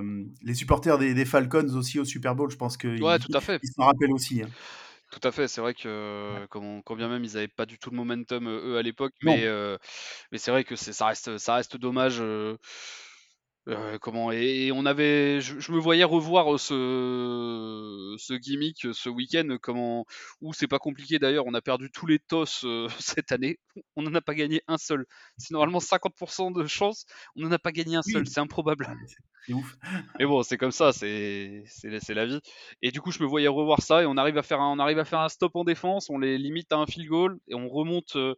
[0.44, 3.42] les supporters des des Falcons aussi au Super Bowl, je pense qu'ils Ouais, tout à
[3.42, 3.60] fait.
[3.64, 4.50] ils s'en rappellent aussi, hein.
[5.12, 7.98] Tout à fait, c'est vrai que quand, bien même ils n'avaient pas du tout le
[7.98, 9.46] momentum eux à l'époque, mais,
[10.32, 12.18] mais c'est vrai que ça reste, ça reste dommage.
[12.22, 12.58] Euh,
[14.02, 20.06] comment et, on avait, je, me voyais revoir ce, ce gimmick ce week-end, comment
[20.42, 23.60] où c'est pas compliqué d'ailleurs, on a perdu tous les toss euh, cette année,
[23.96, 25.06] on n'en a pas gagné un seul.
[25.38, 27.06] C'est normalement 50% de chance,
[27.36, 28.88] on n'en a pas gagné un seul, c'est improbable.
[28.90, 28.96] Ah,
[29.46, 29.76] c'est ouf.
[30.20, 32.40] mais bon, c'est comme ça, c'est c'est la vie.
[32.82, 34.80] Et du coup, je me voyais revoir ça et on arrive à faire un, on
[34.80, 37.56] arrive à faire un stop en défense, on les limite à un field goal et
[37.56, 38.16] on remonte.
[38.16, 38.36] Euh,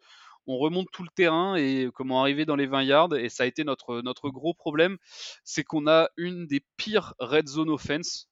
[0.48, 3.16] on remonte tout le terrain et comment arriver dans les 20 yards.
[3.16, 4.98] Et ça a été notre, notre gros problème,
[5.44, 8.30] c'est qu'on a une des pires red zone offense.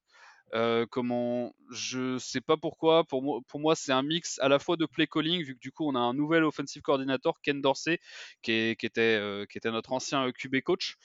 [0.54, 3.22] Euh, comment je sais pas pourquoi pour
[3.56, 5.96] moi, c'est un mix à la fois de play calling vu que du coup on
[5.96, 8.00] a un nouvel offensive coordinator Ken Dorsey
[8.42, 10.98] qui, était, euh, qui était notre ancien QB coach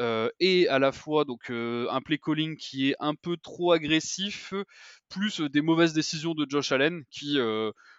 [0.00, 4.52] euh, et à la fois donc un play calling qui est un peu trop agressif
[5.08, 7.38] plus des mauvaises décisions de Josh Allen qui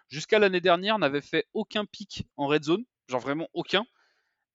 [0.09, 3.85] jusqu'à l'année dernière, n'avait fait aucun pic en red zone, genre vraiment aucun.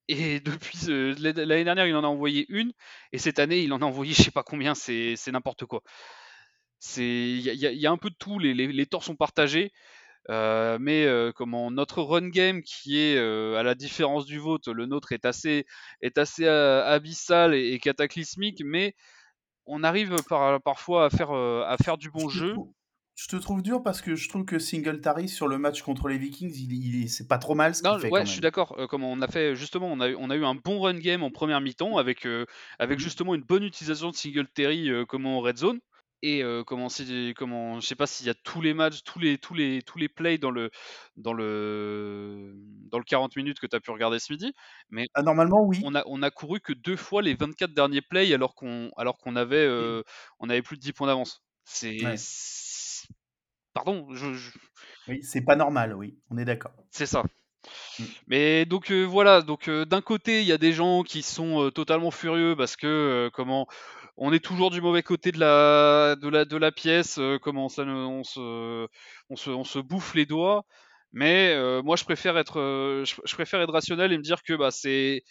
[0.09, 2.73] Et depuis euh, l'année dernière, il en a envoyé une,
[3.12, 5.83] et cette année, il en a envoyé je sais pas combien, c'est n'importe quoi.
[6.97, 9.73] Il y, a un peu de tout, les, les, torts sont partagés,
[10.31, 14.87] euh, mais euh, comment notre run game, qui est à la différence du vôtre, le
[14.87, 15.66] nôtre est assez,
[16.03, 18.95] est assez abyssal et, cataclysmique, mais
[19.66, 20.16] on arrive
[20.65, 22.55] parfois à faire, à faire du bon jeu
[23.19, 26.19] je te trouve dur parce que je trouve que Singletary sur le match contre les
[26.19, 28.11] Vikings, il, c'est pas trop mal ce qu'il fait.
[28.11, 28.77] Ouais, je suis d'accord.
[28.78, 31.24] Euh, comme on a fait justement, on a, on a eu un bon run game
[31.24, 32.47] en première mi-temps avec, euh,
[32.78, 33.03] avec mmh.
[33.03, 35.81] justement une bonne utilisation de Singletary euh, comme en red zone.
[36.23, 36.89] Et comment,
[37.36, 39.99] comment, je sais pas s'il y a tous les matchs, tous les, tous les, tous
[39.99, 40.70] les plays dans le,
[41.16, 42.55] dans le,
[42.90, 44.53] dans le 40 minutes que tu as pu regarder ce midi.
[44.90, 45.81] Mais ah, normalement, oui.
[45.85, 49.16] On a, on a couru que deux fois les 24 derniers plays alors qu'on, alors
[49.16, 49.69] qu'on avait,
[50.40, 51.45] on avait plus de 10 points d'avance.
[51.65, 51.99] C'est,
[53.74, 54.27] Pardon, je,
[55.09, 56.73] Oui, c'est pas normal, oui, on est d'accord.
[56.90, 57.23] C'est ça.
[57.99, 58.05] Mmh.
[58.28, 61.65] Mais donc euh, voilà, donc euh, d'un côté il y a des gens qui sont
[61.65, 63.66] euh, totalement furieux parce que comment
[64.16, 67.82] on est toujours du mauvais côté de la de la de la pièce, comment ça
[67.82, 68.86] on se,
[69.31, 70.65] on se on se bouffe les doigts.
[71.12, 72.59] Mais moi je préfère être
[73.05, 75.23] je, préfère être rationnel et me dire que bah c'est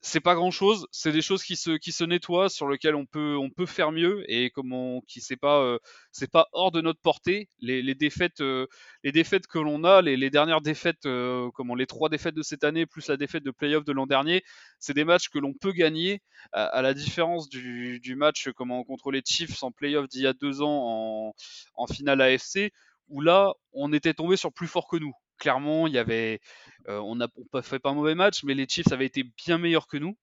[0.00, 3.04] c'est pas grand chose, c'est des choses qui se, qui se nettoient, sur lesquelles on
[3.04, 5.78] peut, on peut faire mieux et comment, qui c'est pas, euh,
[6.12, 7.48] c'est pas hors de notre portée.
[7.60, 8.66] Les, les défaites, euh,
[9.02, 12.42] les défaites que l'on a, les, les, dernières défaites, euh, comment les trois défaites de
[12.42, 14.44] cette année plus la défaite de playoff de l'an dernier,
[14.78, 16.22] c'est des matchs que l'on peut gagner
[16.52, 20.26] à, à, la différence du, du match comment contre les Chiefs en playoff d'il y
[20.26, 21.34] a deux ans en,
[21.74, 22.72] en finale AFC
[23.08, 26.40] où là on était tombé sur plus fort que nous clairement, il y avait,
[26.88, 27.28] euh, on n'a
[27.62, 30.16] fait pas un mauvais match, mais les Chiefs avaient été bien meilleurs que nous.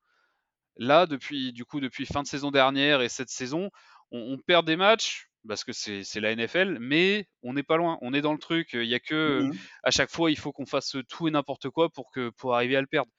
[0.77, 3.71] Là, depuis, du coup, depuis fin de saison dernière et cette saison,
[4.11, 8.13] on, perd des matchs parce que c'est la NFL, mais on n'est pas loin, on
[8.13, 8.69] est dans le truc.
[8.73, 11.69] Il y a que mmh à chaque fois, il faut qu'on fasse tout et n'importe
[11.69, 13.11] quoi pour que pour arriver à le perdre.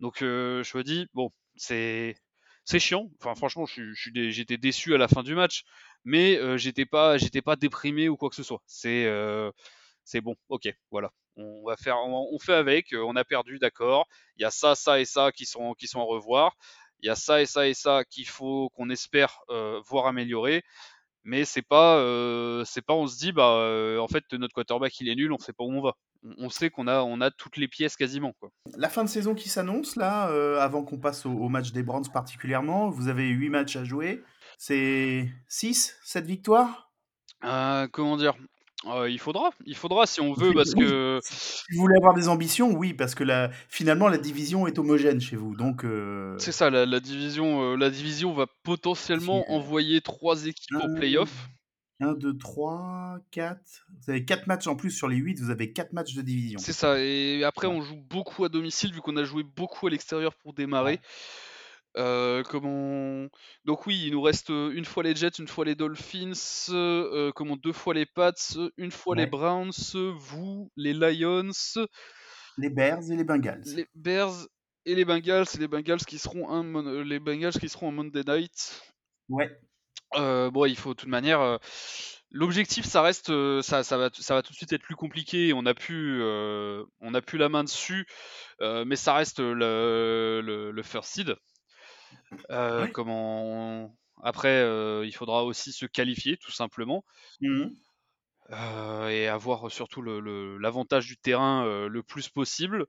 [0.00, 2.16] Donc, euh, je me dis bon, c'est
[2.64, 3.10] c'est chiant.
[3.20, 5.64] Enfin, franchement, j'étais déçu à la fin du match,
[6.04, 8.62] mais euh, j'étais pas j'étais pas déprimé ou quoi que ce soit.
[8.66, 9.06] C'est
[10.04, 14.06] c'est bon, ok, voilà on va faire, on, fait avec, euh, on a perdu, d'accord.
[14.36, 16.56] Il y a ça, ça et ça qui sont, qui sont à revoir.
[17.02, 20.62] Il y a ça et ça et ça qu'il faut qu'on espère euh, voir améliorer.
[21.24, 25.08] Mais c'est pas, euh, c'est pas, on se dit, bah, en fait, notre quarterback il
[25.08, 25.94] est nul, on sait pas où on va.
[26.38, 28.32] On, sait qu'on a, on a toutes les pièces quasiment.
[28.40, 28.50] Quoi.
[28.76, 30.24] La fin de saison qui s'annonce là,
[30.62, 34.22] avant qu'on passe au, match des Browns particulièrement, vous avez 8 matchs à jouer.
[34.58, 36.90] C'est 6, 7 victoires?
[37.40, 38.34] Comment dire?
[38.84, 41.18] Il faudra, il faudra si on veut, parce que.
[41.22, 45.20] Si vous voulez avoir des ambitions, oui, parce que la, finalement la division est homogène
[45.20, 45.84] chez vous, donc.
[46.38, 51.48] C'est ça, la, division, la division va potentiellement envoyer trois équipes au playoff.
[52.00, 53.60] 1, 2, 3, 4.
[54.00, 56.58] Vous avez 4 matchs en plus sur les 8, vous avez 4 matchs de division.
[56.58, 59.90] C'est ça, et après on joue beaucoup à domicile vu qu'on a joué beaucoup à
[59.90, 61.00] l'extérieur pour démarrer.
[61.96, 63.26] Euh, comment...
[63.64, 66.32] Donc oui, il nous reste une fois les Jets, une fois les Dolphins,
[66.68, 68.32] euh, comment deux fois les Pats,
[68.76, 69.72] une fois les Browns,
[70.16, 71.50] vous, les Lions,
[72.58, 73.64] les Bears et les Bengals.
[73.64, 74.46] Les Bears
[74.86, 78.22] et les Bengals, c'est les Bengals qui seront un, les Bengals qui seront en Monday
[78.24, 78.82] Night.
[79.28, 79.50] Ouais.
[80.14, 81.58] Euh, bon, il faut de toute manière.
[82.32, 85.52] L'objectif, ça reste, ça, ça, va, ça va tout de suite être plus compliqué.
[85.52, 88.06] On a pu, on a pu la main dessus,
[88.60, 91.34] mais ça reste le, le, le first seed.
[92.50, 97.04] Euh, comment Après, euh, il faudra aussi se qualifier, tout simplement.
[97.40, 97.66] Mmh
[98.52, 102.86] euh, et avoir surtout l'avantage du terrain le plus possible.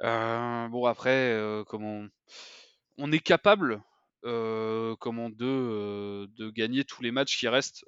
[0.00, 2.06] bon, après, comment
[2.96, 3.82] on est capable
[4.22, 7.84] comment de, de gagner tous les matchs qui restent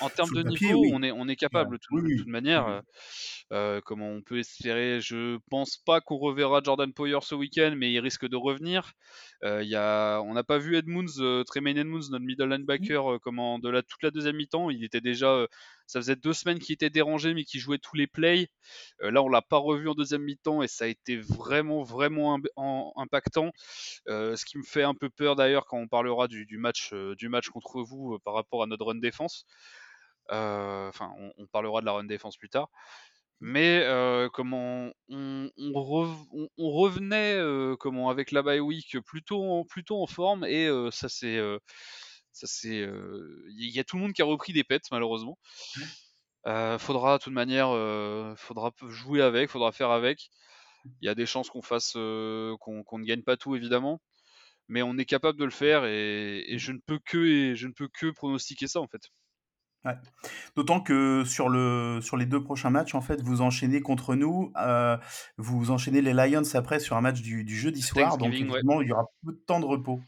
[0.00, 2.82] en, termes de niveau, on est on est capable de toute manière.
[3.52, 7.92] Euh, comment on peut espérer Je pense pas qu'on reverra Jordan Poyer ce week-end, mais
[7.92, 8.92] il risque de revenir.
[9.44, 13.18] Euh, y a, on n'a pas vu Edmunds, euh, Tremaine Edmunds, notre middle linebacker, euh,
[13.18, 14.70] comment de la toute la deuxième mi-temps.
[14.70, 15.46] Il était déjà,
[15.86, 18.48] ça faisait deux semaines qu'il était dérangé, mais qu'il jouait tous les plays.
[19.00, 22.38] là, on l'a pas revu en deuxième mi-temps et ça a été vraiment vraiment
[22.96, 23.50] impactant.
[24.06, 27.48] ce qui me fait un peu peur d'ailleurs quand on parlera du, match du match
[27.48, 29.46] contre vous par rapport à notre run défense.
[30.28, 32.68] Enfin, on, parlera de la run défense plus tard
[33.40, 33.86] mais
[34.32, 35.50] comment on,
[36.56, 37.38] revenait
[37.78, 41.38] comment avec la bye week plutôt en, plutôt en forme et ça c'est
[42.36, 42.88] ça c'est
[43.48, 45.38] il y a tout le monde qui a repris des pets malheureusement.
[46.78, 47.68] faudra de toute manière
[48.36, 50.30] faudra jouer avec, faudra faire avec.
[51.00, 54.00] Il y a des chances qu'on fasse qu'on ne gagne pas tout évidemment,
[54.68, 57.72] mais on est capable de le faire et, et je ne peux que je ne
[57.72, 59.02] peux que pronostiquer ça en fait.
[60.56, 64.52] D'autant que sur, le, sur les deux prochains matchs, en fait, vous enchaînez contre nous,
[64.56, 64.96] euh,
[65.36, 68.88] vous enchaînez les Lions après sur un match du, du jeudi soir, donc évidemment, il
[68.88, 70.00] y aura peu de temps de repos.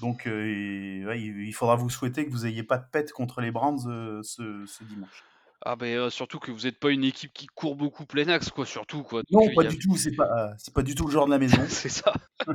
[0.00, 3.80] Donc euh, il, faudra vous souhaiter que vous n'ayez pas de pète contre les Browns
[3.86, 5.24] euh, ce, ce, dimanche.
[5.62, 8.66] Ah ben surtout que vous n'êtes pas une équipe qui court beaucoup plein axe quoi,
[8.66, 9.22] surtout quoi.
[9.30, 11.62] non, pas du tout, c'est pas, c'est pas du tout le genre de la maison.
[11.68, 12.12] c'est ça.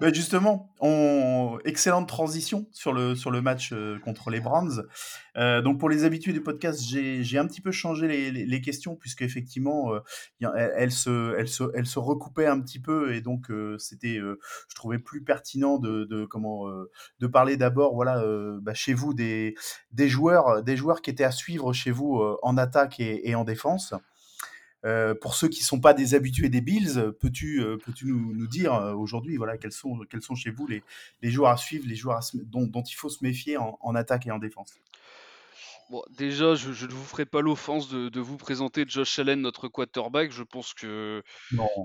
[0.00, 1.58] Bah, justement, on...
[1.64, 4.84] excellente transition sur le, sur le match euh, contre les Browns.
[5.36, 8.96] Euh, donc pour les habitués du podcast, j'ai un petit peu changé les, les, questions
[8.96, 10.00] puisque effectivement, euh,
[10.76, 14.98] elles, se, elles, se, elles se recoupaient un petit peu et donc c'était, je trouvais
[14.98, 16.66] plus pertinent de, de comment
[17.20, 18.22] de parler d'abord, voilà,
[18.60, 19.54] bah, chez vous des,
[19.92, 23.94] des joueurs, des joueurs qui étaient à suivre chez vous en attaque et en défense.
[24.84, 28.34] Euh, pour ceux qui ne sont pas des habitués des Bills, peux-tu euh, peux nous,
[28.34, 30.82] nous, dire euh, aujourd'hui voilà, quels, sont, quels sont chez vous les,
[31.22, 34.26] les joueurs à suivre, les joueurs dont, dont, il faut se méfier en, en attaque
[34.26, 34.74] et en défense?
[35.88, 39.40] Bon, déjà, je, je, ne vous ferai pas l'offense de, de, vous présenter Josh Allen,
[39.40, 40.32] notre quarterback.
[40.32, 41.22] Je pense que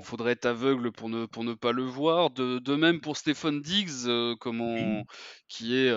[0.02, 2.30] faudrait être aveugle pour ne, pour ne pas le voir.
[2.32, 4.07] De, de même pour Stephen Diggs,
[4.40, 5.03] comment,
[5.49, 5.91] qui est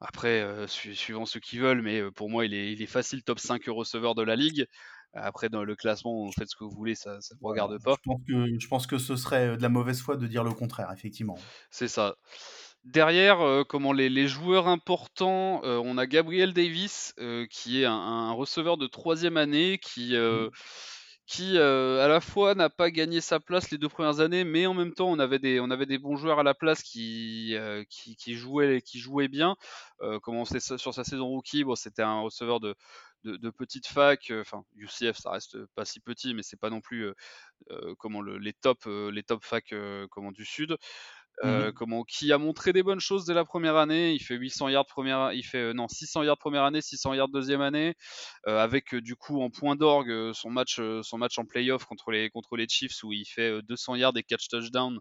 [0.00, 3.64] après, suivant ceux qui veulent, mais pour moi, il est, il est facile top 5
[3.68, 4.66] receveur de la ligue.
[5.14, 7.96] Après, dans le classement, vous faites ce que vous voulez, ça ne me regarde pas.
[7.96, 10.52] Je pense, que, je pense que ce serait de la mauvaise foi de dire le
[10.52, 11.38] contraire, effectivement.
[11.70, 12.16] C'est ça.
[12.84, 17.14] Derrière, comment les, les, joueurs importants, on a Gabriel Davis,
[17.50, 20.50] qui est un, receveur de troisième année, qui, mmh.
[21.26, 24.74] qui à la fois n'a pas gagné sa place les deux premières années, mais en
[24.74, 27.56] même temps, on avait des, on avait des bons joueurs à la place qui,
[27.90, 29.56] qui, qui, jouaient, qui jouaient bien.
[30.22, 32.74] comment sur sa saison rookie, bon, c'était un receveur de,
[33.24, 34.30] de, de petites facs.
[34.30, 37.14] Euh, enfin, UCF, ça reste pas si petit, mais c'est pas non plus euh,
[37.70, 39.74] euh, comment le, les top les top facs
[40.10, 40.76] comment du sud.
[41.44, 44.12] Mmh comment, qui a montré des bonnes choses dès la première année.
[44.12, 47.60] Il fait 800 yards première, il fait non 600 yards première année, 600 yards deuxième
[47.60, 47.94] année,
[48.44, 52.56] avec du coup en point d'orgue son match, son match en playoff contre les contre
[52.56, 54.98] les Chiefs où il fait 200 yards et catch touchdown,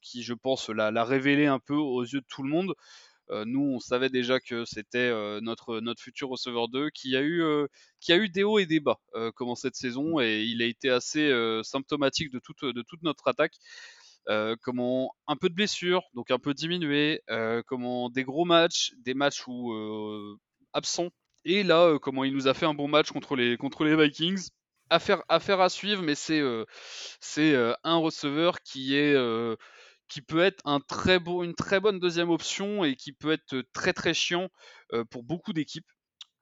[0.00, 2.72] qui je pense l'a révélé un peu aux yeux de tout le monde.
[3.32, 7.22] Euh, nous, on savait déjà que c'était euh, notre, notre futur receveur 2 qui a
[7.22, 7.66] eu, euh,
[8.00, 8.98] qui a eu des hauts et des bas
[9.34, 11.30] comment cette saison et il a été assez
[11.62, 13.54] symptomatique de toute, de toute notre attaque.
[14.62, 17.22] comment un peu de blessures, donc un peu diminué,
[17.66, 19.72] comment des gros matchs, des matchs où
[20.72, 21.10] absents.
[21.44, 24.48] Et là, comment il nous a fait un bon match contre les, contre les Vikings.
[24.90, 26.42] Affaire, affaire à suivre, mais c'est
[27.20, 27.54] c'est
[27.84, 29.14] un receveur qui est
[30.12, 33.62] qui peut être un très beau, une très bonne deuxième option et qui peut être
[33.72, 34.50] très très chiant
[35.10, 35.86] pour beaucoup d'équipes.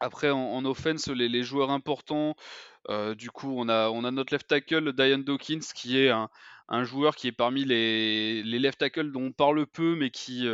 [0.01, 2.35] Après, en, offense, les, joueurs importants,
[3.17, 7.15] du coup, on a, on a notre left tackle, Diane Dawkins, qui est un, joueur
[7.15, 10.49] qui est parmi les, left tackles dont on parle peu, mais qui,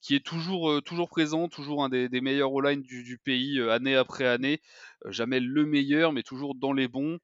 [0.00, 4.28] qui est toujours, toujours présent, toujours un des, meilleurs all-line du, du, pays, année après
[4.28, 4.60] année.
[5.06, 7.18] jamais le meilleur, mais toujours dans les bons.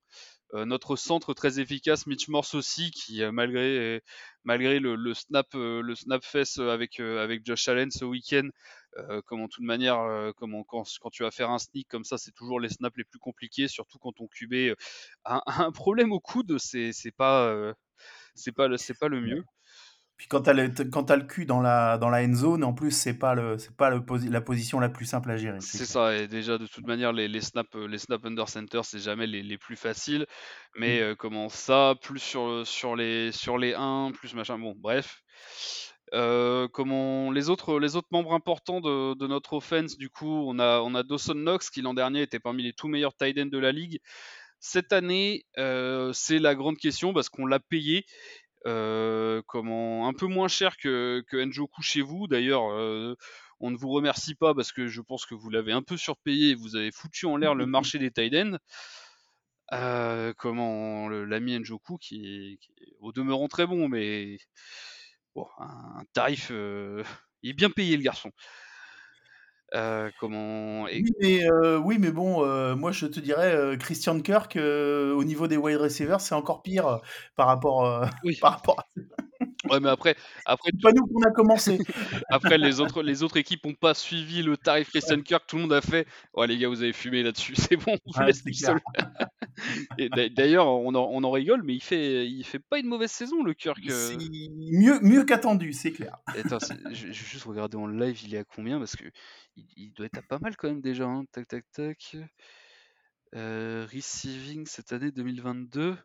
[0.52, 4.02] Euh, notre centre très efficace, Mitch Morse aussi, qui euh, malgré
[4.44, 8.48] malgré le, snap le snap fest avec avec Josh Allen ce week-end,
[9.26, 12.68] comme en toute manière, quand, tu vas faire un sneak comme ça, c'est toujours les
[12.68, 14.76] snaps les plus compliqués, surtout quand ton QB
[15.24, 17.74] a, un problème au coude, c'est pas
[18.54, 18.68] pas
[18.98, 19.44] pas le mieux.
[20.16, 22.92] Puis quand tu as, as, le cul dans la, dans la end zone, en plus,
[22.92, 24.00] c'est pas, le, pas le
[24.30, 25.60] la position la plus simple à gérer.
[25.60, 29.00] C'est ça, et déjà, de toute manière, les, les snaps les snap under center, c'est
[29.00, 30.26] jamais les, les, plus faciles.
[30.76, 31.02] Mais mm.
[31.02, 34.58] euh, comment ça, plus sur, sur, les, sur les 1, plus machin.
[34.58, 35.22] Bon, bref.
[36.12, 40.60] Euh, comment les autres, les autres membres importants de, de, notre offense, du coup, on
[40.60, 43.46] a, on a Dawson Knox qui l'an dernier était parmi les tout meilleurs tight ends
[43.46, 43.98] de la ligue.
[44.60, 50.26] Cette année, euh, c'est la grande question parce qu'on l'a payé euh, comment un peu
[50.26, 52.26] moins cher que, que Njoku chez vous.
[52.26, 53.14] D'ailleurs, euh,
[53.60, 56.50] on ne vous remercie pas parce que je pense que vous l'avez un peu surpayé
[56.50, 58.34] et vous avez foutu en l'air le marché des tight
[60.36, 64.38] comment l'ami Njoku qui est, au demeurant très bon, mais
[65.34, 66.50] bon, un, tarif,
[67.42, 68.30] il est bien payé le garçon.
[70.20, 71.50] Comment oui, mais,
[71.82, 76.34] oui, mais bon, moi je te dirais, Christian Kirk, au niveau des wide receivers, c'est
[76.34, 77.00] encore pire
[77.36, 78.36] par rapport, oui.
[78.40, 78.86] par rapport à...
[79.70, 80.14] Ouais, mais après,
[80.44, 81.78] après pas nous qu'on a commencé.
[82.30, 85.44] après les autres, les autres équipes n'ont pas suivi le tarif Christian Kirk.
[85.46, 86.06] Tout le monde a fait.
[86.34, 87.54] Ouais, les gars, vous avez fumé là-dessus.
[87.56, 88.78] C'est bon, on vous laisse tout seul.
[90.36, 93.42] D'ailleurs, on en, on en, rigole, mais il fait, il fait pas une mauvaise saison
[93.42, 93.80] le Kirk.
[93.88, 94.16] Euh.
[94.72, 96.18] Mieux, mieux qu'attendu, c'est clair.
[96.26, 96.58] Attends,
[96.92, 99.04] je, vais juste regarder en live, il est à combien parce que
[99.76, 101.04] il, doit être à pas mal quand même déjà.
[101.04, 101.24] Hein.
[101.32, 102.16] Tac, tac, tac.
[103.34, 105.96] Euh, receiving cette année 2022.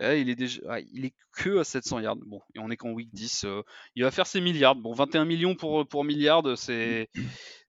[0.00, 2.16] Eh, il est déjà, ah, il est que à 700 yards.
[2.16, 3.44] Bon, et on est qu'en week 10.
[3.44, 3.62] Euh,
[3.94, 4.74] il va faire ses milliards.
[4.74, 7.08] Bon, 21 millions pour pour milliards, c'est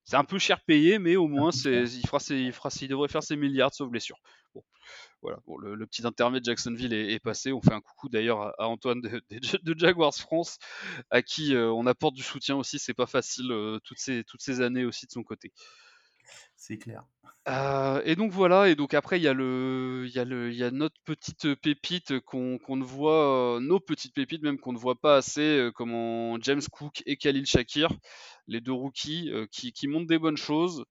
[0.05, 2.87] c'est un peu cher payé, mais au moins c'est il fera ses, il fera il
[2.87, 4.19] devrait faire ses milliards sauf blessure.
[4.53, 4.63] Bon,
[5.21, 5.39] voilà.
[5.45, 7.51] Bon, le, petit intermède Jacksonville est, passé.
[7.51, 9.21] On fait un coucou d'ailleurs à, Antoine de,
[9.63, 10.59] de, Jaguars France,
[11.09, 12.79] à qui euh, on apporte du soutien aussi.
[12.79, 15.51] C'est pas facile euh, toutes ces toutes ces années aussi de son côté.
[16.55, 17.03] C'est clair.
[17.49, 20.49] Euh, et donc voilà, et donc après il y a le, il y a le,
[20.49, 24.77] il y a notre petite pépite qu'on ne voit, nos petites pépites même qu'on ne
[24.77, 27.89] voit pas assez, euh, comme James Cook et Khalil Shakir,
[28.47, 30.85] les deux rookies qui, qui montrent des bonnes choses.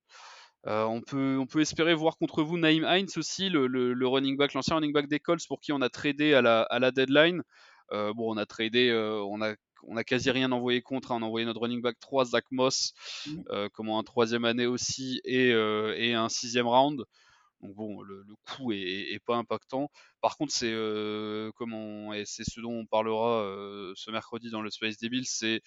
[0.65, 4.55] On peut, on peut espérer voir contre vous Naïm Hines aussi, le, le, running back,
[4.55, 7.43] l'ancien running back des Colts pour qui on a tradé à la, à la deadline.
[7.91, 9.55] bon, on a tradé, on a
[9.87, 11.13] on a quasi rien envoyé contre.
[11.13, 11.19] Hein.
[11.21, 12.93] On a envoyé notre running back 3, Zach Moss,
[13.27, 13.43] mmh.
[13.51, 17.03] euh, comme un troisième année aussi, et, euh, et un sixième round.
[17.61, 19.89] Donc bon, le, le coût est, pas impactant.
[20.21, 23.45] Par contre, c'est euh, comment et c'est ce dont on parlera
[23.95, 25.61] ce mercredi dans le Space Devil, c'est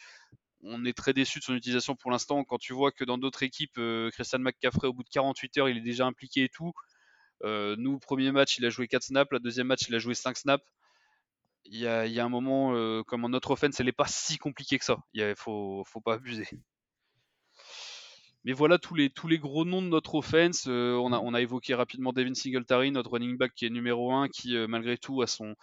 [0.66, 2.44] on est très déçu de son utilisation pour l'instant.
[2.44, 3.80] Quand tu vois que dans d'autres équipes,
[4.12, 6.74] Christian McCaffrey, au bout de 48 heures, il est déjà impliqué et tout.
[7.44, 9.32] nous, premier match, il a joué 4 snaps.
[9.32, 10.66] La deuxième match, il a joué 5 snaps
[11.66, 11.88] il y
[12.20, 14.98] a, un moment, euh, comme en notre offense, elle n'est pas si compliquée que ça.
[15.14, 16.48] Il faut, faut pas abuser.
[18.44, 19.10] Mais voilà tous les,
[19.40, 20.66] gros noms de notre offense.
[20.68, 24.56] Euh, on, a, évoqué rapidement Devin Singletary, notre running back qui est numéro 1, qui
[24.56, 25.56] euh, malgré tout a son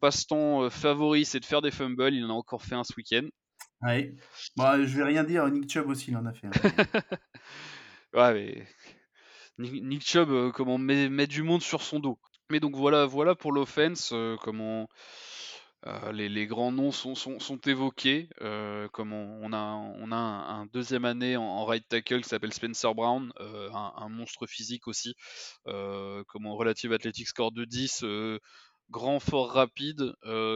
[0.00, 2.14] passe-temps favori, c'est de faire des fumbles.
[2.14, 3.28] Il en a encore fait un ce week-end.
[3.82, 4.16] Oui.
[4.56, 6.48] Bah, je vais rien dire, Nick Chubb aussi il en a fait
[8.14, 8.66] ouais,
[9.58, 12.18] mais Nick, Chubb, comment met, du monde sur son dos.
[12.50, 14.88] Mais donc voilà, voilà pour l'offense, comment
[15.86, 17.14] euh, les, grands noms sont,
[17.66, 18.28] évoqués.
[18.40, 22.92] Euh, comme on, a, on a un, deuxième année en, right tackle qui s'appelle Spencer
[22.94, 25.14] Brown, euh, un, monstre physique aussi.
[25.64, 28.04] comme en relative athletic score de 10,
[28.90, 30.14] grand, fort, rapide,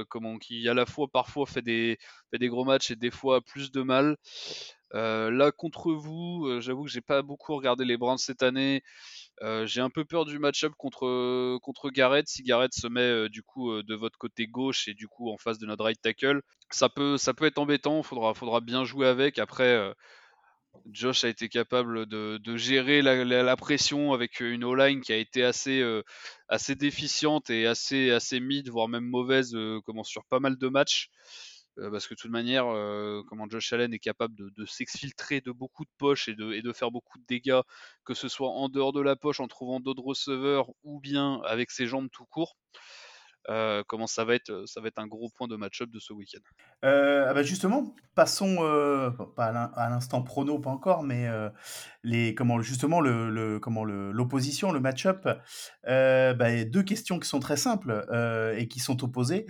[0.08, 1.98] comment, qui à la fois parfois fait des,
[2.34, 4.16] gros matchs et des fois plus de mal.
[4.92, 8.82] là contre vous, j'avoue que j'ai pas beaucoup regardé les Browns cette année.
[9.42, 12.28] Euh, j'ai un peu peur du match-up contre, contre Garrett.
[12.28, 15.30] Si Garrett se met euh, du coup euh, de votre côté gauche et du coup
[15.30, 18.02] en face de notre right tackle, ça peut, être embêtant.
[18.02, 19.38] Faudra bien jouer avec.
[19.38, 19.92] Après,
[20.90, 25.82] Josh a été capable de, gérer la, pression avec une O-line qui a été assez,
[26.48, 31.10] assez déficiente et assez, mid, voire même mauvaise, comment sur pas mal de matchs.
[31.78, 35.52] Euh, parce que de toute manière, euh, comment Josh Allen est capable de, s'exfiltrer de
[35.52, 37.60] beaucoup de poches et de, faire beaucoup de dégâts,
[38.04, 41.70] que ce soit en dehors de la poche en trouvant d'autres receveurs ou bien avec
[41.70, 42.56] ses jambes tout court.
[43.48, 46.12] Euh, comment ça va être ça va être un gros point de match-up de ce
[46.12, 46.40] week-end?
[46.84, 51.28] Euh, ah bah justement, passons euh, pas à l'instant prono pas encore, mais
[52.02, 55.26] les comment justement le, le comment l'opposition, le, match-up.
[55.84, 58.06] Bah, deux questions qui sont très simples
[58.56, 59.46] et qui sont opposées.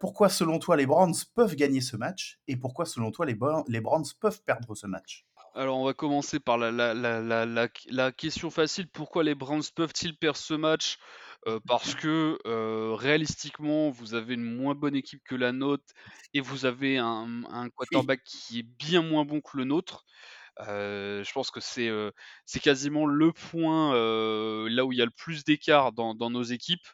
[0.00, 3.36] pourquoi selon toi les Browns peuvent gagner ce match et pourquoi selon toi les,
[3.68, 5.24] les Browns peuvent perdre ce match?
[5.56, 8.88] Alors on va commencer par la, la, la, la question facile.
[8.88, 10.98] Pourquoi les Browns peuvent-ils perdre ce match?
[11.46, 15.84] Euh, parce que euh, réalistiquement, vous avez une moins bonne équipe que la nôtre
[16.32, 20.04] et vous avez un, quarterback qui est bien moins bon que le nôtre.
[20.60, 21.90] Euh, je pense que c'est
[22.46, 23.92] c'est quasiment le point
[24.68, 26.86] là où il y a le plus d'écart dans, nos équipes.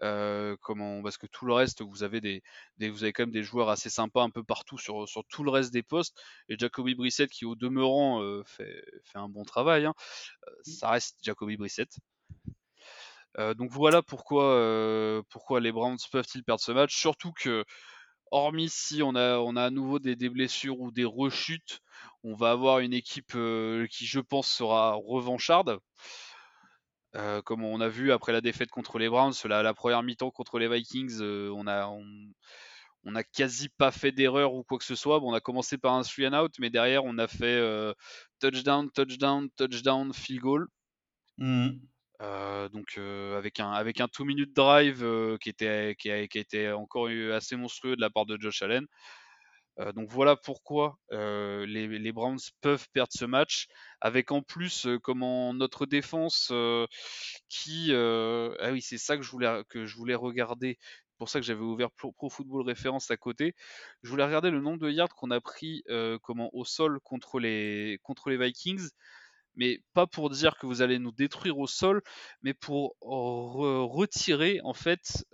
[0.00, 2.42] comment, parce que tout le reste, vous avez des,
[2.80, 5.50] vous avez quand même des joueurs assez sympas un peu partout sur, sur tout le
[5.50, 6.18] reste des postes.
[6.48, 9.94] Et Jacoby Brissett, qui au demeurant fait, fait un bon travail, hein,
[10.66, 10.70] mmh.
[10.72, 11.90] ça reste Jacoby Brissett.
[13.38, 16.96] Euh, donc voilà pourquoi, euh, pourquoi les Browns peuvent-ils perdre ce match.
[16.96, 17.64] Surtout que,
[18.30, 21.80] hormis si on a, à nouveau des, blessures ou des rechutes,
[22.24, 25.78] on va avoir une équipe euh, qui, je pense, sera revancharde.
[27.44, 30.68] comme on a vu après la défaite contre les Browns, la, première mi-temps contre les
[30.68, 35.22] Vikings, on, a, quasi pas fait d'erreur ou quoi que ce soit.
[35.22, 37.94] On a commencé par un three and out, mais derrière, on a fait
[38.40, 40.68] touchdown, touchdown, touchdown, field goal.
[42.20, 42.68] Mmh.
[42.72, 42.98] donc
[43.36, 45.06] avec un avec un two minute drive
[45.40, 48.62] qui était qui a, qui a été encore assez monstrueux de la part de Josh
[48.62, 48.86] Allen.
[49.80, 53.68] Euh, donc voilà pourquoi euh, les, Browns peuvent perdre ce match,
[54.00, 56.52] avec en plus euh, comment notre défense
[57.48, 60.78] qui ah oui c'est ça que je voulais que je voulais regarder
[61.18, 63.54] pour ça que j'avais ouvert Pro, Football référence à côté.
[64.02, 65.82] Je voulais regarder le nombre de yards qu'on a pris
[66.22, 68.88] comment au sol contre les contre les Vikings
[69.58, 72.00] mais pas pour dire que vous allez nous détruire au sol,
[72.42, 75.26] mais pour retirer en fait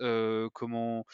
[0.53, 1.05] comment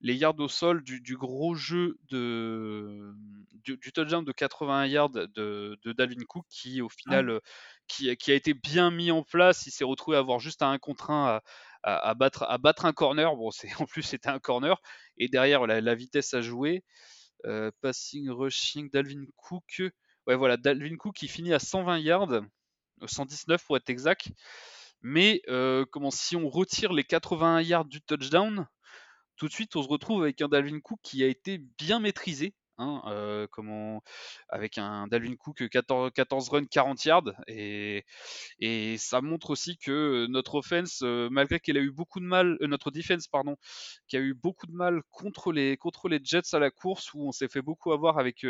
[0.00, 3.14] les yards au sol du, gros jeu de
[3.62, 7.40] du, touchdown de 81 yards de, Dalvin Cook qui au final
[7.86, 9.66] qui, a été bien mis en place.
[9.66, 11.40] Il s'est retrouvé à avoir juste un contre 1
[11.82, 13.36] à, battre, à battre un corner.
[13.36, 14.80] Bon, c'est en plus c'était un corner
[15.18, 16.84] et derrière la, vitesse à jouer.
[17.82, 19.82] passing, rushing, Dalvin Cook.
[20.26, 22.42] Ouais, voilà, Dalvin Cook qui finit à 120 yards,
[23.06, 24.28] 119 pour être exact.
[25.02, 25.42] Mais
[25.92, 28.66] comment si on retire les 81 yards du touchdown,
[29.36, 32.54] tout de suite, on se retrouve avec un Dalvin Cook qui a été bien maîtrisé.
[32.78, 34.02] Hein, euh, comment,
[34.50, 37.32] avec un Dalvin Cook 14, 14 runs, 40 yards.
[37.48, 38.04] Et,
[38.60, 42.66] et, ça montre aussi que notre offense, malgré qu'elle a eu beaucoup de mal, euh,
[42.66, 43.56] notre defense, pardon,
[44.08, 47.26] qui a eu beaucoup de mal contre les, contre les Jets à la course, où
[47.26, 48.46] on s'est fait beaucoup avoir avec,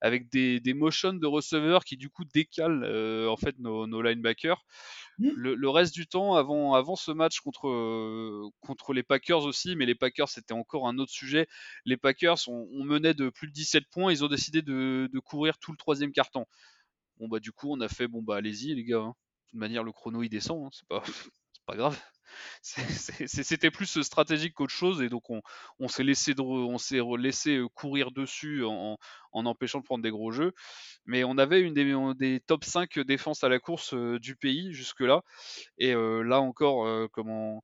[0.00, 2.84] avec des, des motions de receveurs qui du coup décalent
[3.28, 4.64] en fait nos, nos linebackers.
[5.18, 5.30] Mmh.
[5.36, 9.94] Le, reste du temps, avant, avant ce match contre, contre les Packers aussi, mais les
[9.94, 11.46] Packers c'était encore un autre sujet.
[11.84, 15.72] Les Packers, on, menait de plus de 17 points, ils ont décidé de, courir tout
[15.72, 16.44] le troisième carton.
[17.18, 18.98] Bon bah du coup on a fait bon bah allez-y les gars.
[18.98, 19.14] Hein.
[19.46, 20.70] De toute manière le chrono il descend, hein.
[20.72, 21.02] c'est pas,
[21.76, 21.98] grave.
[22.62, 28.64] C'était plus stratégique qu'autre chose et donc on, s'est laissé, on laissé euh, courir dessus
[28.64, 28.98] en,
[29.32, 30.52] empêchant de prendre des gros jeux.
[31.06, 31.74] Mais on avait une
[32.14, 35.22] des, top 5 défenses à la course euh, du pays jusque-là.
[35.78, 37.62] Et euh, là encore, comment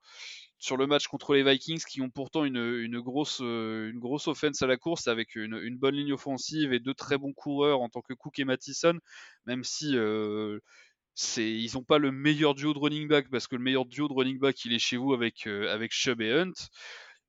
[0.60, 4.66] sur le match contre les Vikings qui ont pourtant une, grosse, une grosse offense à
[4.66, 8.14] la course avec une, bonne ligne offensive et deux très bons coureurs en tant que
[8.14, 8.98] Cook et Mattison,
[9.46, 9.96] même si
[11.36, 14.12] ils n'ont pas le meilleur duo de running back parce que le meilleur duo de
[14.12, 16.52] running back il est chez vous avec, euh, avec Chubb et Hunt.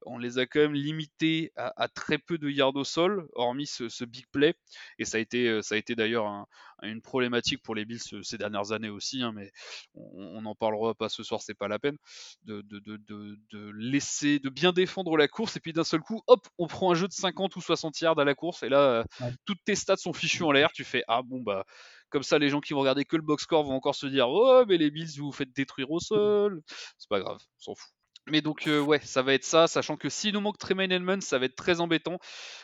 [0.05, 4.05] On les a quand même limités à, très peu de yards au sol, hormis ce,
[4.05, 4.55] big play.
[4.99, 6.47] Et ça a été, euh, ça a été d'ailleurs
[6.83, 9.51] une problématique pour les Bills ces dernières années aussi, hein, mais
[9.93, 11.97] on n'en parlera pas ce soir, c'est pas la peine.
[12.43, 16.67] De, de, laisser, de bien défendre la course, et puis d'un seul coup, hop, on
[16.67, 19.05] prend un jeu de 50 ou 60 yards à la course, et là,
[19.45, 20.71] toutes tes stats sont fichues en l'air.
[20.73, 21.65] Tu fais, ah bon, bah,
[22.11, 24.29] comme ça, les gens qui vont regarder que le box score vont encore se dire
[24.29, 26.61] Oh, mais les Bills, vous vous faites détruire au sol.
[26.97, 27.91] C'est pas grave, on s'en fout.
[28.27, 31.21] Mais donc, euh, ouais, ça va être ça, sachant que s'il nous manque Tremaine Edmonds,
[31.21, 32.19] ça va être très embêtant.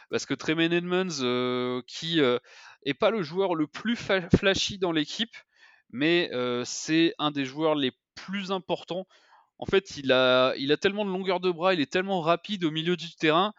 [0.10, 2.38] Parce que Tremaine Edmonds, euh, qui euh,
[2.84, 5.36] est pas le joueur le plus flashy dans l'équipe,
[5.90, 6.30] mais
[6.66, 9.08] c'est un des joueurs les plus importants.
[9.60, 12.96] En fait, il a, tellement de longueur de bras, il est tellement rapide au milieu
[12.96, 13.54] du terrain.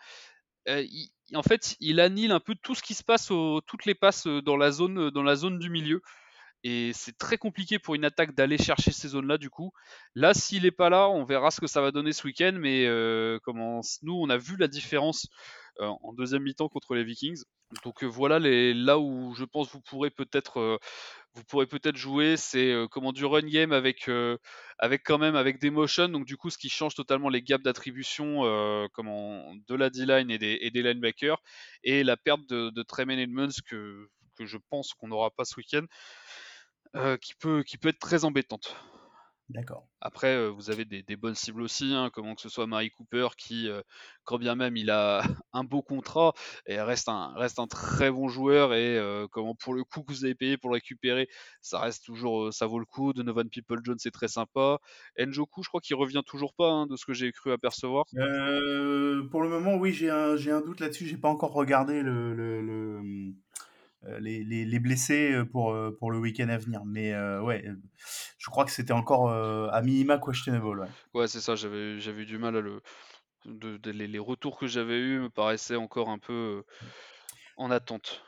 [1.35, 3.27] En fait, il annule un peu tout ce qui se passe,
[3.67, 6.01] toutes les passes euh, euh, dans la zone du milieu.
[6.65, 9.73] Et c'est très compliqué pour une attaque d'aller chercher ces zones-là, du coup.
[10.15, 12.53] Là, s'il n'est pas là, on verra ce que ça va donner ce week-end.
[12.59, 13.39] Mais euh,
[14.03, 15.29] nous, on a vu la différence
[15.81, 17.43] en deuxième mi-temps contre les Vikings.
[17.85, 20.81] Donc voilà les, là où je pense vous pourrez peut-être
[21.35, 24.11] vous pourrez peut-être jouer, c'est comment du run game avec
[24.79, 27.63] avec quand même avec des motions, donc du coup ce qui change totalement les gaps
[27.63, 31.41] d'attribution de la D-line et des, et des linebackers
[31.85, 35.57] et la perte de, de Tremaine Edmonds que que je pense qu'on n'aura pas ce
[35.57, 35.85] week-end,
[37.21, 38.77] qui peut qui peut être très embêtante.
[39.51, 39.89] D'accord.
[40.03, 43.29] Après, euh, vous avez des, bonnes cibles aussi, hein, comment que ce soit Marie Cooper,
[43.39, 43.81] qui, euh,
[44.25, 45.23] quand bien même il a
[45.55, 46.35] un beau contrat,
[46.67, 50.13] et reste un, reste un très bon joueur, et euh, comment pour le coup que
[50.13, 51.29] vous avez payé pour le récupérer,
[51.63, 53.15] ça reste toujours, ça vaut le coup.
[53.15, 54.79] De Novan People Jones, c'est très sympa.
[55.19, 58.05] Njoku, je crois qu'il revient toujours pas, hein, de ce que j'ai cru apercevoir.
[58.11, 61.07] pour le moment, oui, j'ai un, un doute là-dessus.
[61.07, 62.59] J'ai pas encore regardé le, le
[62.99, 63.33] euh,
[64.21, 66.85] les, les, blessés euh, pour, euh, pour le week-end à venir.
[66.85, 67.65] Mais ouais,
[68.39, 70.81] je crois que c'était encore à minima questionable.
[70.81, 72.83] Ouais, ouais c'est ça, j'avais, eu du mal à le.
[73.45, 76.65] De, les, retours que j'avais eus me paraissaient encore un peu
[77.57, 78.23] en attente.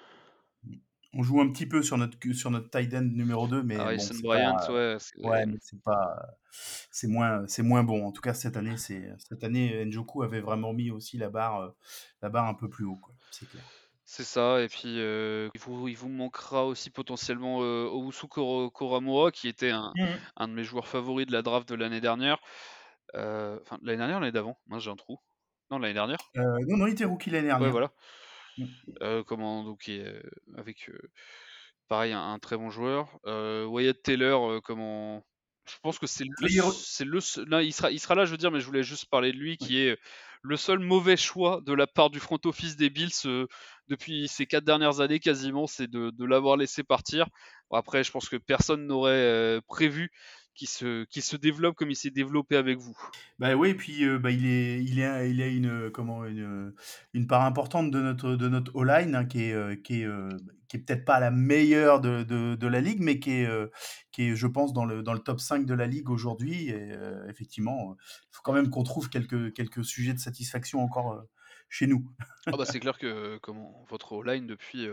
[1.12, 3.76] On joue un petit peu sur notre, sur notre tight end numéro 2, mais.
[3.76, 4.96] Ah, bon, Bryant, ouais.
[5.00, 6.38] C'est, ouais, mais c'est pas.
[6.52, 8.06] C'est moins, c'est moins bon.
[8.06, 11.74] En tout cas, cette année, c'est, cette année, Njoku avait vraiment mis aussi la barre,
[12.22, 13.14] la barre un peu plus haut, quoi.
[13.32, 13.64] C'est clair.
[14.12, 19.30] C'est ça, et puis euh, il, vous, il vous manquera aussi potentiellement euh, Owusu Koramoa,
[19.30, 19.92] qui était mmh
[20.34, 22.40] un, de mes joueurs favoris de la draft de l'année dernière.
[23.14, 25.20] Euh, enfin, l'année dernière, l'année d'avant, j'ai un trou.
[25.70, 27.64] Non, l'année dernière Non, non, il était rookie l'année dernière.
[27.64, 27.92] Ouais, voilà.
[28.58, 29.22] Mmh.
[29.28, 29.88] comment donc
[30.56, 30.90] avec
[31.86, 33.16] pareil un, très bon joueur.
[33.24, 35.24] Wyatt Taylor, comment
[35.74, 37.20] je pense que c'est le, c'est le,
[37.62, 39.56] il sera, il sera là, je veux dire, mais je voulais juste parler de lui,
[39.56, 39.98] qui est
[40.42, 43.46] le seul mauvais choix de la part du front office des Bills
[43.88, 47.26] depuis ces quatre dernières années quasiment, c'est de, de l'avoir laissé partir.
[47.72, 50.10] après, je pense que personne n'aurait prévu
[50.54, 52.96] qui se, qui se développe comme il s'est développé avec vous.
[53.38, 56.74] Bah oui, et puis euh, bah, il, est, il, est, il a une, comment, une,
[57.14, 60.28] une part importante de notre, de notre O-line hein, qui est, euh, qui est, euh,
[60.68, 63.48] qui est peut-être pas la meilleure de, de, de, la ligue, mais qui est,
[64.12, 66.68] qui est, je pense, dans le, dans le top 5 de la ligue aujourd'hui.
[66.68, 66.92] Et
[67.28, 71.24] effectivement, il faut quand même qu'on trouve quelques, quelques sujets de satisfaction encore
[71.68, 72.08] chez nous.
[72.46, 74.86] ah bah c'est clair que comment, votre O-line depuis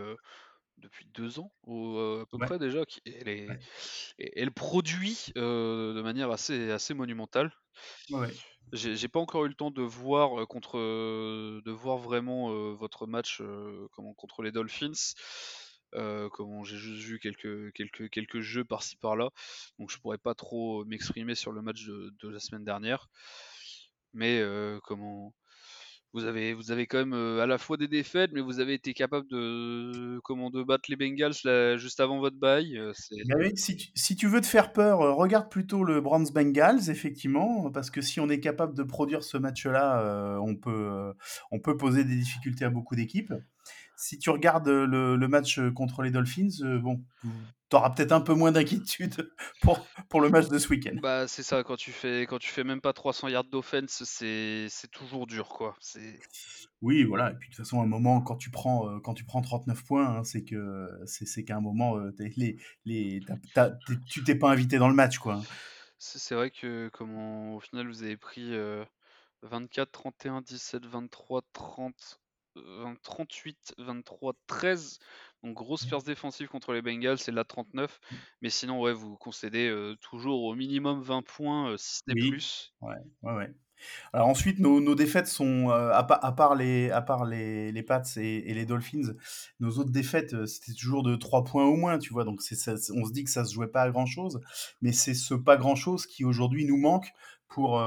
[0.78, 2.86] depuis deux ans à peu près déjà.
[2.86, 7.52] Qui, elle, produit de manière assez, assez monumentale.
[8.10, 8.34] Ouais.
[8.74, 13.41] J'ai pas encore eu le temps de voir contre de voir vraiment votre match
[13.91, 15.14] comment, contre les Dolphins.
[15.91, 19.30] comment j'ai juste vu quelques, quelques, quelques jeux par-ci par-là,
[19.80, 23.10] donc je pourrais pas trop m'exprimer sur le match de, de, la semaine dernière.
[24.14, 24.44] Mais
[24.84, 25.34] comment
[26.13, 28.93] vous avez, vous avez quand même à la fois des défaites, mais vous avez été
[28.93, 32.79] capable de, comment, de battre les Bengals juste avant votre bail.
[33.27, 38.01] Bah si, tu, veux te faire peur, regarde plutôt le Browns Bengals, effectivement, parce que
[38.01, 40.57] si on est capable de produire ce match-là, on,
[41.51, 43.34] on peut poser des difficultés à beaucoup d'équipes.
[43.99, 47.03] Si tu regardes le, match contre les Dolphins, bon,
[47.69, 49.30] tu auras peut-être un peu moins d'inquiétude
[49.61, 50.95] pour, pour le match de ce week-end.
[51.02, 54.68] Bah, c'est ça, quand tu fais quand tu fais même pas 300 yards d'offense, c'est,
[54.69, 55.76] c'est toujours dur quoi.
[55.82, 56.19] C'est...
[56.82, 59.14] Oui, voilà, et puis de toute façon, à un moment, quand tu prends, euh, quand
[59.14, 63.19] tu prends 39 points, hein, c'est que c'est, c'est qu'à un moment, euh, les, les,
[64.07, 65.41] tu t'es pas invité dans le match quoi.
[65.99, 68.53] C'est, vrai que comment, au final vous avez pris
[69.41, 72.19] 24, 31, 17, 23, 30,
[73.03, 74.99] 38, 23, 13
[75.43, 77.99] donc grosse force défensive contre les Bengals, c'est la 39.
[78.41, 82.73] Mais sinon, ouais, vous concédez toujours au minimum 20 points, si ce n'est plus.
[82.81, 83.53] Ouais, ouais, ouais.
[84.11, 88.65] Alors ensuite, nos, défaites sont, à, part les, à part les, les Pats et, les
[88.65, 89.13] Dolphins,
[89.59, 92.23] nos autres défaites, c'était toujours de 3 points au moins, tu vois.
[92.23, 92.57] Donc c'est,
[92.91, 94.41] on se dit que ça se jouait pas à grand-chose,
[94.81, 97.13] mais c'est ce pas grand-chose qui aujourd'hui nous manque
[97.48, 97.84] pour,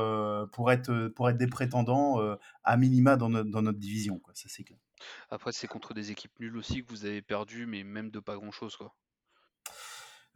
[0.53, 2.19] pour, être, pour être des prétendants
[2.65, 4.35] à minima dans, dans notre division, quoi.
[4.35, 4.79] Ça c'est clair.
[5.31, 8.37] Après, c'est contre des équipes nulles aussi que vous avez perdu, mais même de pas
[8.37, 8.95] grand-chose, quoi.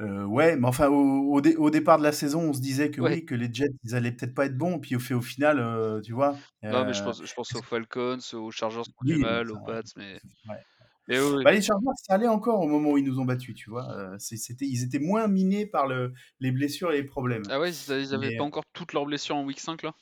[0.00, 3.24] Euh, ouais, mais enfin, au, au, départ de la saison, on se disait que oui,
[3.24, 6.00] que les Jets, ils allaient peut-être pas être bons, puis au fait, au final, euh,
[6.00, 6.32] tu vois.
[6.64, 9.60] non, mais je pense, je pense aux Falcons, aux Chargers qui ont du mal, aux
[9.64, 10.20] Pats, mais.
[11.08, 13.90] Bah, les Chargers, ça allait encore au moment où ils nous ont battus, tu vois.
[13.92, 17.42] Euh, c'était, ils étaient moins minés par le, les blessures et les problèmes.
[17.50, 19.94] Ah ouais, ils n'avaient pas encore toutes leurs blessures en week 5 là?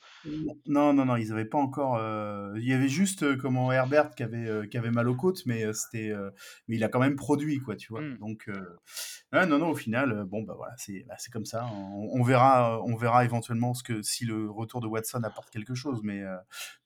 [0.65, 1.97] Non, non, non, ils n'avaient pas encore.
[1.97, 5.45] Euh, il y avait juste euh, comment Herbert qui avait, qui avait mal aux côtes,
[5.45, 6.13] mais c'était,
[6.67, 8.01] mais il a quand même produit, quoi, tu vois.
[8.01, 8.17] Mmh.
[8.19, 8.49] Donc,
[9.33, 11.65] non, non, au final, bon, bah voilà, c'est, bah, c'est comme ça.
[11.65, 15.99] On, verra, on verra éventuellement ce que si le retour de Watson apporte quelque chose,
[16.03, 16.21] mais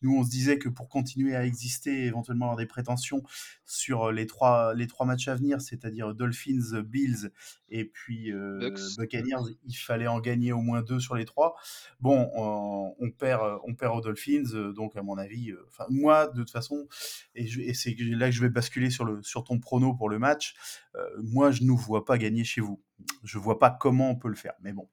[0.02, 3.22] nous, on se disait que pour continuer à exister, éventuellement avoir des prétentions
[3.66, 7.32] sur les trois, les trois matchs à venir, c'est-à-dire Dolphins, Bills
[7.70, 11.56] et puis euh, Buccaneers, il fallait en gagner au moins deux sur les trois.
[12.00, 16.52] Bon, on, perd, on perd aux Dolphins, donc à mon avis, euh, moi de toute
[16.52, 16.88] façon,
[17.36, 20.56] et, c'est là que je vais basculer sur, le, sur ton prono pour le match,
[20.96, 22.82] euh, moi je ne nous vois pas gagner chez vous.
[23.24, 24.88] Je vois pas comment on peut le faire, mais bon.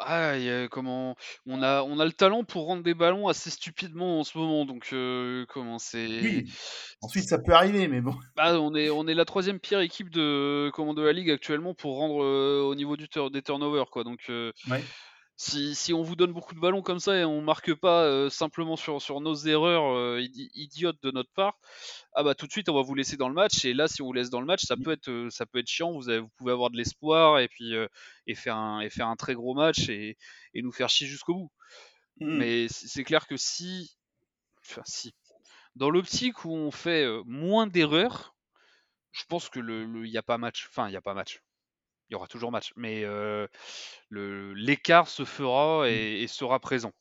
[0.00, 0.34] Ah,
[0.70, 1.16] comment
[1.46, 4.64] on a on a le talent pour rendre des ballons assez stupidement en ce moment,
[4.64, 4.94] donc
[5.48, 6.06] comment c'est.
[6.06, 6.52] Oui.
[7.02, 8.14] Ensuite, ça peut arriver, mais bon.
[8.36, 11.74] Bah, on est on est la troisième pire équipe de comment de la ligue actuellement
[11.74, 14.04] pour rendre au niveau du des turnovers, quoi.
[14.04, 14.84] Donc ouais
[15.40, 18.76] si, on vous donne beaucoup de ballons comme ça et on marque pas euh, simplement
[18.76, 20.20] sur, sur nos erreurs euh,
[20.54, 21.58] idiotes de notre part,
[22.12, 24.02] ah bah tout de suite on va vous laisser dans le match et là si
[24.02, 25.92] on vous laisse dans le match ça peut être euh, ça peut être chiant.
[25.92, 27.72] Vous, vous pouvez avoir de l'espoir et puis
[28.26, 30.18] et faire un et faire un très gros match et,
[30.54, 31.52] nous faire chier jusqu'au bout.
[32.20, 32.36] Mmh.
[32.36, 33.96] Mais c'est clair que si
[34.62, 35.14] enfin si
[35.74, 38.34] dans l'optique où on fait moins d'erreurs,
[39.12, 40.66] je pense que le il n'y a pas match.
[40.68, 41.40] Enfin il y a pas match
[42.10, 43.04] il y aura toujours match, mais
[44.10, 45.88] l'écart se fera mmh.
[45.88, 46.92] et, sera présent.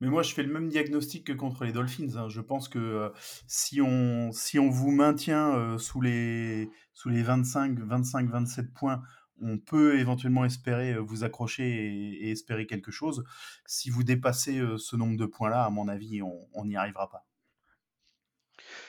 [0.00, 2.16] Mais moi, je fais le même diagnostic que contre les Dolphins.
[2.16, 2.28] Hein.
[2.28, 3.12] Je pense que
[3.46, 9.02] si, on, si on vous maintient sous, les, sous les 25, 25, 27 points,
[9.40, 13.24] on peut éventuellement espérer vous accrocher et, espérer quelque chose.
[13.66, 17.26] Si vous dépassez ce nombre de points-là, à mon avis, on n'y arrivera pas.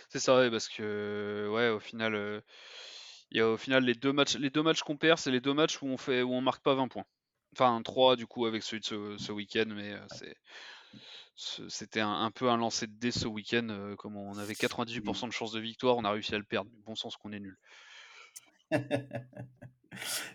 [0.10, 2.42] C'est ça, parce que, ouais, au final
[3.32, 5.82] et au final, les deux matchs, les deux matchs qu'on perd, c'est les deux matchs
[5.82, 7.06] où on fait, où on marque pas 20 points.
[7.54, 10.36] Enfin, 3 du coup avec celui de ce, week-end, mais euh, c'est.
[11.70, 13.96] c'était un, peu un lancer de dés ce week-end.
[13.98, 16.70] comme on avait 98% de chances de victoire, on a réussi à le perdre.
[16.86, 17.58] Bon sens qu'on est nul.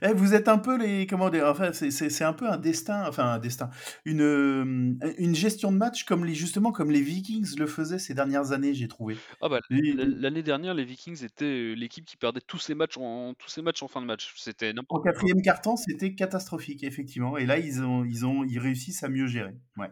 [0.02, 3.24] Eh, vous êtes un peu les comment dire enfin c'est un peu un destin enfin
[3.24, 3.70] un destin
[4.05, 8.52] une une gestion de match comme les justement comme les Vikings le faisaient ces dernières
[8.52, 9.16] années j'ai trouvé.
[9.40, 13.48] Ah bah, l'année dernière les Vikings étaient l'équipe qui perdait tous ses matchs en tous
[13.48, 14.32] ses matchs en fin de match.
[14.36, 19.02] C'était En quatrième quart-temps, c'était catastrophique effectivement et là ils ont ils ont ils réussissent
[19.02, 19.55] à mieux gérer.
[19.77, 19.90] Ouais.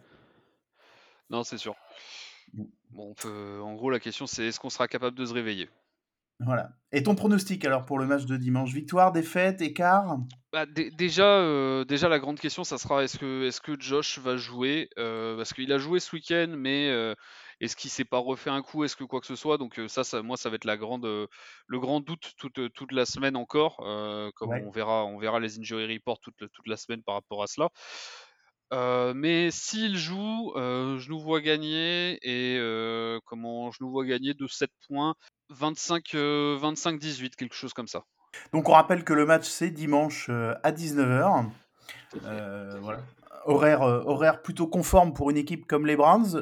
[1.31, 1.77] Non, c'est sûr.
[2.91, 3.15] Bon,
[3.63, 5.69] en gros, la question, c'est est-ce qu'on sera capable de se réveiller?
[6.41, 6.71] Voilà.
[6.93, 8.73] Et ton pronostic alors pour le match de dimanche?
[8.73, 10.19] Victoire, défaite, écart?
[10.53, 14.37] Bah, déjà, euh, déjà, la grande question, ça sera est-ce que, est que Josh va
[14.37, 14.89] jouer?
[14.99, 17.15] Euh, Parce qu'il a joué ce week-end, mais euh,
[17.61, 18.85] est-ce qu'il s'est pas refait un coup?
[18.85, 19.59] Est-ce que quoi que ce soit?
[19.59, 23.05] Donc ça, ça, moi, ça va être la grande, le grand doute toute, toute la
[23.05, 23.77] semaine encore.
[24.37, 27.47] comme on verra, on verra les injury reports toute, toute la semaine par rapport à
[27.47, 27.69] cela.
[28.73, 32.59] Mais s'il joue, je nous vois gagner et
[33.25, 35.15] comment je nous vois gagner de 7 points,
[35.51, 38.03] 25, 25-18, quelque chose comme ça.
[38.53, 41.51] Donc on rappelle que le match c'est dimanche à 19h.
[42.81, 43.01] voilà.
[43.47, 46.37] Horaire, horaire plutôt conforme pour une équipe comme les Browns,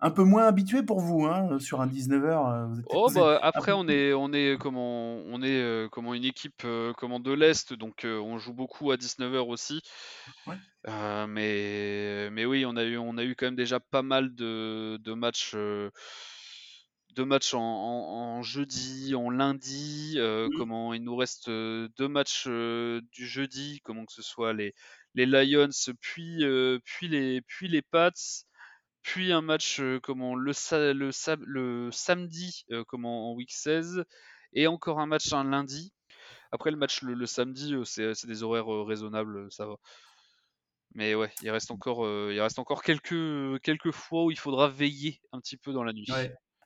[0.00, 2.82] un peu moins habitué pour vous hein, sur un 19h.
[2.90, 6.66] oh bah après on est on est comment on est comment une équipe
[6.98, 9.82] comment de l'est donc on joue beaucoup à 19h aussi.
[10.46, 10.56] Ouais.
[10.88, 14.34] Euh, mais, mais oui, on a, eu, on a eu quand même déjà pas mal
[14.34, 15.90] de, de matchs, euh,
[17.14, 20.14] de matchs en, jeudi, en lundi.
[20.16, 24.74] Euh, comment il nous reste deux matchs du jeudi, comment que ce soit les,
[25.14, 25.68] les Lions,
[26.00, 26.44] puis,
[26.84, 28.10] puis, les, puis les Pats,
[29.02, 30.52] puis un match comment, le,
[30.92, 31.10] le,
[31.44, 34.04] le samedi comment, en week 16,
[34.52, 35.92] et encore un match un lundi.
[36.52, 39.76] Après le match le, le samedi, c'est des horaires raisonnables, ça va.
[40.94, 44.68] Mais ouais, il reste encore, euh, il reste encore quelques, quelques fois où il faudra
[44.68, 46.06] veiller un petit peu dans la nuit.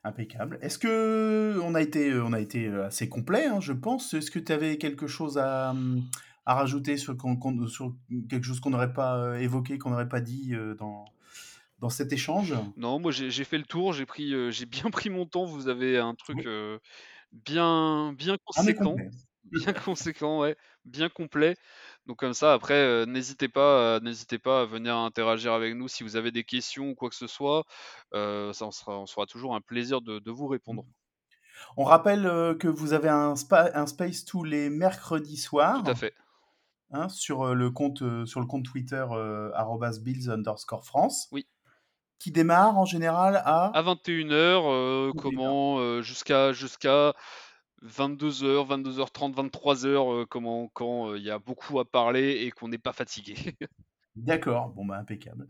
[0.03, 0.59] impeccable.
[0.61, 4.13] Est-ce que on a été, on a été euh, assez complet, hein, je pense.
[4.13, 5.73] Est-ce que tu avais quelque chose à,
[6.45, 7.15] à rajouter sur,
[7.67, 7.95] sur
[8.29, 11.05] quelque chose qu'on n'aurait pas euh, évoqué, qu'on n'aurait pas dit dans,
[11.79, 12.53] dans cet échange?
[12.77, 15.45] Non, moi j'ai fait le tour, j'ai pris, j'ai bien pris mon temps.
[15.45, 16.47] Vous avez un truc
[17.31, 18.95] bien, bien conséquent,
[19.43, 20.55] bien conséquent, ouais,
[20.85, 21.55] bien complet.
[22.05, 25.87] Donc comme ça, après, euh, n'hésitez pas, euh, n'hésitez pas à venir interagir avec nous
[25.87, 27.65] si vous avez des questions ou quoi que ce soit.
[28.13, 30.85] Euh, ça, on sera, on sera toujours un plaisir de, vous répondre.
[31.77, 32.23] On rappelle
[32.57, 35.83] que vous avez un, un space tous les mercredis soirs.
[35.83, 36.13] Tout à fait.
[36.91, 39.05] Hein, sur le compte sur le compte Twitter
[40.01, 41.27] bills underscore France.
[41.31, 41.45] Oui.
[42.17, 47.13] Qui démarre en général à à 21h, comment jusqu'à jusqu'à
[47.85, 52.93] 22h, 22h30, 23h, comment, quand il y a beaucoup à parler et qu'on n'est pas
[52.93, 53.35] fatigué.
[54.23, 55.47] D'accord, bon bah impeccable.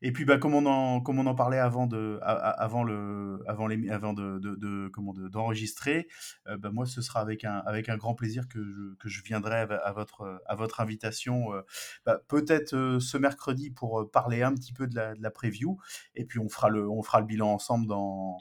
[0.00, 3.66] Et puis bah comme on en comme on en parlait avant de avant le avant
[3.66, 6.08] les avant de, de, comment d'enregistrer,
[6.46, 9.22] euh, bah moi ce sera avec un avec un grand plaisir que je, que je
[9.22, 11.62] viendrai à, votre à votre invitation euh,
[12.06, 15.78] bah, peut-être euh, ce mercredi pour parler un petit peu de la, de la preview
[16.14, 18.38] et puis on fera le on fera le bilan ensemble dans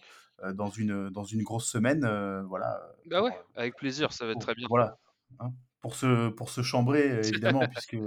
[0.55, 2.01] dans, une, dans une grosse semaine.
[2.47, 2.81] Voilà.
[3.05, 4.65] Bah ouais, avec plaisir, ça va être très bien.
[4.67, 4.97] Voilà.
[5.39, 5.51] Hein,
[5.81, 7.97] pour se, pour se chambrer, évidemment, puisque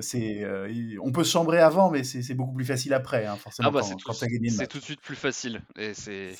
[0.00, 0.44] c'est,
[1.02, 3.80] on peut se chambrer avant, mais c'est beaucoup plus facile après, hein, forcément, ah bah
[3.82, 5.62] quand, quand tu as gagné C'est tout de suite plus facile.
[5.76, 6.34] Et c'est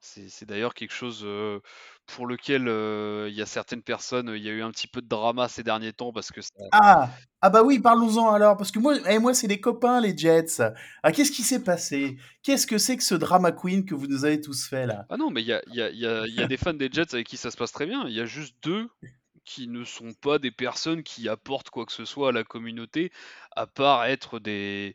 [0.00, 1.26] c'est d'ailleurs quelque chose
[2.06, 2.62] pour lequel
[3.28, 5.62] il y a certaines personnes, il y a eu un petit peu de drama ces
[5.62, 6.40] derniers temps parce que
[6.72, 7.10] Ah!
[7.42, 10.62] Ah bah oui, parlons-en alors, parce que moi, eh, moi c'est les copains, les Jets.
[11.02, 12.16] Ah, qu'est-ce qui s'est passé?
[12.42, 15.06] Qu'est-ce que c'est que ce drama queen que vous nous avez tous fait là?
[15.10, 17.26] Ah non, mais il y a, y, a, y a, des fans des Jets avec
[17.26, 18.04] qui ça se passe très bien.
[18.08, 18.88] Il y a juste deux
[19.46, 23.12] qui ne sont pas des personnes qui apportent quoi que ce soit à la communauté,
[23.52, 24.94] à part être des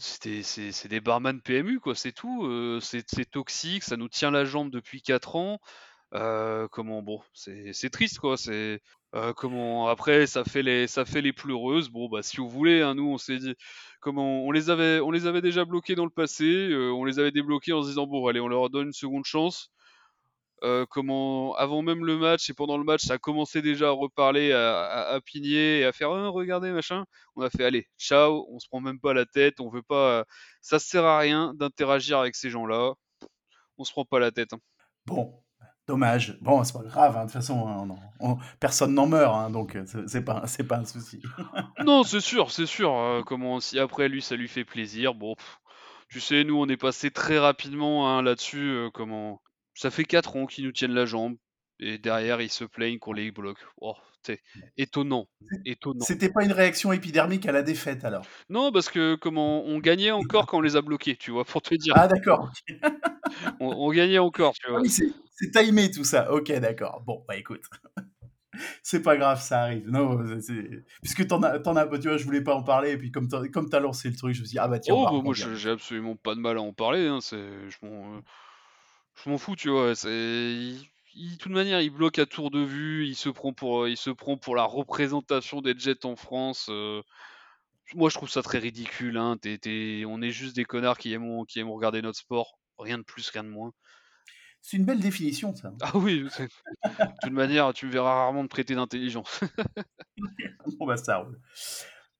[0.00, 2.80] c'est des barman PMU, quoi, c'est tout.
[2.80, 5.60] c'est toxique, ça nous tient la jambe depuis 4 ans.
[6.12, 8.36] comment, bon, c'est triste, quoi.
[8.36, 8.80] C'est
[9.36, 9.88] comment.
[9.88, 11.90] Après, ça fait les, ça fait les pleureuses.
[11.90, 13.54] Bon, bah, si vous voulez, hein, nous, on s'est dit,
[14.00, 16.70] comment, on les avait, on les avait déjà bloqués dans le passé.
[16.74, 19.70] on les avait débloqués en se disant, bon, allez, on leur donne une seconde chance.
[20.62, 23.92] Euh, comment avant même le match et pendant le match, ça a commencé déjà à
[23.92, 27.04] reparler, à, à, pigner et à faire «Ah, regardez machin.
[27.34, 30.24] On a fait allez, ciao, on se prend même pas la tête, on veut pas,
[30.60, 32.92] ça sert à rien d'interagir avec ces gens-là.
[33.78, 34.52] On se prend pas la tête.
[34.52, 34.58] Hein.
[35.06, 35.32] Bon,
[35.88, 36.36] dommage.
[36.42, 37.16] Bon, c'est pas grave.
[37.16, 37.98] Hein, de toute façon,
[38.60, 41.22] personne n'en meurt, donc c'est pas, c'est pas un souci.
[41.86, 43.22] non, c'est sûr, c'est sûr.
[43.26, 45.14] comment si après lui, ça lui fait plaisir.
[45.14, 45.36] Bon.
[46.10, 48.90] tu sais, nous, on est passé très rapidement là-dessus.
[48.92, 49.40] comment
[49.74, 51.36] ça fait 4 ans qu'ils nous tiennent la jambe.
[51.82, 53.58] Et derrière, ils se plaignent qu'on les bloque.
[53.80, 53.94] Oh,
[54.76, 55.28] étonnant,
[55.64, 56.04] étonnant.
[56.04, 58.24] C'était pas une réaction épidermique à la défaite alors?
[58.48, 61.62] Non, parce que comment on gagnait encore quand on les a bloqués, tu vois, pour
[61.62, 61.94] te dire.
[61.96, 62.52] Ah d'accord.
[63.60, 64.82] on, gagnait encore, tu ah vois.
[64.84, 66.32] c'est timé tout ça.
[66.32, 67.02] Ok, d'accord.
[67.06, 67.62] Bon, bah écoute.
[68.82, 69.88] c'est pas grave, ça arrive.
[69.88, 70.18] Non,
[71.02, 73.28] puisque t'en as, en as, tu vois, je voulais pas en parler, et puis comme
[73.28, 74.94] t'as, comme as lancé le truc, je me suis dit, ah bah tiens.
[74.94, 77.06] Oh, bah, moi, j'ai absolument pas de mal à en parler.
[77.06, 77.38] Hein, c'est,
[77.68, 78.20] je m'en,
[79.16, 79.94] je m'en fous, tu vois.
[79.94, 83.06] C'est, de toute manière, il bloque à tour de vue.
[83.06, 86.68] Il se prend pour, il se prend pour la représentation des Jets en France.
[86.70, 87.02] Euh.
[87.94, 89.16] moi, je trouve ça très ridicule.
[89.16, 89.36] Hein.
[90.06, 92.58] on est juste des connards qui aiment, qui aiment regarder notre sport.
[92.78, 93.72] Rien de plus, rien de moins.
[94.62, 95.72] C'est une belle définition, ça.
[95.80, 96.28] Ah oui, de
[97.22, 99.40] toute manière, tu me verras rarement me prêter d'intelligence.
[100.78, 101.38] bon, bah, ça roule.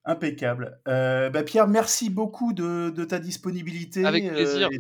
[0.04, 0.80] Impeccable.
[0.88, 4.04] Euh, bah, Pierre, merci beaucoup de, ta disponibilité.
[4.06, 4.70] Avec euh, plaisir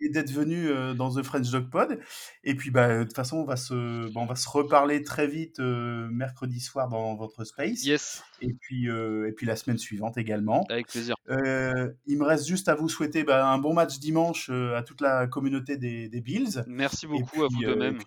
[0.00, 1.98] et d'être venu euh, dans The French Dog Pod.
[2.44, 5.60] Et puis, bah, de toute façon, on va se, on va se reparler très vite
[5.60, 7.84] euh, mercredi soir dans votre space.
[7.84, 8.22] Yes.
[8.40, 10.66] Et puis, euh, et puis la semaine suivante également.
[10.70, 11.14] Avec plaisir.
[11.28, 15.26] il me reste juste à vous souhaiter bah, un bon match dimanche à toute la
[15.26, 16.64] communauté des, des Bills.
[16.66, 17.98] Merci beaucoup à vous de même.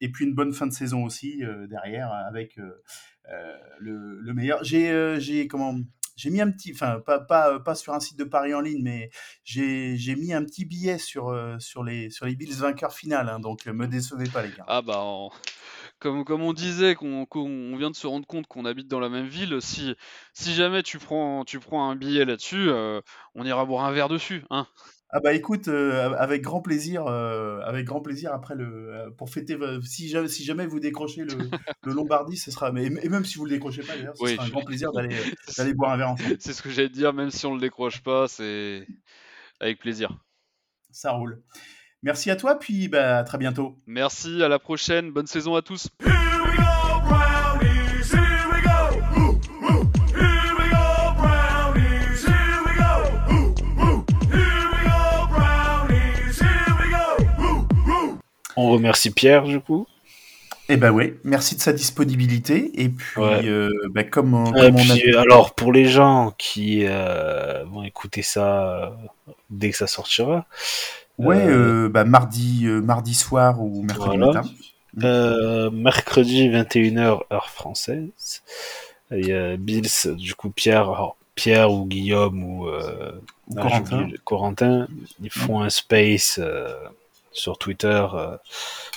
[0.00, 2.56] Et puis, une bonne fin de saison aussi derrière avec
[3.78, 4.64] le, le, meilleur.
[4.64, 5.78] J'ai, j'ai comment
[6.20, 8.82] j'ai mis un petit, enfin pas, pas, pas sur un site de paris en ligne,
[8.82, 9.10] mais
[9.42, 13.40] j'ai mis un petit billet sur, euh, sur, les, sur les Bills vainqueurs finales, hein,
[13.40, 14.64] donc euh, me décevez pas les gars.
[14.68, 15.02] Ah bah
[15.98, 17.26] comme, comme on disait, qu'on
[17.76, 19.94] vient de se rendre compte qu'on habite dans la même ville, si,
[20.34, 23.00] si jamais tu prends, tu prends un billet là-dessus, euh,
[23.34, 24.44] on ira boire un verre dessus.
[24.50, 24.66] Hein
[25.12, 29.28] ah bah écoute, euh, avec grand plaisir, euh, avec grand plaisir après le euh, pour
[29.28, 31.36] fêter si jamais, si jamais vous décrochez le,
[31.84, 34.44] le Lombardie, ce sera mais et même si vous le décrochez pas d'ailleurs, ce sera
[34.44, 35.16] un grand plaisir d'aller
[35.58, 36.36] d'aller boire un verre ensemble.
[36.38, 38.86] C'est ce que j'allais te dire, même si on le décroche pas, c'est
[39.58, 40.16] avec plaisir.
[40.92, 41.42] Ça roule.
[42.02, 43.78] Merci à toi, puis bah, à très bientôt.
[43.86, 45.88] Merci, à la prochaine, bonne saison à tous.
[58.56, 59.86] On remercie Pierre, du coup.
[60.72, 62.70] Eh ben oui, merci de sa disponibilité.
[62.80, 68.70] Et puis, euh, ben, comme, on Alors, pour les gens qui euh, vont écouter ça
[68.70, 68.90] euh,
[69.50, 70.46] dès que ça sortira.
[71.18, 74.42] Ouais, bah, mardi, mardi soir ou mercredi matin.
[75.72, 78.42] mercredi 21h heure française.
[79.10, 82.68] Il y a Bills, du coup Pierre, Pierre ou Guillaume ou,
[83.56, 84.08] Corentin.
[84.24, 84.86] Corentin.
[85.20, 86.40] ils font un space
[87.32, 88.06] sur Twitter.
[88.14, 88.36] Euh,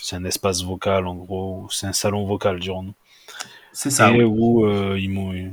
[0.01, 1.67] c'est un espace vocal, en gros.
[1.71, 2.93] C'est un salon vocal, dirons-nous.
[3.71, 4.11] C'est ça.
[4.11, 5.11] Et où euh, ils,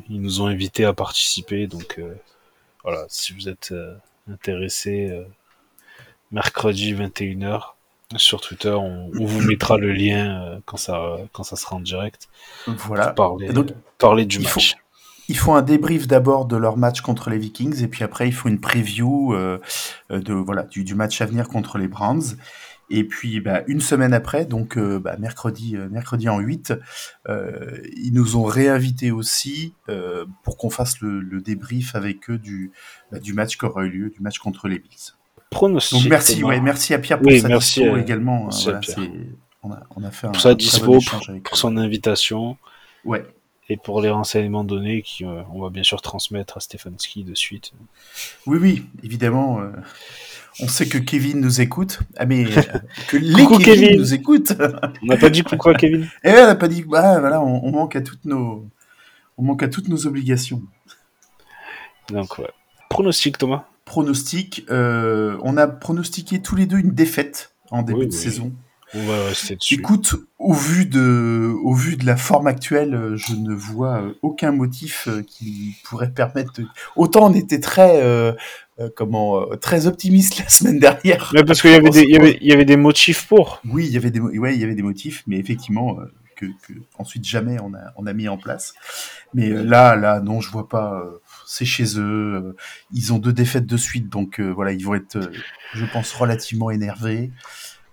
[0.09, 1.67] ils, nous ont invités à participer.
[1.67, 2.15] Donc euh,
[2.85, 3.75] voilà, si vous êtes
[4.31, 5.11] intéressé,
[6.31, 7.63] mercredi 21h
[8.17, 12.29] sur Twitter, on, vous mettra le lien quand ça quand ça sera en direct.
[12.67, 13.13] Voilà.
[13.13, 14.77] parler, donc, parler du match.
[15.29, 18.35] ils font un débrief d'abord de leur match contre les Vikings et puis après ils
[18.35, 19.35] font une preview
[20.11, 22.37] de voilà du, du, match à venir contre les Browns.
[22.93, 26.75] Et puis, bah, une semaine après, donc euh, bah, mercredi, euh, mercredi en 8,
[27.29, 29.75] euh, ils nous ont réinvités aussi
[30.43, 32.73] pour qu'on fasse le, débrief avec eux du,
[33.13, 35.15] bah, du match qui aura eu lieu, du match contre les Bills.
[35.51, 35.99] Pronostic.
[35.99, 38.51] Donc merci, ouais, merci à Pierre pour sa merci également.
[38.51, 38.81] Voilà,
[39.63, 40.99] on, a, on, a, fait un, pour sa dispo,
[41.45, 42.57] pour, son invitation.
[43.05, 43.25] Ouais.
[43.71, 47.73] Et pour les renseignements donnés, qui, on va bien sûr transmettre à Stefanski de suite.
[48.47, 49.63] Oui, oui, évidemment.
[50.59, 52.01] On sait que Kevin nous écoute.
[52.17, 52.63] Ah, mais euh,
[53.09, 54.53] que les Kevin, nous écoutent.
[55.03, 56.09] on n'a pas dit pourquoi Kevin.
[56.25, 56.83] Eh on n'a pas dit.
[56.83, 58.67] Bah, voilà, on, manque à toutes nos,
[59.39, 60.63] on manque à toutes nos obligations.
[62.09, 62.51] Donc, ouais.
[62.89, 63.65] Pronostic, Thomas?
[63.85, 64.65] Pronostic.
[64.71, 68.53] Euh, on a pronostiqué tous les deux une défaite en début de saison.
[68.95, 69.75] On va rester dessus.
[69.75, 75.09] Écoute, au vu de, au vu de la forme actuelle, je ne vois aucun motif
[75.27, 76.61] qui pourrait permettre.
[76.97, 78.33] Autant on était très, euh,
[78.97, 81.31] comment, très optimiste la semaine dernière.
[81.35, 83.61] Mais parce qu'il y avait des, il y avait, il y avait des motifs pour.
[83.71, 85.99] Oui, il y avait des, ouais, il y avait des motifs, mais effectivement.
[86.37, 88.73] Que, que, ensuite jamais on a, on a mis en place.
[89.35, 91.05] Mais là, là, non, je vois pas.
[91.45, 92.57] c'est chez eux.
[92.95, 95.19] ils ont deux défaites de suite, donc voilà, ils vont être,
[95.75, 97.31] je pense, relativement énervés.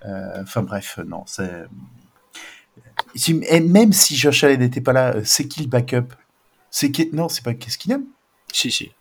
[0.06, 1.66] Euh, enfin bref, non, c'est.
[3.52, 6.14] même si Josh Allen n'était pas là, euh, c'est qui le backup?
[6.70, 8.06] C'est qui Non, c'est pas Keskinum
[8.52, 8.92] Si, si.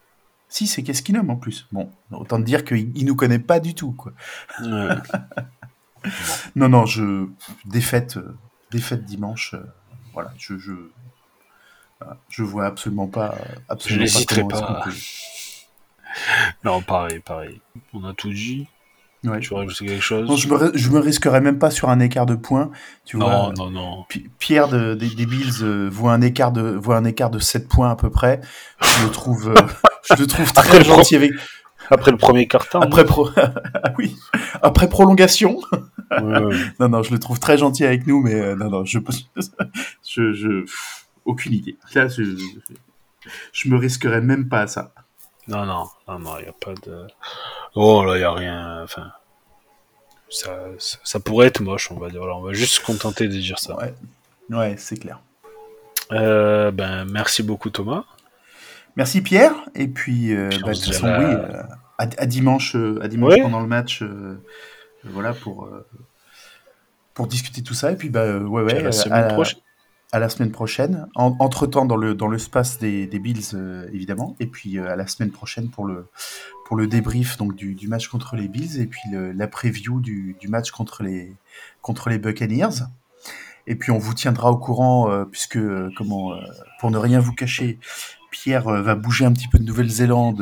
[0.49, 1.67] Si, c'est Keskinum en plus.
[1.73, 4.13] Bon, autant dire qu'il il nous connaît pas du tout, quoi.
[6.57, 7.27] non, non, je
[7.65, 8.37] défaite, euh,
[8.71, 9.55] défaite dimanche.
[10.13, 10.73] voilà, je, je,
[12.29, 13.37] je vois absolument pas.
[13.69, 14.61] Absolument je n'hésiterai pas.
[14.61, 14.87] pas.
[16.65, 17.61] non, pareil, pareil.
[17.93, 18.69] On a tout dit.
[19.29, 19.41] Ouais.
[19.41, 22.01] Tu veux rajouter quelque chose Non, je, me, je me risquerais même pas sur un
[22.01, 22.71] écart de points.
[23.05, 24.05] Tu Non, vois, non, non.
[24.09, 27.39] Pi- Pierre de- des, des Bills euh, voit un écart de voit un écart de
[27.39, 28.41] 7 points à peu près.
[28.83, 29.55] Je le trouve euh,
[30.15, 31.33] je le trouve Après très le gentil avec
[31.91, 32.81] Après le premier carton.
[32.81, 33.29] après pro...
[33.37, 34.17] Ah oui
[34.63, 35.59] après prolongation.
[36.11, 36.57] Ouais, ouais.
[36.81, 38.99] Non non je le trouve très gentil avec nous mais euh, non non je
[40.05, 40.65] je,
[41.25, 41.77] aucune idée.
[41.95, 42.75] Là je, je
[43.53, 44.93] je me risquerais même pas à ça.
[45.49, 47.07] Non, non, non, non, il n'y a pas de.
[47.77, 48.83] Oh là, il n'y a rien.
[48.83, 49.13] Enfin.
[50.29, 52.19] Ça, ça, ça pourrait être moche, on va dire.
[52.21, 53.77] Voilà, on va juste se contenter de dire ça.
[53.77, 53.95] Ouais
[54.51, 55.21] ouais c'est clair.
[56.13, 58.05] Euh, ben, merci beaucoup, Thomas.
[58.97, 61.63] Merci Pierre et puis euh, bah, de toute façon la- oui euh,
[61.99, 63.43] à, à dimanche à dimanche Ouais.
[63.43, 64.03] pendant le match
[65.05, 65.69] voilà pour
[67.13, 69.59] pour discuter tout ça et puis bah ouais ouais à la semaine à- prochaine.
[70.13, 71.07] À la semaine prochaine.
[71.15, 74.97] entre temps dans le dans l'espace des, des Bills euh, évidemment, et puis euh, à
[74.97, 76.07] la semaine prochaine pour le
[76.67, 80.01] pour le débrief donc du, du match contre les Bills et puis le- la preview
[80.01, 81.35] du, du match contre les
[81.83, 82.85] contre les Buccaneers.
[83.67, 85.59] Et puis on vous tiendra au courant euh, puisque
[85.97, 86.33] comment
[86.81, 87.79] pour ne rien vous cacher,
[88.31, 90.41] Pierre va bouger un petit peu de Nouvelle-Zélande.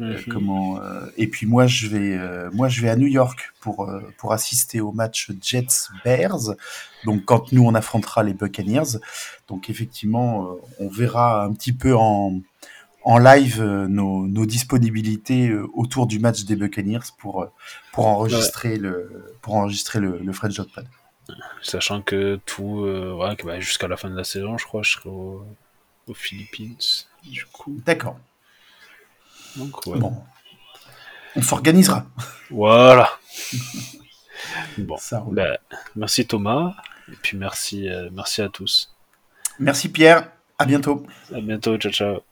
[0.00, 0.32] Euh, Mhm.
[0.32, 3.90] comment euh, et puis moi je vais euh, moi je vais à New York pour
[4.18, 6.54] pour assister au match Jets Bears
[7.04, 8.98] donc quand nous on affrontera les Buccaneers
[9.48, 12.40] donc effectivement on verra un petit peu en
[13.04, 17.46] en live euh, nos, nos disponibilités euh, autour du match des Buccaneers pour
[17.92, 20.86] pour enregistrer le pour enregistrer le, le French Hot Pad.
[21.62, 22.82] Sachant que tout.
[22.84, 25.44] euh, bah, jusqu'à la fin de la saison, je crois, je serai au-
[26.06, 26.76] aux Philippines.
[27.24, 27.80] Du coup.
[27.84, 28.16] D'accord.
[29.56, 29.98] Donc, ouais.
[29.98, 30.22] Bon.
[31.34, 32.06] On s'organisera.
[32.50, 33.10] Voilà.
[34.78, 34.96] bon.
[34.98, 35.24] Ça.
[35.30, 35.58] Bah,
[35.94, 36.74] merci Thomas.
[37.10, 38.94] Et puis merci, euh, merci à tous.
[39.58, 40.30] Merci Pierre.
[40.58, 41.06] À bientôt.
[41.34, 41.76] À bientôt.
[41.78, 42.25] Ciao, ciao.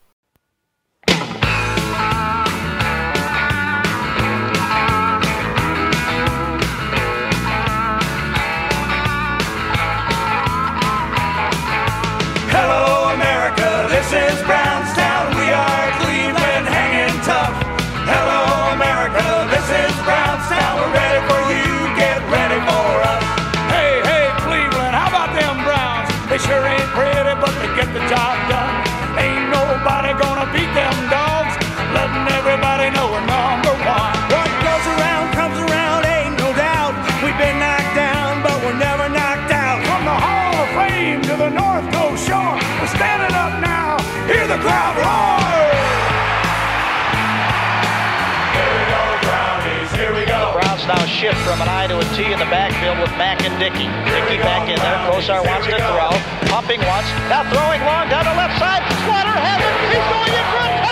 [52.45, 53.89] The backfield with Mack and Dickey.
[54.13, 55.01] Dickey back in there.
[55.09, 56.13] Kosar wants to throw.
[56.53, 57.09] Pumping once.
[57.33, 58.85] Now throwing long down the left side.
[59.09, 59.75] Slaughter has it.
[59.89, 60.84] He's going in for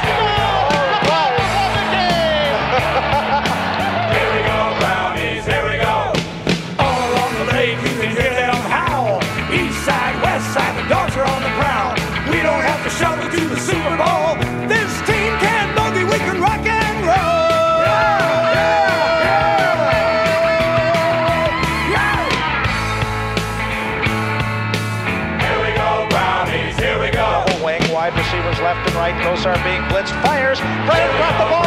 [29.42, 31.61] Brassard being blitzed, fires, right in the ball.